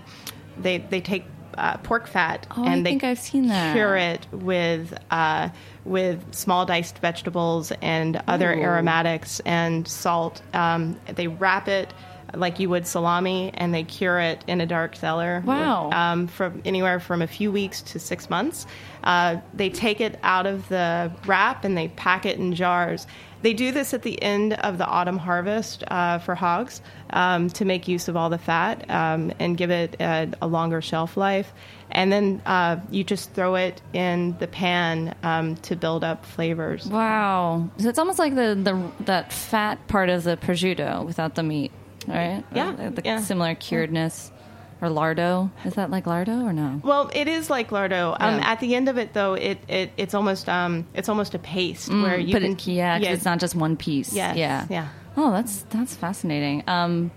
they 0.61 0.77
they 0.79 1.01
take 1.01 1.25
uh, 1.57 1.77
pork 1.77 2.07
fat 2.07 2.47
Oh, 2.55 2.63
I 2.65 2.71
and 2.73 2.85
they 2.85 2.91
think 2.91 3.03
I've 3.03 3.19
seen 3.19 3.47
that. 3.47 3.73
cure 3.73 3.97
it 3.97 4.25
with 4.31 4.93
uh, 5.11 5.49
with 5.85 6.33
small 6.33 6.65
diced 6.65 6.99
vegetables 6.99 7.71
and 7.81 8.21
other 8.27 8.51
Ooh. 8.53 8.61
aromatics 8.61 9.39
and 9.41 9.87
salt. 9.87 10.41
Um, 10.53 10.99
they 11.15 11.27
wrap 11.27 11.67
it 11.67 11.93
like 12.35 12.59
you 12.59 12.69
would 12.69 12.85
salami, 12.85 13.49
and 13.55 13.73
they 13.73 13.83
cure 13.83 14.19
it 14.19 14.43
in 14.45 14.61
a 14.61 14.65
dark 14.67 14.95
cellar. 14.95 15.41
Wow. 15.45 15.89
Um, 15.91 16.27
from 16.27 16.61
anywhere 16.63 16.99
from 16.99 17.23
a 17.23 17.27
few 17.27 17.51
weeks 17.51 17.81
to 17.81 17.99
six 17.99 18.29
months. 18.29 18.67
Uh, 19.03 19.37
they 19.55 19.69
take 19.71 19.99
it 19.99 20.19
out 20.21 20.45
of 20.45 20.69
the 20.69 21.11
wrap 21.25 21.63
and 21.63 21.75
they 21.75 21.87
pack 21.87 22.25
it 22.27 22.37
in 22.37 22.53
jars. 22.53 23.07
They 23.41 23.53
do 23.53 23.71
this 23.71 23.93
at 23.93 24.01
the 24.01 24.21
end 24.21 24.53
of 24.53 24.77
the 24.77 24.85
autumn 24.85 25.17
harvest 25.17 25.83
uh, 25.89 26.19
for 26.19 26.35
hogs 26.35 26.81
um, 27.11 27.49
to 27.51 27.63
make 27.65 27.87
use 27.87 28.07
of 28.07 28.17
all 28.17 28.29
the 28.29 28.37
fat 28.37 28.89
um, 28.89 29.31
and 29.39 29.55
give 29.57 29.71
it 29.71 29.95
a, 30.01 30.29
a 30.41 30.47
longer 30.47 30.81
shelf 30.81 31.15
life. 31.15 31.53
And 31.91 32.11
then 32.11 32.41
uh, 32.45 32.77
you 32.91 33.03
just 33.03 33.33
throw 33.33 33.55
it 33.55 33.81
in 33.93 34.37
the 34.39 34.47
pan 34.47 35.15
um, 35.23 35.55
to 35.57 35.75
build 35.75 36.03
up 36.03 36.25
flavors. 36.25 36.85
Wow. 36.87 37.69
So 37.77 37.89
it's 37.89 37.97
almost 37.99 38.19
like 38.19 38.35
the, 38.35 38.55
the 38.61 39.03
that 39.05 39.31
fat 39.33 39.87
part 39.87 40.09
of 40.09 40.23
the 40.23 40.35
prosciutto 40.37 41.05
without 41.05 41.35
the 41.35 41.43
meat, 41.43 41.71
right? 42.07 42.43
Yeah, 42.53 42.69
Uh, 42.77 42.89
The 42.89 43.01
yeah. 43.05 43.21
similar 43.21 43.55
curedness. 43.55 44.31
Or 44.81 44.87
lardo. 44.87 45.51
Is 45.65 45.73
that 45.73 45.91
like 45.91 46.05
lardo 46.05 46.43
or 46.43 46.53
no? 46.53 46.79
Well, 46.83 47.09
it 47.13 47.27
is 47.27 47.49
like 47.49 47.69
lardo. 47.69 48.15
Um, 48.19 48.39
At 48.39 48.61
the 48.61 48.75
end 48.75 48.87
of 48.87 48.97
it, 48.97 49.13
though, 49.13 49.33
it, 49.33 49.57
it 49.67 49.91
it's 49.97 50.13
almost 50.13 50.47
um, 50.47 50.87
it's 50.93 51.09
almost 51.09 51.35
a 51.35 51.39
paste 51.39 51.89
where 51.89 52.17
you 52.17 52.33
Mm, 52.35 52.41
can 52.41 52.51
it, 52.53 52.67
yeah, 52.67 52.97
'cause 52.99 53.07
it's 53.09 53.25
not 53.25 53.39
just 53.39 53.55
one 53.55 53.75
piece. 53.75 54.13
Yes, 54.13 54.37
Yeah. 54.37 54.65
yeah. 54.69 54.87
Oh, 55.17 55.31
that's 55.31 55.63
that's 55.69 55.95
fascinating. 55.95 56.63
Um, 56.67 57.11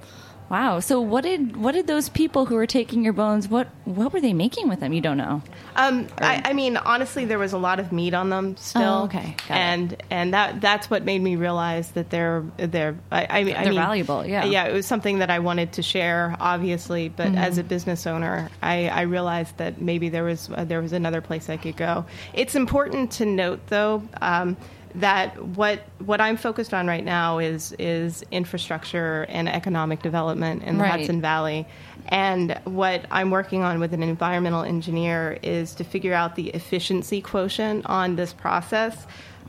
wow. 0.52 0.78
So 0.78 1.00
what 1.00 1.24
did 1.24 1.56
what 1.56 1.72
did 1.72 1.86
those 1.88 2.08
people 2.08 2.46
who 2.46 2.54
were 2.54 2.66
taking 2.68 3.02
your 3.02 3.12
bones? 3.14 3.48
What 3.48 3.68
what 3.84 4.12
were 4.12 4.20
they 4.20 4.32
making 4.34 4.68
with 4.68 4.78
them? 4.78 4.92
You 4.92 5.00
don't 5.00 5.16
know. 5.16 5.42
Um, 5.74 6.06
I, 6.18 6.42
I 6.44 6.52
mean, 6.52 6.76
honestly, 6.76 7.24
there 7.24 7.38
was 7.38 7.52
a 7.52 7.58
lot 7.58 7.80
of 7.80 7.90
meat 7.90 8.14
on 8.14 8.28
them 8.30 8.56
still. 8.58 8.82
Oh, 8.82 9.04
okay. 9.04 9.34
Got 9.48 9.54
it. 9.54 9.60
and 9.60 10.02
and 10.10 10.34
that 10.34 10.60
that's 10.60 10.88
what 10.90 11.04
made 11.04 11.20
me 11.22 11.34
realize 11.36 11.90
that 11.92 12.10
they're 12.10 12.44
they're 12.58 12.96
I, 13.10 13.26
I 13.28 13.44
mean 13.44 13.54
They're 13.54 13.64
mean, 13.64 13.74
valuable, 13.74 14.24
yeah. 14.24 14.44
yeah. 14.44 14.66
It 14.66 14.74
was 14.74 14.86
something 14.86 15.18
that 15.20 15.30
I 15.30 15.38
wanted 15.40 15.72
to 15.72 15.82
share, 15.82 16.36
obviously, 16.38 17.08
but 17.08 17.22
Mm-hmm. 17.32 17.38
as 17.38 17.56
a 17.56 17.64
business 17.64 18.06
owner, 18.06 18.50
I, 18.60 18.88
I 18.88 19.02
realized 19.02 19.56
that 19.56 19.80
maybe 19.80 20.10
there 20.10 20.24
was 20.24 20.50
uh, 20.54 20.64
there 20.64 20.82
was 20.82 20.92
another 20.92 21.22
place 21.22 21.48
I 21.48 21.56
could 21.56 21.76
go. 21.78 22.04
It's 22.34 22.54
important 22.54 23.12
to 23.12 23.24
note, 23.24 23.60
though. 23.68 24.02
Um, 24.20 24.56
that 24.96 25.42
what 25.42 25.80
what 26.04 26.20
I'm 26.20 26.36
focused 26.36 26.74
on 26.74 26.86
right 26.86 27.04
now 27.04 27.38
is 27.38 27.74
is 27.78 28.24
infrastructure 28.30 29.24
and 29.28 29.48
economic 29.48 30.02
development 30.02 30.62
in 30.64 30.76
the 30.78 30.82
Right. 30.84 30.98
Hudson 31.00 31.20
Valley. 31.20 31.66
And 32.08 32.58
what 32.64 33.06
I'm 33.10 33.30
working 33.30 33.62
on 33.62 33.80
with 33.80 33.94
an 33.94 34.02
environmental 34.02 34.62
engineer 34.62 35.38
is 35.42 35.74
to 35.76 35.84
figure 35.84 36.12
out 36.14 36.34
the 36.36 36.48
efficiency 36.50 37.20
quotient 37.20 37.86
on 37.86 38.16
this 38.16 38.32
process. 38.32 39.06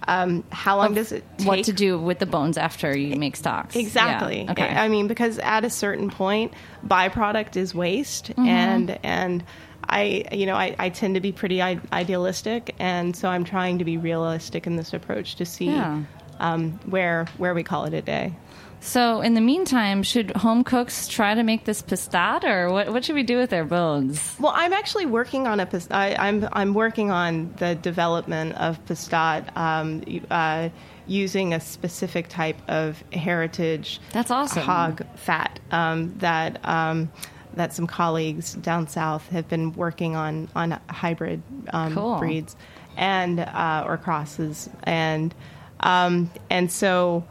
um, 0.08 0.44
how 0.52 0.78
long 0.78 0.94
does 0.94 1.12
it 1.14 1.24
take? 1.38 1.48
What 1.48 1.64
to 1.66 1.74
do 1.74 1.98
with 1.98 2.20
the 2.20 2.26
bones 2.26 2.58
after 2.58 2.96
you 2.98 3.16
make 3.16 3.36
stocks? 3.38 3.76
Exactly. 3.76 4.44
Yeah. 4.44 4.52
Okay. 4.52 4.68
I 4.68 4.88
mean, 4.90 5.08
because 5.08 5.40
at 5.40 5.64
a 5.64 5.70
certain 5.70 6.10
point, 6.10 6.54
byproduct 6.86 7.56
is 7.56 7.74
waste, 7.74 8.32
Mm-hmm. 8.32 8.48
and 8.48 9.00
and 9.04 9.44
I, 9.90 10.26
you 10.32 10.46
know, 10.46 10.56
I, 10.56 10.76
I 10.80 10.90
tend 10.90 11.16
to 11.16 11.22
be 11.22 11.32
pretty 11.32 11.62
I- 11.62 11.80
idealistic, 11.92 12.76
and 12.80 13.16
so 13.16 13.30
I'm 13.30 13.44
trying 13.44 13.80
to 13.80 13.86
be 13.86 13.98
realistic 13.98 14.66
in 14.68 14.76
this 14.76 14.94
approach 14.94 15.36
to 15.36 15.46
see 15.46 15.66
Yeah. 15.68 16.04
um, 16.40 16.80
where 16.86 17.26
where 17.38 17.54
we 17.54 17.64
call 17.64 17.86
it 17.86 17.94
a 17.94 18.02
day. 18.02 18.34
So, 18.80 19.22
in 19.22 19.34
the 19.34 19.40
meantime, 19.40 20.04
should 20.04 20.32
home 20.32 20.66
cooks 20.66 21.08
try 21.08 21.34
to 21.36 21.42
make 21.44 21.64
this 21.64 21.82
pistat, 21.82 22.44
or 22.44 22.70
what? 22.70 22.92
What 22.92 23.06
should 23.06 23.16
we 23.16 23.24
do 23.24 23.38
with 23.38 23.50
their 23.50 23.64
bones? 23.64 24.36
Well, 24.40 24.52
I'm 24.54 24.74
actually 24.74 25.06
working 25.06 25.48
on 25.48 25.62
a. 25.62 25.66
pis- 25.66 25.88
I, 25.90 26.16
I'm 26.16 26.48
I'm 26.52 26.74
working 26.74 27.10
on 27.10 27.54
the 27.60 27.76
development 27.76 28.56
of 28.56 28.84
pistat 28.86 29.56
um, 29.56 30.04
uh, 30.30 30.68
using 31.08 31.54
a 31.54 31.62
specific 31.62 32.28
type 32.28 32.58
of 32.68 33.02
heritage. 33.14 34.02
That's 34.12 34.32
awesome. 34.32 34.64
Hog 34.64 35.02
fat 35.16 35.62
um, 35.72 36.14
that 36.18 36.60
um, 36.68 37.10
that 37.56 37.74
some 37.74 37.88
colleagues 37.88 38.54
down 38.56 38.88
south 38.88 39.28
have 39.30 39.48
been 39.50 39.74
working 39.74 40.16
on 40.16 40.50
on 40.56 40.80
hybrid 40.90 41.42
um, 41.72 41.94
Cool. 41.94 42.18
breeds 42.20 42.56
and 42.98 43.40
uh, 43.40 43.84
or 43.88 43.98
crosses 43.98 44.70
and 44.84 45.34
um, 45.80 46.30
and 46.50 46.72
so 46.72 47.26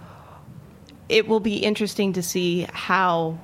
it 1.08 1.26
will 1.28 1.40
be 1.40 1.56
interesting 1.56 2.12
to 2.14 2.22
see 2.22 2.66
how 2.72 3.38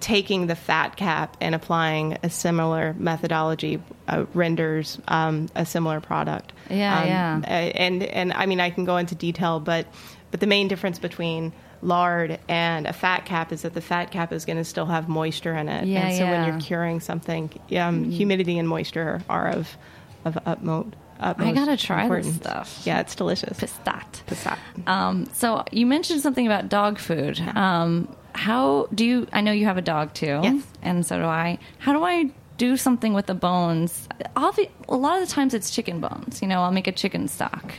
taking 0.00 0.46
the 0.48 0.54
fat 0.56 0.96
cap 0.96 1.36
and 1.40 1.54
applying 1.54 2.18
a 2.22 2.28
similar 2.28 2.94
methodology 2.98 3.80
uh, 4.08 4.26
renders 4.34 4.98
um, 5.08 5.48
a 5.54 5.64
similar 5.64 5.98
product. 6.00 6.52
Yeah, 6.68 7.00
Um, 7.00 7.08
yeah. 7.08 7.50
And 7.74 8.02
and 8.02 8.32
I 8.34 8.44
mean 8.46 8.60
I 8.60 8.70
can 8.70 8.84
go 8.84 8.96
into 8.98 9.14
detail, 9.14 9.60
but 9.60 9.86
but 10.30 10.40
the 10.40 10.46
main 10.46 10.68
difference 10.68 10.98
between 10.98 11.52
lard 11.84 12.40
and 12.48 12.86
a 12.86 12.92
fat 12.92 13.24
cap 13.26 13.52
is 13.52 13.62
that 13.62 13.74
the 13.74 13.80
fat 13.80 14.10
cap 14.10 14.32
is 14.32 14.44
going 14.44 14.56
to 14.56 14.64
still 14.64 14.86
have 14.86 15.08
moisture 15.08 15.54
in 15.54 15.68
it. 15.68 15.86
Yeah, 15.86 16.06
and 16.08 16.16
so 16.16 16.24
when 16.26 16.46
you're 16.48 16.60
curing 16.60 17.00
something, 17.00 17.50
um, 17.78 18.10
humidity 18.10 18.58
and 18.58 18.68
moisture 18.68 19.22
are 19.28 19.48
of 19.50 19.76
of 20.24 20.38
utmost. 20.46 20.96
utmost 21.20 21.54
gotta 21.54 21.76
try 21.76 22.08
this 22.08 22.26
importance. 22.26 22.34
stuff. 22.36 22.82
Yeah, 22.86 23.00
it's 23.00 23.14
delicious. 23.14 23.58
Pistat. 23.60 24.22
Pistat. 24.26 24.58
Um, 24.88 25.26
so 25.34 25.64
you 25.70 25.84
mentioned 25.86 26.22
something 26.22 26.46
about 26.46 26.68
dog 26.68 26.98
food. 26.98 27.38
Um, 27.54 28.08
how 28.34 28.88
do 28.94 29.04
you? 29.04 29.26
I 29.32 29.40
know 29.42 29.52
you 29.52 29.66
have 29.66 29.76
a 29.76 29.82
dog 29.82 30.14
too, 30.14 30.40
Yes. 30.42 30.64
and 30.82 31.04
so 31.06 31.18
do 31.18 31.24
I. 31.26 31.58
How 31.78 31.92
do 31.92 32.02
I 32.02 32.30
do 32.56 32.76
something 32.76 33.12
with 33.14 33.26
the 33.26 33.34
bones? 33.34 34.08
Obvi- 34.36 34.70
a 34.88 34.96
lot 34.96 35.20
of 35.20 35.28
the 35.28 35.32
times 35.34 35.54
it's 35.54 35.70
chicken 35.70 36.00
bones. 36.00 36.40
You 36.40 36.48
know, 36.48 36.62
I'll 36.62 36.72
make 36.72 36.86
a 36.86 36.92
chicken 36.92 37.28
stock, 37.28 37.74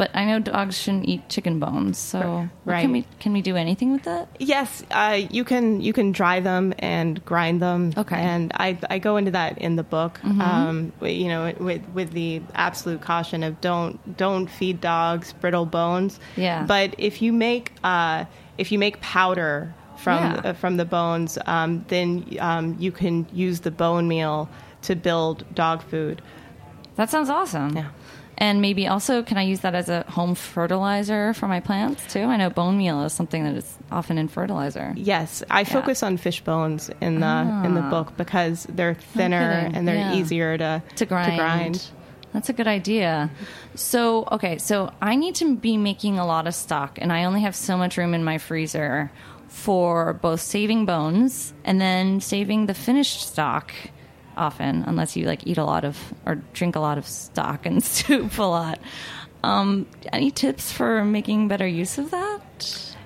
but 0.00 0.10
I 0.14 0.24
know 0.24 0.38
dogs 0.38 0.78
shouldn't 0.80 1.04
eat 1.12 1.28
chicken 1.28 1.60
bones. 1.60 1.98
So 1.98 2.48
Right. 2.64 2.80
can 2.80 2.90
we 2.92 3.04
can 3.22 3.34
we 3.34 3.42
do 3.42 3.54
anything 3.54 3.92
with 3.92 4.04
that? 4.04 4.28
Yes, 4.38 4.82
uh, 4.90 5.20
you 5.36 5.44
can 5.44 5.82
you 5.82 5.92
can 5.92 6.10
dry 6.20 6.40
them 6.40 6.72
and 6.78 7.22
grind 7.26 7.60
them. 7.60 7.92
Okay. 8.02 8.16
Mm-hmm. 8.16 8.34
and 8.34 8.52
I, 8.54 8.78
I 8.94 8.98
go 8.98 9.18
into 9.18 9.30
that 9.32 9.58
in 9.58 9.76
the 9.76 9.82
book. 9.96 10.12
Um, 10.24 10.92
you 11.02 11.28
know, 11.28 11.52
with 11.60 11.82
with 11.92 12.10
the 12.12 12.40
absolute 12.54 13.02
caution 13.02 13.42
of 13.42 13.60
don't 13.60 13.94
don't 14.16 14.46
feed 14.58 14.80
dogs 14.80 15.34
brittle 15.34 15.66
bones. 15.66 16.18
Yeah. 16.36 16.64
But 16.64 16.94
if 16.96 17.20
you 17.20 17.30
make 17.34 17.64
uh, 17.84 18.24
if 18.56 18.72
you 18.72 18.78
make 18.78 18.96
powder 19.02 19.74
from 19.96 20.18
Yeah. 20.22 20.40
uh, 20.50 20.52
from 20.54 20.78
the 20.78 20.86
bones, 20.86 21.36
um, 21.44 21.84
then 21.88 22.24
um, 22.40 22.76
you 22.84 22.90
can 22.90 23.26
use 23.34 23.60
the 23.60 23.70
bone 23.70 24.08
meal 24.08 24.48
to 24.86 24.96
build 24.96 25.44
dog 25.54 25.82
food. 25.90 26.22
That 26.96 27.10
sounds 27.10 27.28
awesome. 27.28 27.76
Yeah. 27.76 27.90
And 28.40 28.62
maybe 28.62 28.86
also, 28.88 29.22
can 29.22 29.36
I 29.36 29.42
use 29.42 29.60
that 29.60 29.74
as 29.74 29.90
a 29.90 30.02
home 30.08 30.34
fertilizer 30.34 31.34
for 31.34 31.46
my 31.46 31.60
plants 31.60 32.10
too? 32.10 32.22
I 32.22 32.36
know 32.38 32.48
bone 32.48 32.78
meal 32.78 33.02
is 33.04 33.12
something 33.12 33.44
that 33.44 33.54
is 33.54 33.76
often 33.92 34.16
in 34.16 34.28
fertilizer. 34.28 34.94
Yes, 34.96 35.42
I 35.50 35.64
focus 35.64 36.02
on 36.02 36.16
fish 36.16 36.40
bones 36.40 36.90
in 37.02 37.20
the 37.20 37.62
in 37.66 37.74
the 37.74 37.82
book 37.82 38.16
because 38.16 38.66
they're 38.70 38.94
thinner 38.94 39.52
Ah. 39.52 39.56
kidding. 39.64 39.76
and 39.76 39.86
they're 39.86 39.96
Yeah. 39.96 40.14
easier 40.14 40.56
to 40.56 40.82
to 40.96 41.04
grind. 41.06 41.36
grind. 41.38 41.90
That's 42.32 42.48
a 42.48 42.52
good 42.54 42.68
idea. 42.68 43.28
So, 43.74 44.26
okay, 44.32 44.56
so 44.58 44.90
I 45.02 45.16
need 45.16 45.34
to 45.36 45.56
be 45.56 45.76
making 45.76 46.18
a 46.18 46.24
lot 46.24 46.46
of 46.46 46.54
stock, 46.54 46.98
and 47.02 47.12
I 47.12 47.24
only 47.24 47.42
have 47.42 47.54
so 47.56 47.76
much 47.76 47.98
room 47.98 48.14
in 48.14 48.24
my 48.24 48.38
freezer 48.38 49.10
for 49.48 50.12
both 50.14 50.40
saving 50.40 50.86
bones 50.86 51.52
and 51.64 51.80
then 51.80 52.20
saving 52.20 52.66
the 52.66 52.74
finished 52.74 53.20
stock. 53.32 53.72
Often, 54.36 54.84
unless 54.86 55.16
you 55.16 55.26
like 55.26 55.46
eat 55.46 55.58
a 55.58 55.64
lot 55.64 55.84
of 55.84 55.98
or 56.24 56.36
drink 56.52 56.76
a 56.76 56.80
lot 56.80 56.98
of 56.98 57.06
stock 57.06 57.66
and 57.66 57.82
soup 57.84 58.38
a 58.38 58.42
lot. 58.42 58.78
Um, 59.42 59.86
any 60.12 60.30
tips 60.30 60.70
for 60.72 61.04
making 61.04 61.48
better 61.48 61.66
use 61.66 61.98
of 61.98 62.10
that? 62.10 62.96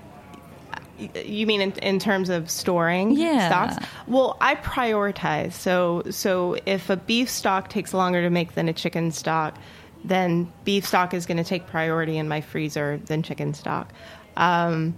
You 1.25 1.45
mean 1.45 1.59
in, 1.61 1.71
in 1.73 1.99
terms 1.99 2.29
of 2.29 2.49
storing 2.49 3.11
Yeah. 3.11 3.47
stocks? 3.49 3.85
Well, 4.07 4.37
I 4.39 4.55
prioritize. 4.55 5.53
So 5.53 6.03
so 6.09 6.57
if 6.65 6.89
a 6.89 6.95
beef 6.95 7.29
stock 7.29 7.69
takes 7.69 7.93
longer 7.93 8.21
to 8.21 8.29
make 8.29 8.55
than 8.55 8.69
a 8.69 8.73
chicken 8.73 9.11
stock, 9.11 9.57
then 10.05 10.51
beef 10.63 10.85
stock 10.85 11.13
is 11.13 11.25
going 11.25 11.37
to 11.37 11.43
take 11.43 11.67
priority 11.67 12.17
in 12.17 12.29
my 12.29 12.39
freezer 12.39 12.97
than 13.05 13.23
chicken 13.23 13.53
stock. 13.53 13.91
Um, 14.37 14.95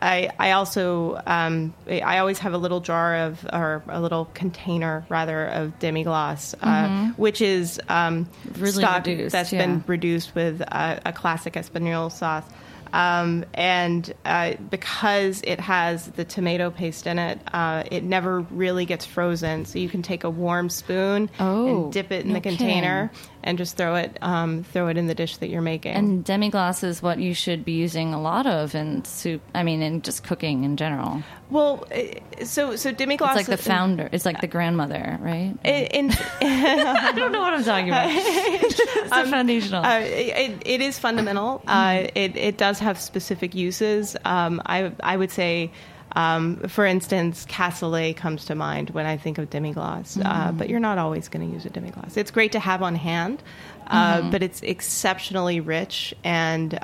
I 0.00 0.30
I 0.38 0.52
also 0.52 1.20
um, 1.26 1.74
I 1.88 2.18
always 2.18 2.38
have 2.40 2.52
a 2.52 2.58
little 2.58 2.80
jar 2.80 3.16
of 3.16 3.46
or 3.52 3.82
a 3.88 4.00
little 4.00 4.26
container 4.34 5.04
rather 5.08 5.46
of 5.46 5.78
demi 5.78 6.04
glace, 6.04 6.54
uh, 6.60 7.12
which 7.16 7.40
is 7.40 7.80
um, 7.88 8.24
Mm-hmm. 8.24 8.60
Really 8.60 8.72
stock 8.72 9.06
reduced, 9.06 9.32
that's 9.32 9.52
yeah. 9.52 9.66
been 9.66 9.84
reduced 9.86 10.34
with 10.34 10.60
a, 10.60 11.00
a 11.06 11.12
classic 11.12 11.54
espagnole 11.54 12.10
sauce. 12.10 12.44
Um, 12.92 13.44
and 13.54 14.12
uh, 14.24 14.52
because 14.70 15.42
it 15.42 15.58
has 15.58 16.06
the 16.06 16.24
tomato 16.24 16.70
paste 16.70 17.08
in 17.08 17.18
it, 17.18 17.40
uh, 17.52 17.82
it 17.90 18.04
never 18.04 18.40
really 18.40 18.86
gets 18.86 19.04
frozen. 19.04 19.64
So 19.64 19.80
you 19.80 19.88
can 19.88 20.02
take 20.02 20.22
a 20.22 20.30
warm 20.30 20.70
spoon 20.70 21.28
Oh, 21.40 21.66
and 21.66 21.92
dip 21.92 22.12
it 22.12 22.24
in 22.24 22.32
the 22.32 22.40
container 22.40 23.10
and 23.44 23.56
just 23.58 23.76
throw 23.76 23.94
it 23.94 24.18
um, 24.22 24.64
throw 24.64 24.88
it 24.88 24.96
in 24.96 25.06
the 25.06 25.14
dish 25.14 25.36
that 25.36 25.48
you're 25.48 25.62
making. 25.62 25.94
And 25.94 26.24
demi 26.24 26.50
glace 26.50 26.82
is 26.82 27.00
what 27.02 27.18
you 27.20 27.34
should 27.34 27.64
be 27.64 27.72
using 27.72 28.12
a 28.12 28.20
lot 28.20 28.46
of 28.46 28.74
in 28.74 29.04
soup. 29.04 29.42
I 29.54 29.62
mean, 29.62 29.82
in 29.82 30.02
just 30.02 30.24
cooking 30.24 30.64
in 30.64 30.76
general. 30.76 31.22
well, 31.50 31.86
eh, 31.90 32.18
so 32.44 32.74
so 32.76 32.90
demi 32.90 33.16
glace 33.16 33.38
It's 33.38 33.48
like 33.48 33.58
the 33.58 33.62
founder. 33.62 34.08
It's 34.10 34.24
like 34.24 34.40
the 34.40 34.46
grandmother, 34.48 35.18
right? 35.20 35.54
In, 35.64 36.10
I 36.40 37.12
don't 37.14 37.30
know 37.32 37.40
what 37.40 37.54
I'm 37.54 37.62
talking 37.64 37.88
about. 37.90 38.08
it's 38.10 39.10
the 39.10 39.26
foundational. 39.30 39.84
Uh, 39.84 40.00
it, 40.00 40.62
it 40.64 40.80
is 40.80 40.98
fundamental. 40.98 41.62
Uh, 41.66 42.06
it, 42.14 42.36
it 42.36 42.56
does 42.56 42.78
have 42.80 42.98
specific 43.00 43.54
uses. 43.54 44.16
Um, 44.24 44.62
I, 44.66 44.92
I 45.00 45.16
would 45.16 45.30
say, 45.30 45.70
um, 46.14 46.56
for 46.68 46.84
instance, 46.86 47.44
cassoulet 47.46 48.16
comes 48.16 48.44
to 48.46 48.54
mind 48.54 48.90
when 48.90 49.06
I 49.06 49.16
think 49.16 49.38
of 49.38 49.50
demi-glace, 49.50 50.18
uh, 50.24 50.52
but 50.52 50.68
you're 50.68 50.80
not 50.80 50.98
always 50.98 51.28
going 51.28 51.46
to 51.48 51.52
use 51.52 51.64
a 51.66 51.70
demi-glace. 51.70 52.16
It's 52.16 52.30
great 52.30 52.52
to 52.52 52.60
have 52.60 52.82
on 52.82 52.94
hand, 52.94 53.42
uh, 53.88 54.30
but 54.30 54.42
it's 54.42 54.62
exceptionally 54.62 55.60
rich 55.60 56.14
and. 56.24 56.78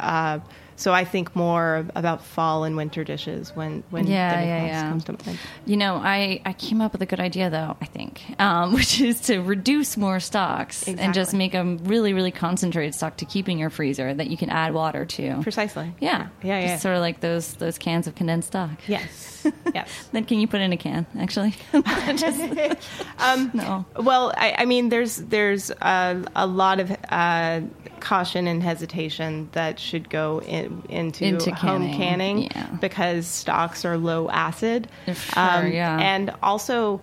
So 0.81 0.95
I 0.95 1.05
think 1.05 1.37
more 1.37 1.85
about 1.95 2.25
fall 2.25 2.64
and 2.64 2.75
winter 2.75 3.05
dishes 3.05 3.55
when 3.55 3.85
when 3.90 4.07
Yeah, 4.07 4.40
yeah, 4.40 4.64
yeah. 4.64 4.88
comes 4.88 5.05
to 5.05 5.12
mind. 5.27 5.38
you 5.66 5.77
know, 5.77 5.97
I, 5.97 6.40
I 6.47 6.55
came 6.55 6.81
up 6.81 6.93
with 6.93 7.03
a 7.03 7.07
good 7.07 7.21
idea 7.21 7.51
though. 7.51 7.77
I 7.83 7.85
think, 7.85 8.23
um, 8.38 8.73
which 8.79 8.99
is 9.01 9.21
to 9.23 9.40
reduce 9.40 9.97
more 9.99 10.21
stocks 10.21 10.88
and 10.88 11.12
just 11.12 11.35
make 11.35 11.53
a 11.55 11.64
really 11.64 12.14
really 12.14 12.31
concentrated 12.31 12.95
stock 12.95 13.19
to 13.19 13.27
keep 13.27 13.47
in 13.49 13.59
your 13.59 13.69
freezer 13.71 14.14
that 14.14 14.29
you 14.31 14.37
can 14.38 14.49
add 14.49 14.73
water 14.73 15.05
to. 15.05 15.43
Precisely. 15.43 15.93
Yeah, 16.01 16.29
Yeah, 16.43 16.61
yeah. 16.61 16.66
Just 16.69 16.83
sort 16.83 16.95
of 16.97 17.03
like 17.03 17.21
those 17.21 17.55
those 17.55 17.77
cans 17.79 18.07
of 18.07 18.14
condensed 18.14 18.49
stock. 18.49 18.71
Yes. 18.88 19.47
yes. 19.75 20.09
Then 20.12 20.25
can 20.25 20.38
you 20.40 20.47
put 20.49 20.61
in 20.62 20.73
a 20.73 20.77
can? 20.77 21.07
Actually, 21.19 21.55
Um, 23.19 23.51
no. 23.55 23.85
Well, 23.97 24.33
I, 24.37 24.55
I 24.59 24.64
mean, 24.64 24.88
there's 24.88 25.16
there's 25.16 25.71
uh, 25.71 26.23
a 26.35 26.47
lot 26.47 26.81
of 26.81 26.90
uh, 27.09 27.61
caution 28.01 28.47
and 28.47 28.62
hesitation 28.62 29.49
that 29.53 29.79
should 29.79 30.09
go 30.11 30.40
in, 30.43 30.69
into, 30.88 31.24
Into 31.24 31.54
home 31.54 31.83
canning, 31.83 31.96
canning 31.96 32.42
yeah. 32.44 32.66
because 32.80 33.26
stocks 33.26 33.85
are 33.85 33.96
low 33.96 34.28
acid, 34.30 34.88
Um, 35.37 35.70
yeah. 35.72 35.98
and 36.00 36.33
also 36.42 37.00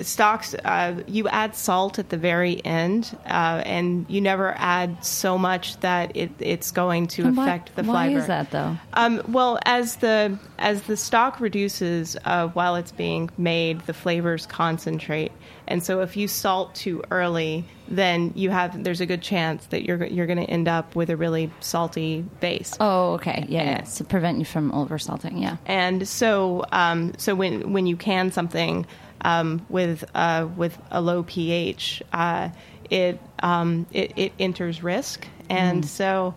stocks 0.00 0.54
uh, 0.64 1.02
you 1.06 1.28
add 1.28 1.54
salt 1.54 1.98
at 1.98 2.08
the 2.08 2.16
very 2.16 2.64
end, 2.64 3.16
uh, 3.26 3.62
and 3.66 4.06
you 4.08 4.20
never 4.20 4.54
add 4.56 5.04
so 5.04 5.36
much 5.36 5.78
that 5.80 6.16
it, 6.16 6.30
it's 6.38 6.70
going 6.70 7.06
to 7.08 7.24
And 7.24 7.36
why- 7.36 7.44
affect 7.44 7.76
the 7.76 7.82
why 7.82 8.06
flavor. 8.06 8.20
is 8.20 8.26
that 8.28 8.50
though? 8.50 8.76
Um, 8.94 9.22
well, 9.28 9.58
as 9.66 9.96
the 9.96 10.38
as 10.58 10.82
the 10.82 10.96
stock 10.96 11.40
reduces 11.40 12.16
uh, 12.24 12.48
while 12.48 12.76
it's 12.76 12.92
being 12.92 13.30
made, 13.36 13.80
the 13.82 13.92
flavors 13.94 14.46
concentrate, 14.46 15.32
and 15.66 15.82
so 15.82 16.00
if 16.00 16.16
you 16.16 16.28
salt 16.28 16.74
too 16.74 17.02
early, 17.10 17.64
then 17.88 18.32
you 18.34 18.50
have 18.50 18.82
there's 18.84 19.00
a 19.00 19.06
good 19.06 19.22
chance 19.22 19.66
that 19.66 19.82
you're 19.84 20.04
you're 20.06 20.26
going 20.26 20.38
to 20.38 20.50
end 20.50 20.68
up 20.68 20.94
with 20.96 21.10
a 21.10 21.16
really 21.16 21.50
salty 21.60 22.24
base. 22.40 22.74
Oh, 22.80 23.14
okay, 23.14 23.44
yeah, 23.48 23.62
yeah. 23.64 23.80
To 23.80 24.04
prevent 24.04 24.38
you 24.38 24.44
from 24.44 24.72
over 24.72 24.98
salting, 24.98 25.38
yeah. 25.38 25.56
And 25.66 26.06
so, 26.08 26.64
um, 26.72 27.12
so 27.18 27.34
when 27.34 27.72
when 27.72 27.86
you 27.86 27.96
can 27.96 28.30
something 28.32 28.86
um, 29.22 29.64
with 29.68 30.04
uh, 30.14 30.48
with 30.56 30.76
a 30.90 31.00
low 31.00 31.22
pH, 31.22 32.02
uh, 32.12 32.50
it, 32.88 33.20
um, 33.42 33.86
it 33.92 34.12
it 34.16 34.32
enters 34.38 34.82
risk, 34.82 35.26
and 35.48 35.84
so 35.84 36.34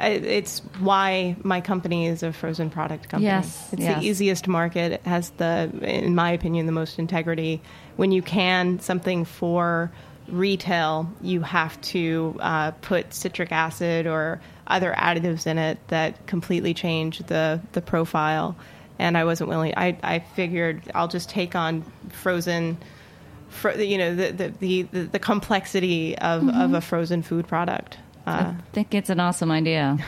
it's 0.00 0.60
why 0.78 1.36
my 1.42 1.60
company 1.60 2.06
is 2.06 2.22
a 2.22 2.32
frozen 2.32 2.70
product 2.70 3.08
company. 3.08 3.26
Yes, 3.26 3.68
it's 3.72 3.82
yes. 3.82 4.00
the 4.00 4.06
easiest 4.06 4.48
market. 4.48 4.92
It 4.92 5.06
has 5.06 5.30
the, 5.30 5.70
in 5.82 6.14
my 6.14 6.30
opinion, 6.30 6.66
the 6.66 6.72
most 6.72 6.98
integrity. 6.98 7.60
When 7.96 8.12
you 8.12 8.22
can 8.22 8.78
something 8.78 9.24
for 9.24 9.90
retail, 10.28 11.10
you 11.20 11.40
have 11.40 11.80
to 11.80 12.36
uh, 12.40 12.70
put 12.72 13.12
citric 13.12 13.50
acid 13.50 14.06
or 14.06 14.40
other 14.66 14.94
additives 14.96 15.46
in 15.46 15.58
it 15.58 15.78
that 15.88 16.26
completely 16.26 16.74
change 16.74 17.18
the 17.20 17.60
the 17.72 17.80
profile. 17.80 18.56
And 18.98 19.16
I 19.16 19.24
wasn't 19.24 19.48
willing. 19.50 19.74
I 19.76 19.96
I 20.02 20.18
figured 20.18 20.82
I'll 20.94 21.08
just 21.08 21.30
take 21.30 21.54
on 21.54 21.84
frozen. 22.10 22.78
Fro- 23.48 23.76
you 23.76 23.96
know 23.96 24.14
the 24.14 24.32
the, 24.32 24.82
the, 24.82 25.02
the, 25.06 25.18
complexity 25.18 26.18
of, 26.18 26.46
of 26.48 26.74
a 26.74 26.80
frozen 26.82 27.22
food 27.22 27.48
product. 27.48 27.96
Uh, 28.26 28.30
I 28.30 28.54
think 28.72 28.94
it's 28.94 29.08
an 29.08 29.20
awesome 29.20 29.50
idea. 29.50 29.98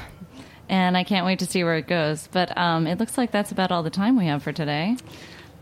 And 0.68 0.96
I 0.96 1.02
can't 1.02 1.26
wait 1.26 1.40
to 1.40 1.46
see 1.46 1.64
where 1.64 1.74
it 1.74 1.88
goes. 1.88 2.28
But 2.30 2.56
um, 2.56 2.86
it 2.86 3.00
looks 3.00 3.18
like 3.18 3.32
that's 3.32 3.50
about 3.50 3.72
all 3.72 3.82
the 3.82 3.90
time 3.90 4.16
we 4.16 4.26
have 4.26 4.44
for 4.44 4.52
today. 4.52 4.96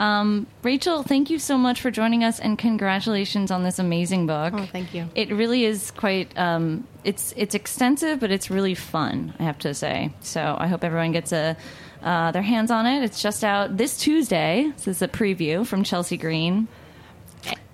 Um, 0.01 0.47
Rachael, 0.63 1.03
thank 1.03 1.31
you 1.31 1.39
so 1.39 1.59
much 1.59 1.81
for 1.81 1.91
joining 1.91 2.23
us, 2.23 2.39
and 2.39 2.57
congratulations 2.59 3.51
on 3.51 3.65
this 3.65 3.79
amazing 3.79 4.27
book. 4.27 4.55
Oh, 4.57 4.67
thank 4.67 4.95
you. 4.95 5.09
It 5.15 5.31
really 5.31 5.65
is 5.65 5.91
quite. 5.91 6.37
Um, 6.39 6.87
it's 7.05 7.35
it's 7.37 7.55
extensive, 7.55 8.21
but 8.21 8.31
it's 8.31 8.51
really 8.51 8.75
fun. 8.75 9.35
I 9.39 9.45
have 9.45 9.59
to 9.61 9.75
say. 9.75 10.13
So 10.21 10.57
I 10.59 10.69
hope 10.69 10.85
everyone 10.85 11.13
gets 11.13 11.33
a 11.33 11.57
uh, 12.03 12.31
their 12.33 12.43
hands 12.43 12.71
on 12.71 12.87
it. 12.87 13.03
It's 13.03 13.21
just 13.23 13.45
out 13.45 13.77
this 13.77 13.99
Tuesday. 13.99 14.73
This 14.77 14.89
is 14.89 15.03
a 15.03 15.09
preview 15.09 15.67
from 15.67 15.85
Chelsea 15.85 16.17
Green. 16.17 16.69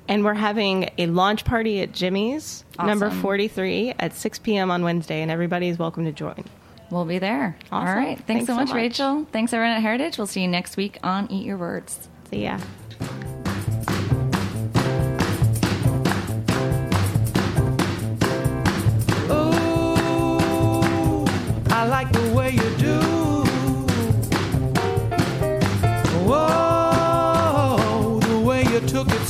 And 0.07 0.23
we're 0.23 0.35
having 0.35 0.91
a 0.99 1.07
launch 1.07 1.47
party 1.47 1.81
at 1.81 1.93
Jimmy's, 1.93 2.63
number 2.79 3.11
43, 3.11 3.95
at 3.99 4.13
6 4.15 4.39
p.m. 4.41 4.71
on 4.71 4.83
Wednesday, 4.83 5.23
and 5.23 5.31
everybody 5.31 5.69
is 5.69 5.79
welcome 5.79 6.05
to 6.05 6.13
join. 6.13 6.45
We'll 6.91 7.07
be 7.07 7.19
there. 7.19 7.57
Awesome. 7.73 7.89
All 7.89 7.95
right. 7.95 8.17
Thanks, 8.19 8.27
Thanks 8.27 8.47
so, 8.47 8.53
so 8.53 8.57
much, 8.57 8.69
much. 8.69 8.77
Rachael. 8.77 9.27
Thanks, 9.33 9.55
everyone 9.55 9.77
at 9.77 9.83
Heritage. 9.83 10.19
We'll 10.19 10.27
see 10.27 10.43
you 10.43 10.49
next 10.49 10.77
week 10.77 10.99
on 11.03 11.31
Eat 11.31 11.47
Your 11.47 11.57
Words. 11.57 12.09
See 12.31 12.45
ya. 12.45 12.59
Ooh, 20.35 21.25
I 21.71 21.87
like 21.87 22.13
the 22.13 22.33
way 22.35 22.51
you 22.51 22.74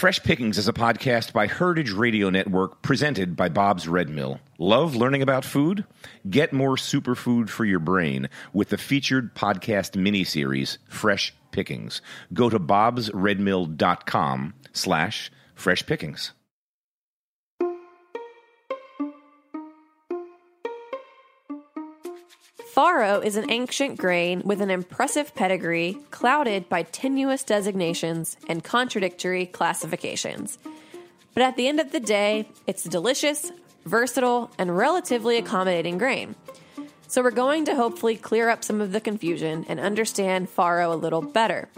Fresh 0.00 0.22
Pickings 0.22 0.56
is 0.56 0.66
a 0.66 0.72
podcast 0.72 1.34
by 1.34 1.46
Heritage 1.46 1.90
Radio 1.90 2.30
Network 2.30 2.80
presented 2.80 3.36
by 3.36 3.50
Bob's 3.50 3.86
Red 3.86 4.08
Mill. 4.08 4.40
Love 4.56 4.96
learning 4.96 5.20
about 5.20 5.44
food? 5.44 5.84
Get 6.30 6.54
more 6.54 6.76
superfood 6.76 7.50
for 7.50 7.66
your 7.66 7.80
brain 7.80 8.30
with 8.54 8.70
the 8.70 8.78
featured 8.78 9.34
podcast 9.34 10.02
miniseries, 10.02 10.78
Fresh 10.88 11.34
Pickings. 11.50 12.00
Go 12.32 12.48
to 12.48 12.58
bobsredmill.com 12.58 14.54
slash 14.72 15.30
fresh 15.54 15.84
pickings. 15.84 16.32
Farro 22.74 23.24
is 23.24 23.34
an 23.34 23.50
ancient 23.50 23.98
grain 23.98 24.42
with 24.44 24.60
an 24.60 24.70
impressive 24.70 25.34
pedigree, 25.34 25.98
clouded 26.12 26.68
by 26.68 26.84
tenuous 26.84 27.42
designations 27.42 28.36
and 28.46 28.62
contradictory 28.62 29.46
classifications. 29.46 30.56
But 31.34 31.42
at 31.42 31.56
the 31.56 31.66
end 31.66 31.80
of 31.80 31.90
the 31.90 31.98
day, 31.98 32.48
it's 32.68 32.86
a 32.86 32.88
delicious, 32.88 33.50
versatile, 33.84 34.52
and 34.56 34.76
relatively 34.76 35.36
accommodating 35.36 35.98
grain. 35.98 36.36
So 37.08 37.22
we're 37.22 37.32
going 37.32 37.64
to 37.64 37.74
hopefully 37.74 38.14
clear 38.14 38.48
up 38.48 38.62
some 38.62 38.80
of 38.80 38.92
the 38.92 39.00
confusion 39.00 39.66
and 39.68 39.80
understand 39.80 40.48
farro 40.48 40.92
a 40.92 40.96
little 40.96 41.22
better. 41.22 41.68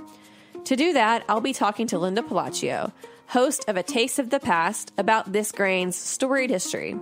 To 0.64 0.76
do 0.76 0.92
that, 0.92 1.24
I'll 1.26 1.40
be 1.40 1.54
talking 1.54 1.86
to 1.86 1.98
Linda 1.98 2.20
Pelaccio, 2.20 2.92
host 3.28 3.64
of 3.66 3.78
A 3.78 3.82
Taste 3.82 4.18
of 4.18 4.28
the 4.28 4.40
Past, 4.40 4.92
about 4.98 5.32
this 5.32 5.52
grain's 5.52 5.96
storied 5.96 6.50
history. 6.50 6.96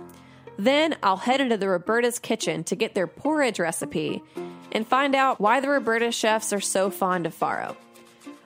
Then 0.57 0.95
I'll 1.01 1.17
head 1.17 1.41
into 1.41 1.57
the 1.57 1.69
Roberta's 1.69 2.19
kitchen 2.19 2.63
to 2.65 2.75
get 2.75 2.93
their 2.93 3.07
porridge 3.07 3.59
recipe 3.59 4.21
and 4.71 4.87
find 4.87 5.15
out 5.15 5.39
why 5.39 5.59
the 5.59 5.69
Roberta 5.69 6.11
chefs 6.11 6.53
are 6.53 6.61
so 6.61 6.89
fond 6.89 7.25
of 7.25 7.37
farro. 7.37 7.75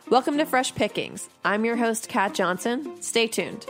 Welcome 0.09 0.37
to 0.37 0.45
Fresh 0.45 0.75
Pickings. 0.75 1.29
I'm 1.43 1.65
your 1.65 1.77
host, 1.77 2.07
Kat 2.07 2.33
Johnson. 2.33 3.01
Stay 3.01 3.27
tuned. 3.27 3.65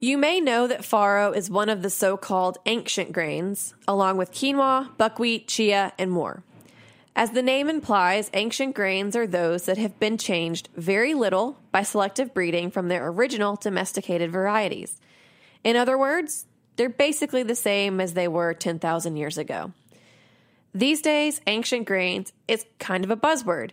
You 0.00 0.18
may 0.18 0.38
know 0.38 0.66
that 0.66 0.82
farro 0.82 1.34
is 1.34 1.48
one 1.48 1.70
of 1.70 1.80
the 1.80 1.88
so 1.88 2.18
called 2.18 2.58
ancient 2.66 3.12
grains, 3.12 3.74
along 3.88 4.18
with 4.18 4.32
quinoa, 4.32 4.94
buckwheat, 4.98 5.48
chia, 5.48 5.94
and 5.98 6.10
more. 6.10 6.42
As 7.16 7.30
the 7.30 7.42
name 7.42 7.68
implies, 7.68 8.28
ancient 8.34 8.74
grains 8.74 9.14
are 9.14 9.26
those 9.26 9.66
that 9.66 9.78
have 9.78 10.00
been 10.00 10.18
changed 10.18 10.68
very 10.76 11.14
little 11.14 11.58
by 11.70 11.82
selective 11.82 12.34
breeding 12.34 12.70
from 12.72 12.88
their 12.88 13.06
original 13.06 13.54
domesticated 13.54 14.32
varieties. 14.32 15.00
In 15.62 15.76
other 15.76 15.96
words, 15.96 16.46
they're 16.76 16.88
basically 16.88 17.44
the 17.44 17.54
same 17.54 18.00
as 18.00 18.14
they 18.14 18.26
were 18.26 18.52
10,000 18.52 19.16
years 19.16 19.38
ago. 19.38 19.72
These 20.74 21.02
days, 21.02 21.40
ancient 21.46 21.86
grains 21.86 22.32
is 22.48 22.66
kind 22.80 23.04
of 23.04 23.10
a 23.12 23.16
buzzword. 23.16 23.70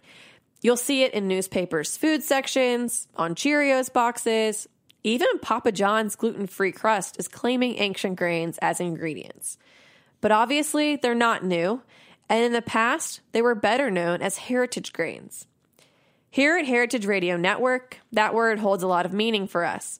You'll 0.62 0.78
see 0.78 1.02
it 1.02 1.16
in 1.16 1.28
newspapers' 1.28 1.98
food 1.98 2.22
sections, 2.22 3.08
on 3.16 3.34
Cheerios 3.34 3.92
boxes, 3.92 4.68
even 5.04 5.40
Papa 5.40 5.72
John's 5.72 6.16
gluten 6.16 6.46
free 6.46 6.72
crust 6.72 7.18
is 7.18 7.28
claiming 7.28 7.80
ancient 7.80 8.18
grains 8.18 8.60
as 8.62 8.80
ingredients. 8.80 9.58
But 10.22 10.32
obviously, 10.32 10.96
they're 10.96 11.16
not 11.16 11.44
new, 11.44 11.82
and 12.32 12.46
in 12.46 12.54
the 12.54 12.62
past, 12.62 13.20
they 13.34 13.42
were 13.42 13.54
better 13.54 13.92
known 13.92 14.22
as 14.22 14.38
heritage 14.38 14.94
grains. 14.94 15.48
Here 16.30 16.58
at 16.58 16.66
Heritage 16.66 17.06
Radio 17.06 17.36
Network, 17.36 17.98
that 18.14 18.34
word 18.34 18.60
holds 18.60 18.84
a 18.84 18.88
lot 18.88 19.06
of 19.06 19.12
meaning 19.12 19.48
for 19.48 19.66
us. 19.66 20.00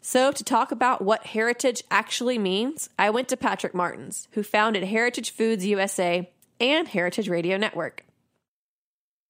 So, 0.00 0.30
to 0.30 0.44
talk 0.44 0.70
about 0.70 1.02
what 1.02 1.26
heritage 1.26 1.82
actually 1.90 2.38
means, 2.38 2.88
I 3.00 3.10
went 3.10 3.26
to 3.28 3.36
Patrick 3.36 3.74
Martins, 3.74 4.28
who 4.30 4.44
founded 4.44 4.84
Heritage 4.84 5.32
Foods 5.32 5.66
USA 5.66 6.30
and 6.60 6.86
Heritage 6.86 7.28
Radio 7.28 7.56
Network. 7.56 8.04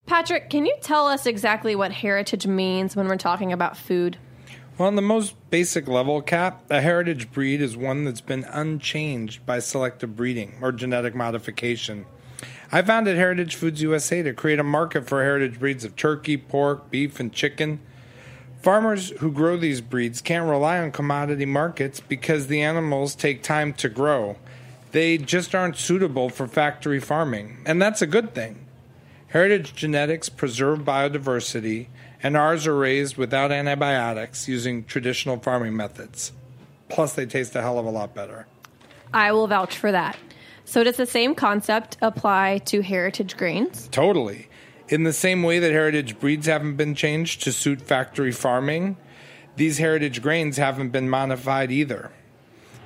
Patrick, 0.05 0.51
can 0.51 0.67
you 0.67 0.77
tell 0.83 1.07
us 1.07 1.25
exactly 1.25 1.75
what 1.75 1.93
heritage 1.93 2.47
means 2.47 2.95
when 2.95 3.09
we're 3.09 3.17
talking 3.17 3.55
about 3.55 3.79
food? 3.79 4.19
Well, 4.77 4.88
on 4.88 4.97
the 4.97 5.01
most 5.01 5.37
basic 5.49 5.88
level, 5.88 6.21
Kat, 6.21 6.62
a 6.69 6.83
heritage 6.83 7.33
breed 7.33 7.62
is 7.62 7.79
one 7.79 8.05
that's 8.05 8.21
been 8.21 8.45
unchanged 8.45 9.47
by 9.47 9.61
selective 9.61 10.17
breeding 10.17 10.59
or 10.61 10.71
genetic 10.71 11.15
modification. 11.15 12.05
I 12.74 12.80
founded 12.80 13.18
Heritage 13.18 13.54
Foods 13.54 13.82
USA 13.82 14.22
to 14.22 14.32
create 14.32 14.58
a 14.58 14.64
market 14.64 15.06
for 15.06 15.22
heritage 15.22 15.61
breeds 15.61 15.85
of 15.85 15.94
turkey, 15.94 16.38
pork, 16.38 16.90
beef, 16.90 17.20
and 17.20 17.30
chicken. 17.30 17.80
Farmers 18.62 19.11
who 19.18 19.30
grow 19.30 19.58
these 19.58 19.82
breeds 19.82 20.22
can't 20.22 20.48
rely 20.48 20.78
on 20.78 20.90
commodity 20.90 21.44
markets 21.44 22.00
because 22.00 22.46
the 22.46 22.62
animals 22.62 23.14
take 23.14 23.42
time 23.42 23.74
to 23.74 23.90
grow. 23.90 24.37
They 24.92 25.18
just 25.18 25.54
aren't 25.54 25.76
suitable 25.76 26.30
for 26.30 26.46
factory 26.46 26.98
farming, 26.98 27.58
and 27.66 27.80
that's 27.80 28.00
a 28.00 28.06
good 28.06 28.35
thing. 28.35 28.64
Heritage 29.28 29.74
genetics 29.74 30.30
preserve 30.30 30.78
biodiversity, 30.80 31.88
and 32.22 32.38
ours 32.38 32.66
are 32.66 32.76
raised 32.76 33.18
without 33.18 33.52
antibiotics 33.52 34.48
using 34.48 34.85
traditional 34.85 35.38
farming 35.38 35.76
methods. 35.76 36.32
Plus, 36.88 37.12
they 37.12 37.26
taste 37.26 37.54
a 37.54 37.61
hell 37.61 37.78
of 37.78 37.85
a 37.85 37.90
lot 37.90 38.14
better. 38.14 38.46
I 39.12 39.32
will 39.32 39.46
vouch 39.46 39.76
for 39.76 39.92
that. 39.92 40.16
So, 40.65 40.85
does 40.85 40.96
the 40.96 41.06
same 41.06 41.35
concept 41.35 41.96
apply 42.00 42.58
to 42.67 42.83
heritage 42.83 43.37
grains? 43.37 43.88
Totally. 43.90 44.48
In 44.88 45.04
the 45.04 45.13
same 45.13 45.42
way 45.42 45.58
that 45.58 45.73
heritage 45.73 46.19
breeds 46.19 46.46
haven't 46.46 46.77
been 46.77 46.94
changed 46.94 47.42
to 47.42 47.52
suit 47.52 47.81
factory 47.81 48.33
farming, 48.33 48.96
these 49.56 49.79
heritage 49.79 50.23
grains 50.23 50.56
haven't 50.56 50.90
been 50.90 51.08
modified 51.08 51.71
either. 51.71 52.10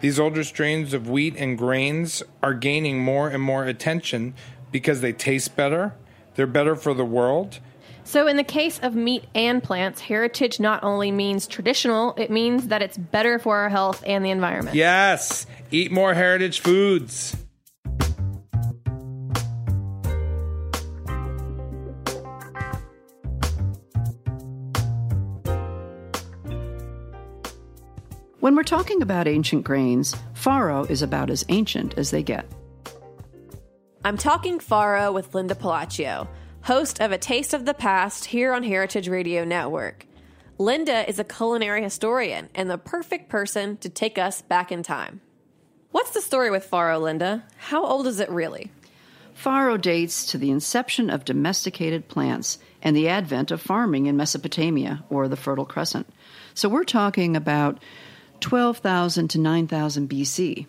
These 0.01 0.20
older 0.20 0.45
strains 0.45 0.93
of 0.93 1.09
wheat 1.09 1.35
and 1.37 1.57
grains 1.57 2.22
are 2.43 2.55
gaining 2.55 3.01
more 3.01 3.29
and 3.29 3.43
more 3.43 3.64
attention 3.64 4.35
because 4.70 5.01
they 5.01 5.12
taste 5.12 5.57
better, 5.57 5.95
they're 6.35 6.47
better 6.47 6.77
for 6.77 6.93
the 6.93 7.05
world. 7.05 7.61
So, 8.05 8.29
in 8.29 8.37
the 8.37 8.45
case 8.45 8.79
of 8.83 8.95
meat 8.95 9.24
and 9.35 9.62
plants, 9.62 10.01
heritage 10.01 10.61
not 10.61 10.85
only 10.85 11.11
means 11.11 11.47
traditional, 11.47 12.14
it 12.16 12.31
means 12.31 12.68
that 12.68 12.83
it's 12.83 12.97
better 12.97 13.39
for 13.41 13.57
our 13.57 13.68
health 13.68 14.05
and 14.07 14.24
the 14.24 14.31
environment. 14.31 14.77
Yes, 14.77 15.47
eat 15.72 15.91
more 15.91 16.14
heritage 16.14 16.61
foods. 16.61 17.35
When 28.47 28.55
we're 28.55 28.62
talking 28.62 29.03
about 29.03 29.26
ancient 29.26 29.64
grains, 29.64 30.14
farro 30.34 30.88
is 30.88 31.03
about 31.03 31.30
as 31.30 31.44
ancient 31.49 31.99
as 31.99 32.12
they 32.12 32.22
get. 32.22 32.47
I'm 34.05 34.16
talking 34.16 34.61
farro 34.61 35.12
with 35.12 35.34
Linda 35.34 35.57
Pelaccio, 35.57 36.28
host 36.62 37.01
of 37.01 37.11
A 37.11 37.18
Taste 37.18 37.55
of 37.55 37.64
the 37.64 37.74
Past 37.74 38.26
here 38.26 38.53
on 38.53 38.62
Heritage 38.62 39.09
Radio 39.09 39.44
Network. 39.44 40.07
Linda 40.59 41.11
is 41.11 41.18
a 41.18 41.24
culinary 41.24 41.82
historian 41.82 42.49
and 42.55 42.70
the 42.70 42.78
perfect 42.78 43.28
person 43.28 43.78
to 43.78 43.88
take 43.88 44.16
us 44.16 44.42
back 44.42 44.70
in 44.70 44.84
time. 44.84 45.22
What's 45.90 46.12
the 46.12 46.20
story 46.20 46.53
with 46.53 46.70
farro, 46.70 47.03
Linda? 47.03 47.42
How 47.57 47.84
old 47.84 48.07
is 48.07 48.20
it 48.20 48.30
really? 48.30 48.70
Farro 49.36 49.78
dates 49.78 50.24
to 50.26 50.38
the 50.38 50.53
inception 50.53 51.11
of 51.11 51.24
domesticated 51.24 52.07
plants 52.07 52.59
and 52.80 52.97
the 52.97 53.09
advent 53.09 53.51
of 53.51 53.61
farming 53.61 54.07
in 54.07 54.16
Mesopotamia 54.16 55.05
or 55.11 55.26
the 55.26 55.36
Fertile 55.36 55.66
Crescent. 55.66 56.07
So 56.55 56.68
we're 56.68 56.84
talking 56.84 57.34
about 57.34 57.82
12,000 58.41 59.28
to 59.28 59.39
9,000 59.39 60.09
BC. 60.09 60.66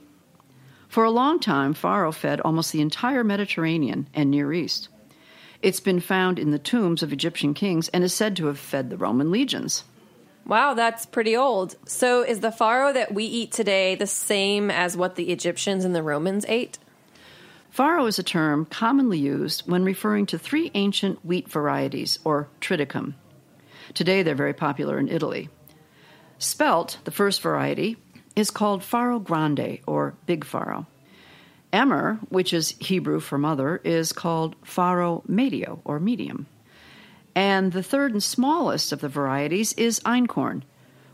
For 0.87 1.03
a 1.03 1.11
long 1.11 1.39
time, 1.39 1.73
farro 1.73 2.13
fed 2.13 2.39
almost 2.41 2.71
the 2.71 2.81
entire 2.81 3.23
Mediterranean 3.23 4.07
and 4.13 4.31
Near 4.31 4.53
East. 4.53 4.89
It's 5.61 5.79
been 5.79 5.99
found 5.99 6.39
in 6.39 6.51
the 6.51 6.59
tombs 6.59 7.03
of 7.03 7.11
Egyptian 7.11 7.53
kings 7.53 7.89
and 7.89 8.03
is 8.03 8.13
said 8.13 8.35
to 8.37 8.45
have 8.45 8.59
fed 8.59 8.89
the 8.89 8.97
Roman 8.97 9.31
legions. 9.31 9.83
Wow, 10.45 10.75
that's 10.75 11.05
pretty 11.05 11.35
old. 11.35 11.75
So, 11.85 12.23
is 12.23 12.39
the 12.39 12.51
farro 12.51 12.93
that 12.93 13.13
we 13.13 13.25
eat 13.25 13.51
today 13.51 13.95
the 13.95 14.07
same 14.07 14.71
as 14.71 14.95
what 14.95 15.15
the 15.15 15.29
Egyptians 15.31 15.83
and 15.83 15.93
the 15.93 16.03
Romans 16.03 16.45
ate? 16.47 16.77
Farro 17.75 18.07
is 18.07 18.17
a 18.17 18.23
term 18.23 18.65
commonly 18.65 19.19
used 19.19 19.69
when 19.69 19.83
referring 19.83 20.25
to 20.27 20.39
three 20.39 20.71
ancient 20.73 21.23
wheat 21.25 21.49
varieties, 21.49 22.17
or 22.23 22.47
triticum. 22.61 23.13
Today 23.93 24.23
they're 24.23 24.35
very 24.35 24.53
popular 24.53 24.97
in 24.99 25.09
Italy. 25.09 25.49
Spelt, 26.39 26.99
the 27.03 27.11
first 27.11 27.41
variety, 27.41 27.97
is 28.35 28.51
called 28.51 28.81
farro 28.81 29.23
grande, 29.23 29.79
or 29.87 30.13
big 30.25 30.45
farro. 30.45 30.85
Emmer, 31.73 32.19
which 32.29 32.53
is 32.53 32.75
Hebrew 32.79 33.19
for 33.19 33.37
mother, 33.37 33.81
is 33.83 34.13
called 34.13 34.55
farro 34.61 35.27
medio, 35.27 35.81
or 35.83 35.99
medium. 35.99 36.45
And 37.35 37.71
the 37.71 37.83
third 37.83 38.11
and 38.13 38.23
smallest 38.23 38.91
of 38.91 39.01
the 39.01 39.09
varieties 39.09 39.73
is 39.73 39.99
einkorn, 40.01 40.63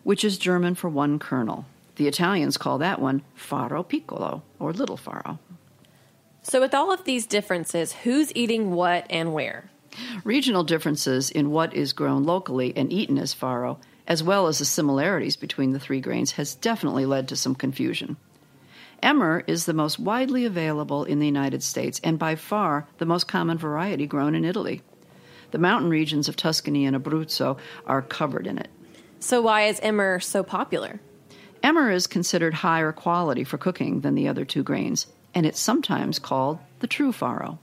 which 0.04 0.24
is 0.24 0.38
German 0.38 0.76
for 0.76 0.90
one 0.90 1.20
kernel. 1.20 1.66
The 1.96 2.08
Italians 2.08 2.58
call 2.58 2.78
that 2.80 3.00
one 3.00 3.24
farro 3.38 3.88
piccolo, 3.88 4.44
or 4.60 4.74
little 4.74 4.98
farro. 4.98 5.40
So, 6.42 6.60
with 6.60 6.74
all 6.74 6.92
of 6.92 7.06
these 7.06 7.26
differences, 7.26 7.94
who's 7.94 8.36
eating 8.36 8.72
what 8.72 9.06
and 9.10 9.34
where? 9.34 9.70
Regional 10.24 10.64
differences 10.64 11.32
in 11.32 11.52
what 11.52 11.74
is 11.74 11.94
grown 11.94 12.24
locally 12.24 12.74
and 12.76 12.92
eaten 12.92 13.18
as 13.18 13.34
farro, 13.34 13.78
as 14.08 14.24
well 14.24 14.48
as 14.48 14.60
the 14.60 14.66
similarities 14.66 15.36
between 15.36 15.72
the 15.72 15.80
three 15.80 16.02
grains, 16.02 16.34
has 16.34 16.56
definitely 16.56 17.06
led 17.06 17.28
to 17.28 17.36
some 17.36 17.56
confusion. 17.56 18.18
Emmer 19.02 19.44
is 19.48 19.66
the 19.66 19.74
most 19.74 20.00
widely 20.00 20.46
available 20.46 21.04
in 21.04 21.20
the 21.20 21.26
United 21.26 21.62
States 21.62 22.00
and 22.04 22.18
by 22.18 22.36
far 22.36 22.88
the 23.00 23.06
most 23.06 23.28
common 23.28 23.58
variety 23.58 24.08
grown 24.08 24.34
in 24.34 24.46
Italy. 24.46 24.82
The 25.52 25.58
mountain 25.58 25.90
regions 25.90 26.30
of 26.30 26.36
Tuscany 26.36 26.86
and 26.86 26.96
Abruzzo 26.96 27.58
are 27.86 28.02
covered 28.02 28.48
in 28.48 28.58
it. 28.58 28.70
So, 29.20 29.42
why 29.42 29.68
is 29.68 29.80
Emmer 29.82 30.20
so 30.20 30.42
popular? 30.42 31.00
Emmer 31.62 31.92
is 31.92 32.08
considered 32.08 32.54
higher 32.54 32.92
quality 32.92 33.44
for 33.44 33.58
cooking 33.58 34.02
than 34.02 34.16
the 34.16 34.28
other 34.28 34.46
two 34.46 34.64
grains, 34.64 35.08
and 35.34 35.46
it's 35.46 35.60
sometimes 35.60 36.20
called 36.20 36.60
the 36.80 36.88
true 36.88 37.12
farro. 37.12 37.60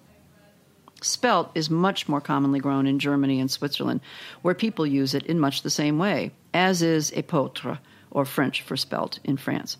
Spelt 1.02 1.50
is 1.54 1.70
much 1.70 2.08
more 2.08 2.20
commonly 2.20 2.60
grown 2.60 2.86
in 2.86 2.98
Germany 2.98 3.40
and 3.40 3.50
Switzerland, 3.50 4.00
where 4.42 4.54
people 4.54 4.86
use 4.86 5.14
it 5.14 5.24
in 5.26 5.40
much 5.40 5.62
the 5.62 5.70
same 5.70 5.98
way, 5.98 6.32
as 6.52 6.82
is 6.82 7.10
épeautre, 7.12 7.78
or 8.10 8.24
French 8.24 8.62
for 8.62 8.76
spelt, 8.76 9.18
in 9.24 9.36
France, 9.36 9.76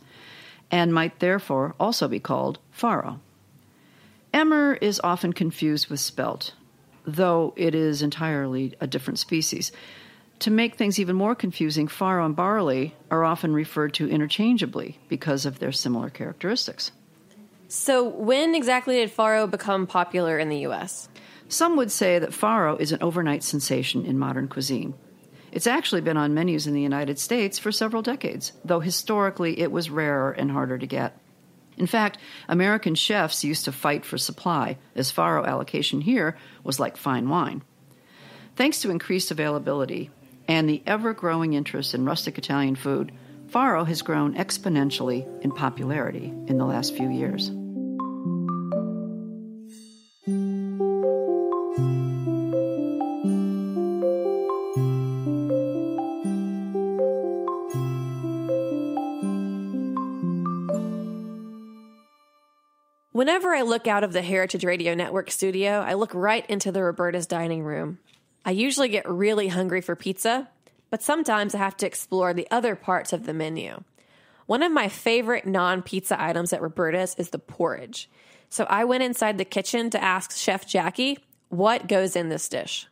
and 0.70 0.94
might 0.94 1.18
therefore 1.20 1.74
also 1.78 2.08
be 2.08 2.20
called 2.20 2.58
farro. 2.76 3.18
Emmer 4.32 4.74
is 4.74 5.00
often 5.02 5.32
confused 5.32 5.90
with 5.90 6.00
spelt, 6.00 6.54
though 7.04 7.52
it 7.56 7.74
is 7.74 8.02
entirely 8.02 8.74
a 8.80 8.86
different 8.86 9.18
species. 9.18 9.72
To 10.40 10.50
make 10.50 10.76
things 10.76 10.98
even 10.98 11.16
more 11.16 11.34
confusing, 11.34 11.88
farro 11.88 12.24
and 12.24 12.36
barley 12.36 12.94
are 13.10 13.24
often 13.24 13.52
referred 13.52 13.92
to 13.94 14.08
interchangeably 14.08 14.98
because 15.08 15.44
of 15.44 15.58
their 15.58 15.72
similar 15.72 16.08
characteristics. 16.08 16.92
So, 17.72 18.02
when 18.02 18.56
exactly 18.56 18.96
did 18.96 19.16
farro 19.16 19.48
become 19.48 19.86
popular 19.86 20.40
in 20.40 20.48
the 20.48 20.58
U.S.? 20.58 21.08
Some 21.48 21.76
would 21.76 21.92
say 21.92 22.18
that 22.18 22.30
farro 22.30 22.80
is 22.80 22.90
an 22.90 23.00
overnight 23.00 23.44
sensation 23.44 24.04
in 24.04 24.18
modern 24.18 24.48
cuisine. 24.48 24.94
It's 25.52 25.68
actually 25.68 26.00
been 26.00 26.16
on 26.16 26.34
menus 26.34 26.66
in 26.66 26.74
the 26.74 26.82
United 26.82 27.20
States 27.20 27.60
for 27.60 27.70
several 27.70 28.02
decades, 28.02 28.50
though 28.64 28.80
historically 28.80 29.60
it 29.60 29.70
was 29.70 29.88
rarer 29.88 30.32
and 30.32 30.50
harder 30.50 30.78
to 30.78 30.86
get. 30.88 31.16
In 31.76 31.86
fact, 31.86 32.18
American 32.48 32.96
chefs 32.96 33.44
used 33.44 33.66
to 33.66 33.72
fight 33.72 34.04
for 34.04 34.18
supply, 34.18 34.76
as 34.96 35.12
farro 35.12 35.46
allocation 35.46 36.00
here 36.00 36.36
was 36.64 36.80
like 36.80 36.96
fine 36.96 37.28
wine. 37.28 37.62
Thanks 38.56 38.82
to 38.82 38.90
increased 38.90 39.30
availability 39.30 40.10
and 40.48 40.68
the 40.68 40.82
ever 40.88 41.14
growing 41.14 41.52
interest 41.52 41.94
in 41.94 42.04
rustic 42.04 42.36
Italian 42.36 42.74
food, 42.74 43.12
farro 43.46 43.86
has 43.86 44.02
grown 44.02 44.34
exponentially 44.34 45.24
in 45.44 45.52
popularity 45.52 46.34
in 46.48 46.58
the 46.58 46.66
last 46.66 46.96
few 46.96 47.08
years. 47.08 47.52
Whenever 63.20 63.54
I 63.54 63.60
look 63.60 63.86
out 63.86 64.02
of 64.02 64.14
the 64.14 64.22
Heritage 64.22 64.64
Radio 64.64 64.94
Network 64.94 65.30
studio, 65.30 65.84
I 65.86 65.92
look 65.92 66.14
right 66.14 66.46
into 66.48 66.72
the 66.72 66.82
Roberta's 66.82 67.26
dining 67.26 67.62
room. 67.62 67.98
I 68.46 68.52
usually 68.52 68.88
get 68.88 69.06
really 69.06 69.48
hungry 69.48 69.82
for 69.82 69.94
pizza, 69.94 70.48
but 70.88 71.02
sometimes 71.02 71.54
I 71.54 71.58
have 71.58 71.76
to 71.76 71.86
explore 71.86 72.32
the 72.32 72.48
other 72.50 72.74
parts 72.74 73.12
of 73.12 73.26
the 73.26 73.34
menu. 73.34 73.84
One 74.46 74.62
of 74.62 74.72
my 74.72 74.88
favorite 74.88 75.46
non 75.46 75.82
pizza 75.82 76.18
items 76.18 76.54
at 76.54 76.62
Roberta's 76.62 77.14
is 77.16 77.28
the 77.28 77.38
porridge. 77.38 78.08
So 78.48 78.64
I 78.70 78.86
went 78.86 79.02
inside 79.02 79.36
the 79.36 79.44
kitchen 79.44 79.90
to 79.90 80.02
ask 80.02 80.34
Chef 80.34 80.66
Jackie 80.66 81.18
what 81.50 81.88
goes 81.88 82.16
in 82.16 82.30
this 82.30 82.48
dish. 82.48 82.86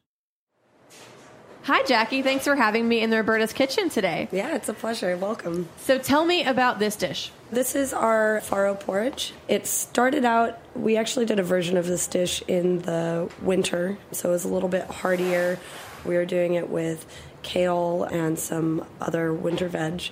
Hi, 1.68 1.82
Jackie. 1.82 2.22
Thanks 2.22 2.44
for 2.44 2.56
having 2.56 2.88
me 2.88 3.02
in 3.02 3.10
the 3.10 3.18
Roberta's 3.18 3.52
kitchen 3.52 3.90
today. 3.90 4.26
Yeah, 4.32 4.56
it's 4.56 4.70
a 4.70 4.72
pleasure. 4.72 5.14
Welcome. 5.18 5.68
So 5.76 5.98
tell 5.98 6.24
me 6.24 6.42
about 6.42 6.78
this 6.78 6.96
dish. 6.96 7.30
This 7.50 7.74
is 7.74 7.92
our 7.92 8.40
farro 8.42 8.80
porridge. 8.80 9.34
It 9.48 9.66
started 9.66 10.24
out, 10.24 10.58
we 10.74 10.96
actually 10.96 11.26
did 11.26 11.38
a 11.38 11.42
version 11.42 11.76
of 11.76 11.86
this 11.86 12.06
dish 12.06 12.42
in 12.48 12.78
the 12.78 13.30
winter, 13.42 13.98
so 14.12 14.30
it 14.30 14.32
was 14.32 14.46
a 14.46 14.48
little 14.48 14.70
bit 14.70 14.86
heartier. 14.86 15.58
We 16.06 16.14
were 16.14 16.24
doing 16.24 16.54
it 16.54 16.70
with 16.70 17.04
kale 17.42 18.04
and 18.04 18.38
some 18.38 18.86
other 18.98 19.34
winter 19.34 19.68
veg. 19.68 20.04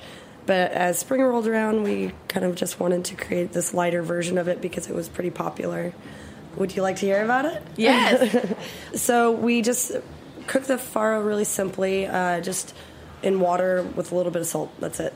But 0.44 0.72
as 0.72 0.98
spring 0.98 1.22
rolled 1.22 1.48
around, 1.48 1.84
we 1.84 2.12
kind 2.28 2.44
of 2.44 2.54
just 2.54 2.78
wanted 2.78 3.06
to 3.06 3.14
create 3.14 3.54
this 3.54 3.72
lighter 3.72 4.02
version 4.02 4.36
of 4.36 4.46
it 4.46 4.60
because 4.60 4.90
it 4.90 4.94
was 4.94 5.08
pretty 5.08 5.30
popular. 5.30 5.94
Would 6.56 6.76
you 6.76 6.82
like 6.82 6.96
to 6.96 7.06
hear 7.06 7.24
about 7.24 7.46
it? 7.46 7.62
Yes. 7.76 8.54
so 8.94 9.32
we 9.32 9.62
just 9.62 9.92
cook 10.46 10.64
the 10.64 10.74
farro 10.74 11.24
really 11.24 11.44
simply, 11.44 12.06
uh, 12.06 12.40
just 12.40 12.74
in 13.22 13.40
water 13.40 13.82
with 13.82 14.12
a 14.12 14.14
little 14.14 14.32
bit 14.32 14.42
of 14.42 14.48
salt. 14.48 14.72
That's 14.80 15.00
it. 15.00 15.14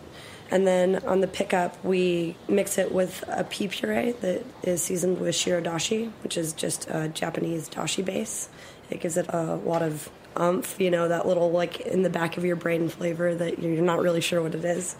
And 0.50 0.66
then 0.66 0.96
on 1.06 1.20
the 1.20 1.28
pickup, 1.28 1.82
we 1.84 2.34
mix 2.48 2.76
it 2.76 2.90
with 2.90 3.22
a 3.28 3.44
pea 3.44 3.68
puree 3.68 4.12
that 4.20 4.44
is 4.64 4.82
seasoned 4.82 5.20
with 5.20 5.34
shiro 5.36 5.62
dashi, 5.62 6.10
which 6.24 6.36
is 6.36 6.52
just 6.52 6.88
a 6.90 7.08
Japanese 7.08 7.68
dashi 7.68 8.04
base. 8.04 8.48
It 8.90 9.00
gives 9.00 9.16
it 9.16 9.26
a 9.28 9.54
lot 9.54 9.82
of 9.82 10.10
umph, 10.36 10.80
you 10.80 10.90
know, 10.90 11.08
that 11.08 11.26
little 11.26 11.52
like 11.52 11.80
in 11.80 12.02
the 12.02 12.10
back 12.10 12.36
of 12.36 12.44
your 12.44 12.56
brain 12.56 12.88
flavor 12.88 13.34
that 13.34 13.60
you're 13.60 13.82
not 13.82 14.00
really 14.00 14.20
sure 14.20 14.42
what 14.42 14.54
it 14.54 14.64
is. 14.64 14.96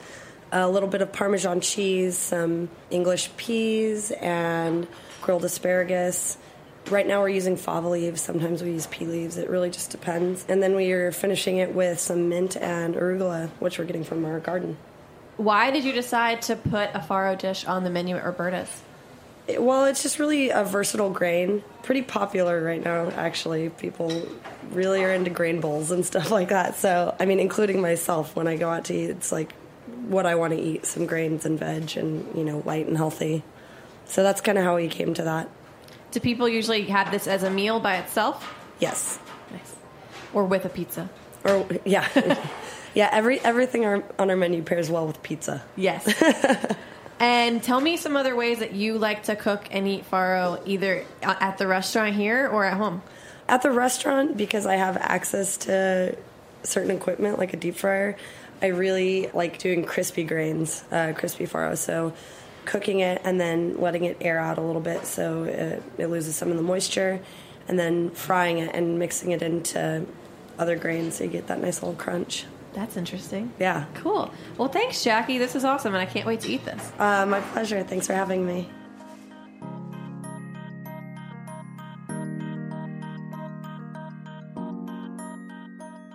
A 0.53 0.69
little 0.69 0.89
bit 0.89 1.03
of 1.03 1.13
Parmesan 1.13 1.61
cheese, 1.61 2.17
some 2.17 2.69
English 2.91 3.31
peas, 3.37 4.11
and 4.13 4.87
grilled 5.21 5.45
asparagus. 5.45 6.39
Right 6.89 7.07
now 7.07 7.21
we're 7.21 7.29
using 7.29 7.57
fava 7.57 7.89
leaves. 7.89 8.21
Sometimes 8.21 8.63
we 8.63 8.71
use 8.71 8.87
pea 8.87 9.07
leaves. 9.07 9.37
It 9.37 9.49
really 9.49 9.71
just 9.71 9.91
depends. 9.91 10.45
And 10.49 10.63
then 10.63 10.75
we 10.75 10.91
are 10.93 11.13
finishing 11.13 11.59
it 11.59 11.75
with 11.75 12.01
some 12.01 12.29
mint 12.29 12.57
and 12.57 12.95
arugula, 12.95 13.49
which 13.61 13.79
we're 13.79 13.85
getting 13.85 14.05
from 14.05 14.25
our 14.25 14.41
garden. 14.41 14.77
Why 15.37 15.71
did 15.71 15.85
you 15.85 15.93
decide 15.93 16.43
to 16.43 16.57
put 16.57 16.91
a 16.95 16.99
farro 16.99 17.39
dish 17.39 17.65
on 17.65 17.85
the 17.85 17.91
menu 17.91 18.17
at 18.17 18.25
Roberta's? 18.25 18.83
It- 19.47 19.63
well, 19.63 19.85
it's 19.85 20.03
just 20.03 20.19
really 20.19 20.51
a 20.51 20.65
versatile 20.65 21.11
grain. 21.11 21.63
Pretty 21.83 22.03
popular 22.03 22.63
right 22.63 22.83
now, 22.83 23.09
actually. 23.11 23.69
People 23.71 24.27
really 24.71 25.03
are 25.05 25.13
into 25.13 25.31
grain 25.31 25.61
bowls 25.61 25.91
and 25.93 26.05
stuff 26.05 26.31
like 26.39 26.49
that. 26.49 26.75
So, 26.75 27.15
I 27.21 27.25
mean, 27.25 27.39
including 27.41 27.81
myself, 27.81 28.35
when 28.35 28.49
I 28.49 28.57
go 28.57 28.69
out 28.69 28.87
to 28.87 28.95
eat, 28.95 29.11
it's 29.11 29.31
like 29.31 29.53
what 30.09 30.27
I 30.27 30.35
want 30.35 30.53
to 30.55 30.59
eat 30.61 30.87
some 30.87 31.07
grains 31.07 31.47
and 31.47 31.59
veg 31.59 31.97
and, 31.97 32.37
you 32.37 32.45
know, 32.45 32.63
light 32.67 32.87
and 32.89 32.97
healthy. 32.97 33.45
So 34.07 34.23
that's 34.25 34.41
kind 34.41 34.59
of 34.59 34.65
how 34.65 34.77
we 34.77 34.89
came 34.89 35.15
to 35.15 35.23
that. 35.23 35.49
Do 36.11 36.21
people 36.21 36.49
usually 36.49 36.83
have 36.85 37.11
this 37.11 37.27
as 37.27 37.43
a 37.43 37.51
meal 37.51 37.81
by 37.81 37.99
itself? 37.99 38.55
Yes. 38.79 39.19
Nice. 39.51 39.77
Or 40.33 40.45
with 40.45 40.65
a 40.65 40.69
pizza? 40.69 41.09
Or, 41.45 41.67
yeah. 41.85 42.09
yeah, 42.95 43.09
every 43.13 43.41
everything 43.41 43.85
on 43.87 44.03
our 44.19 44.37
menu 44.37 44.63
pairs 44.63 44.91
well 44.91 45.07
with 45.07 45.23
pizza. 45.23 45.63
Yes. 45.77 46.07
and 47.21 47.63
tell 47.63 47.81
me 47.81 47.97
some 47.97 48.17
other 48.17 48.35
ways 48.35 48.59
that 48.59 48.73
you 48.73 48.99
like 48.99 49.25
to 49.25 49.37
cook 49.37 49.69
and 49.71 49.87
eat 49.87 50.11
farro, 50.11 50.61
either 50.67 51.05
at 51.23 51.59
the 51.59 51.67
restaurant 51.67 52.15
here 52.15 52.49
or 52.49 52.65
at 52.65 52.77
home. 52.77 53.03
At 53.49 53.63
the 53.63 53.71
restaurant, 53.71 54.37
because 54.37 54.67
I 54.67 54.77
have 54.77 54.97
access 54.97 55.57
to 55.59 56.17
certain 56.63 56.91
equipment 56.91 57.39
like 57.39 57.53
a 57.53 57.57
deep 57.57 57.77
fryer, 57.77 58.17
I 58.63 58.67
really 58.67 59.31
like 59.33 59.59
doing 59.59 59.85
crispy 59.85 60.25
grains, 60.25 60.85
uh, 60.91 61.13
crispy 61.17 61.47
farro. 61.47 61.77
So 61.77 62.13
cooking 62.65 63.01
it 63.01 63.21
and 63.25 63.41
then 63.41 63.81
letting 63.81 64.05
it 64.05 64.17
air 64.21 64.39
out 64.39 64.59
a 64.59 64.61
little 64.61 64.81
bit 64.81 65.07
so 65.07 65.45
it, 65.45 65.83
it 65.99 66.07
loses 66.07 66.37
some 66.37 66.51
of 66.51 66.57
the 66.57 66.63
moisture, 66.63 67.21
and 67.69 67.79
then 67.79 68.11
frying 68.11 68.59
it 68.59 68.75
and 68.75 68.99
mixing 68.99 69.31
it 69.31 69.43
into 69.43 70.07
other 70.59 70.77
grains 70.77 71.17
so 71.17 71.25
you 71.25 71.31
get 71.31 71.47
that 71.47 71.61
nice 71.61 71.83
little 71.83 71.95
crunch. 71.97 72.45
That's 72.73 72.97
interesting. 72.97 73.53
Yeah. 73.59 73.87
Cool. 73.95 74.33
Well, 74.57 74.69
thanks, 74.69 75.03
Jackie. 75.03 75.39
This 75.39 75.57
is 75.57 75.65
awesome, 75.65 75.95
and 75.95 76.03
I 76.03 76.07
can't 76.07 76.27
wait 76.27 76.41
to 76.41 76.53
eat 76.53 76.65
this. 76.65 76.93
Uh, 76.99 77.27
my 77.27 77.41
pleasure. 77.41 77.83
Thanks 77.83 78.07
for 78.07 78.15
having 78.15 78.47
me. 78.47 78.69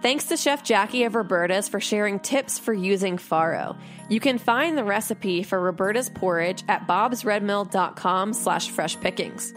Thanks 0.06 0.26
to 0.26 0.38
Chef 0.38 0.64
Jackie 0.64 1.06
of 1.06 1.16
Roberta's 1.16 1.68
for 1.68 1.80
sharing 1.80 2.20
tips 2.20 2.60
for 2.60 2.76
using 2.76 3.18
farro. 3.18 3.76
You 4.08 4.20
can 4.20 4.38
find 4.38 4.78
the 4.78 4.84
recipe 4.84 5.42
for 5.42 5.60
Roberta's 5.60 6.12
porridge 6.12 6.64
at 6.68 6.86
bobsredmill.com 6.88 8.34
slash 8.34 8.70
fresh 8.70 9.00
pickings. 9.00 9.52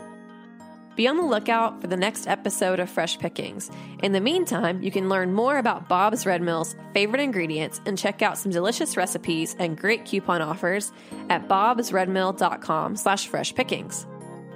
Be 0.97 1.07
on 1.07 1.19
the 1.19 1.23
lookout 1.23 1.83
for 1.83 1.87
the 1.87 1.99
next 1.99 2.27
episode 2.27 2.81
of 2.81 2.89
Fresh 2.89 3.19
Pickings. 3.19 3.71
In 4.03 4.13
the 4.13 4.23
meantime, 4.23 4.83
you 4.83 4.91
can 4.91 5.11
learn 5.11 5.35
more 5.35 5.59
about 5.59 5.87
Bob's 5.87 6.25
Red 6.25 6.41
Mill's 6.41 6.75
favorite 6.95 7.21
ingredients 7.21 7.83
and 7.85 7.99
check 7.99 8.23
out 8.23 8.39
some 8.39 8.51
delicious 8.51 8.97
recipes 8.97 9.55
and 9.59 9.77
great 9.77 10.07
coupon 10.07 10.41
offers 10.41 10.91
at 11.29 11.47
bobsredmill.com 11.47 12.97
slash 12.97 13.29
fresh 13.29 13.55
pickings. 13.55 14.07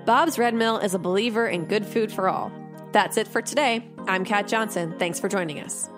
Bob's 0.06 0.38
Red 0.38 0.54
Mill 0.54 0.78
is 0.78 0.94
a 0.94 0.98
believer 0.98 1.46
in 1.46 1.66
good 1.66 1.84
food 1.84 2.10
for 2.10 2.30
all. 2.30 2.50
That's 2.92 3.18
it 3.18 3.28
for 3.28 3.42
today. 3.42 3.91
I'm 4.08 4.24
Kat 4.24 4.48
Johnson. 4.48 4.94
Thanks 4.98 5.20
for 5.20 5.28
joining 5.28 5.60
us. 5.60 5.91